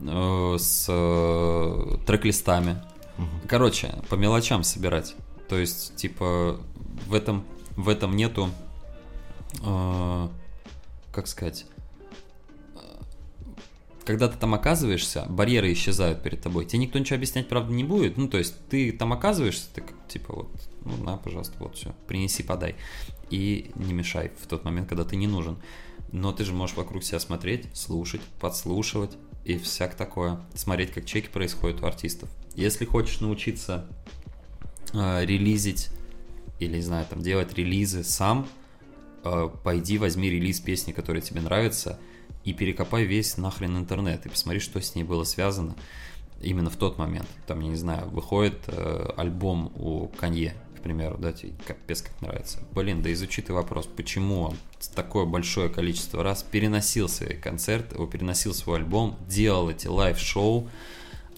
[0.00, 2.82] с э, трек-листами.
[3.18, 3.26] Угу.
[3.48, 5.14] Короче, по мелочам собирать.
[5.48, 6.60] То есть, типа,
[7.06, 7.44] в этом,
[7.76, 8.50] в этом нету,
[9.64, 10.28] э,
[11.12, 11.66] как сказать,
[14.06, 16.64] когда ты там оказываешься, барьеры исчезают перед тобой.
[16.64, 18.16] Тебе никто ничего объяснять, правда, не будет.
[18.16, 20.48] Ну, то есть ты там оказываешься, ты типа вот,
[20.84, 22.76] ну, на, пожалуйста, вот все, принеси, подай.
[23.30, 25.58] И не мешай в тот момент, когда ты не нужен.
[26.12, 29.10] Но ты же можешь вокруг себя смотреть, слушать, подслушивать
[29.46, 30.40] и всяк такое.
[30.54, 32.28] Смотреть, как чеки происходят у артистов.
[32.54, 33.86] Если хочешь научиться
[34.92, 35.90] э, релизить
[36.58, 38.48] или, не знаю, там делать релизы сам,
[39.24, 41.98] э, пойди возьми релиз песни, которая тебе нравится–
[42.46, 45.74] и перекопай весь нахрен интернет и посмотри, что с ней было связано
[46.40, 47.26] именно в тот момент.
[47.46, 50.54] Там, я не знаю, выходит э, альбом у Канье,
[50.86, 52.58] примеру, да, тебе капец как нравится.
[52.72, 54.56] Блин, да изучи ты вопрос, почему он
[54.94, 60.68] такое большое количество раз переносил свои концерты, переносил свой альбом, делал эти live-шоу,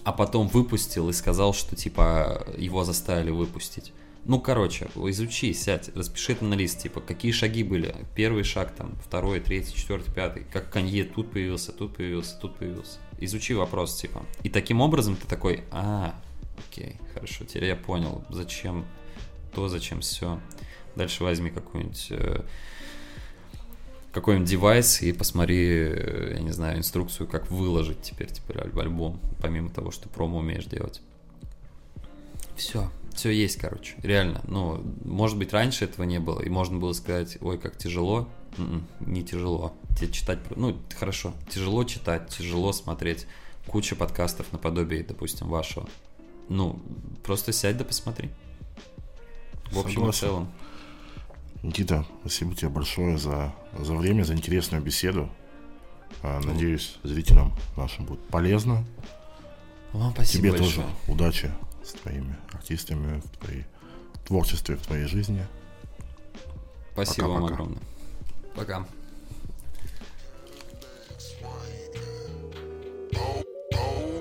[0.03, 3.91] а потом выпустил и сказал, что типа его заставили выпустить.
[4.25, 7.95] Ну, короче, изучи, сядь, распиши это на лист, типа, какие шаги были.
[8.15, 10.45] Первый шаг, там, второй, третий, четвертый, пятый.
[10.51, 12.99] Как Канье тут появился, тут появился, тут появился.
[13.17, 14.23] Изучи вопрос, типа.
[14.43, 16.13] И таким образом ты такой, а,
[16.67, 18.85] окей, хорошо, теперь я понял, зачем
[19.51, 20.39] то, зачем все.
[20.95, 22.41] Дальше возьми какую-нибудь э,
[24.11, 29.69] какой-нибудь девайс и посмотри, э, я не знаю, инструкцию, как выложить теперь теперь альбом, помимо
[29.69, 31.01] того, что промо умеешь делать.
[32.55, 32.89] Все
[33.19, 34.41] все есть, короче, реально.
[34.47, 38.29] Ну, может быть, раньше этого не было, и можно было сказать, ой, как тяжело.
[38.57, 39.73] М-м, не тяжело.
[39.97, 43.27] Тебе читать, ну, хорошо, тяжело читать, тяжело смотреть.
[43.67, 45.89] Куча подкастов наподобие, допустим, вашего.
[46.47, 46.79] Ну,
[47.23, 48.29] просто сядь да посмотри.
[49.71, 50.49] В общем и целом.
[51.61, 55.29] Никита, спасибо тебе большое за, за время, за интересную беседу.
[56.23, 58.85] А, надеюсь, зрителям нашим будет полезно.
[59.93, 60.71] Вам спасибо Тебе большое.
[60.71, 61.51] тоже удачи
[61.83, 63.65] с твоими артистами, в твоей
[64.25, 65.45] творчестве, в твоей жизни.
[66.93, 67.53] Спасибо пока, вам пока.
[67.53, 67.81] огромное.
[68.55, 68.85] Пока.
[73.71, 74.18] Oh.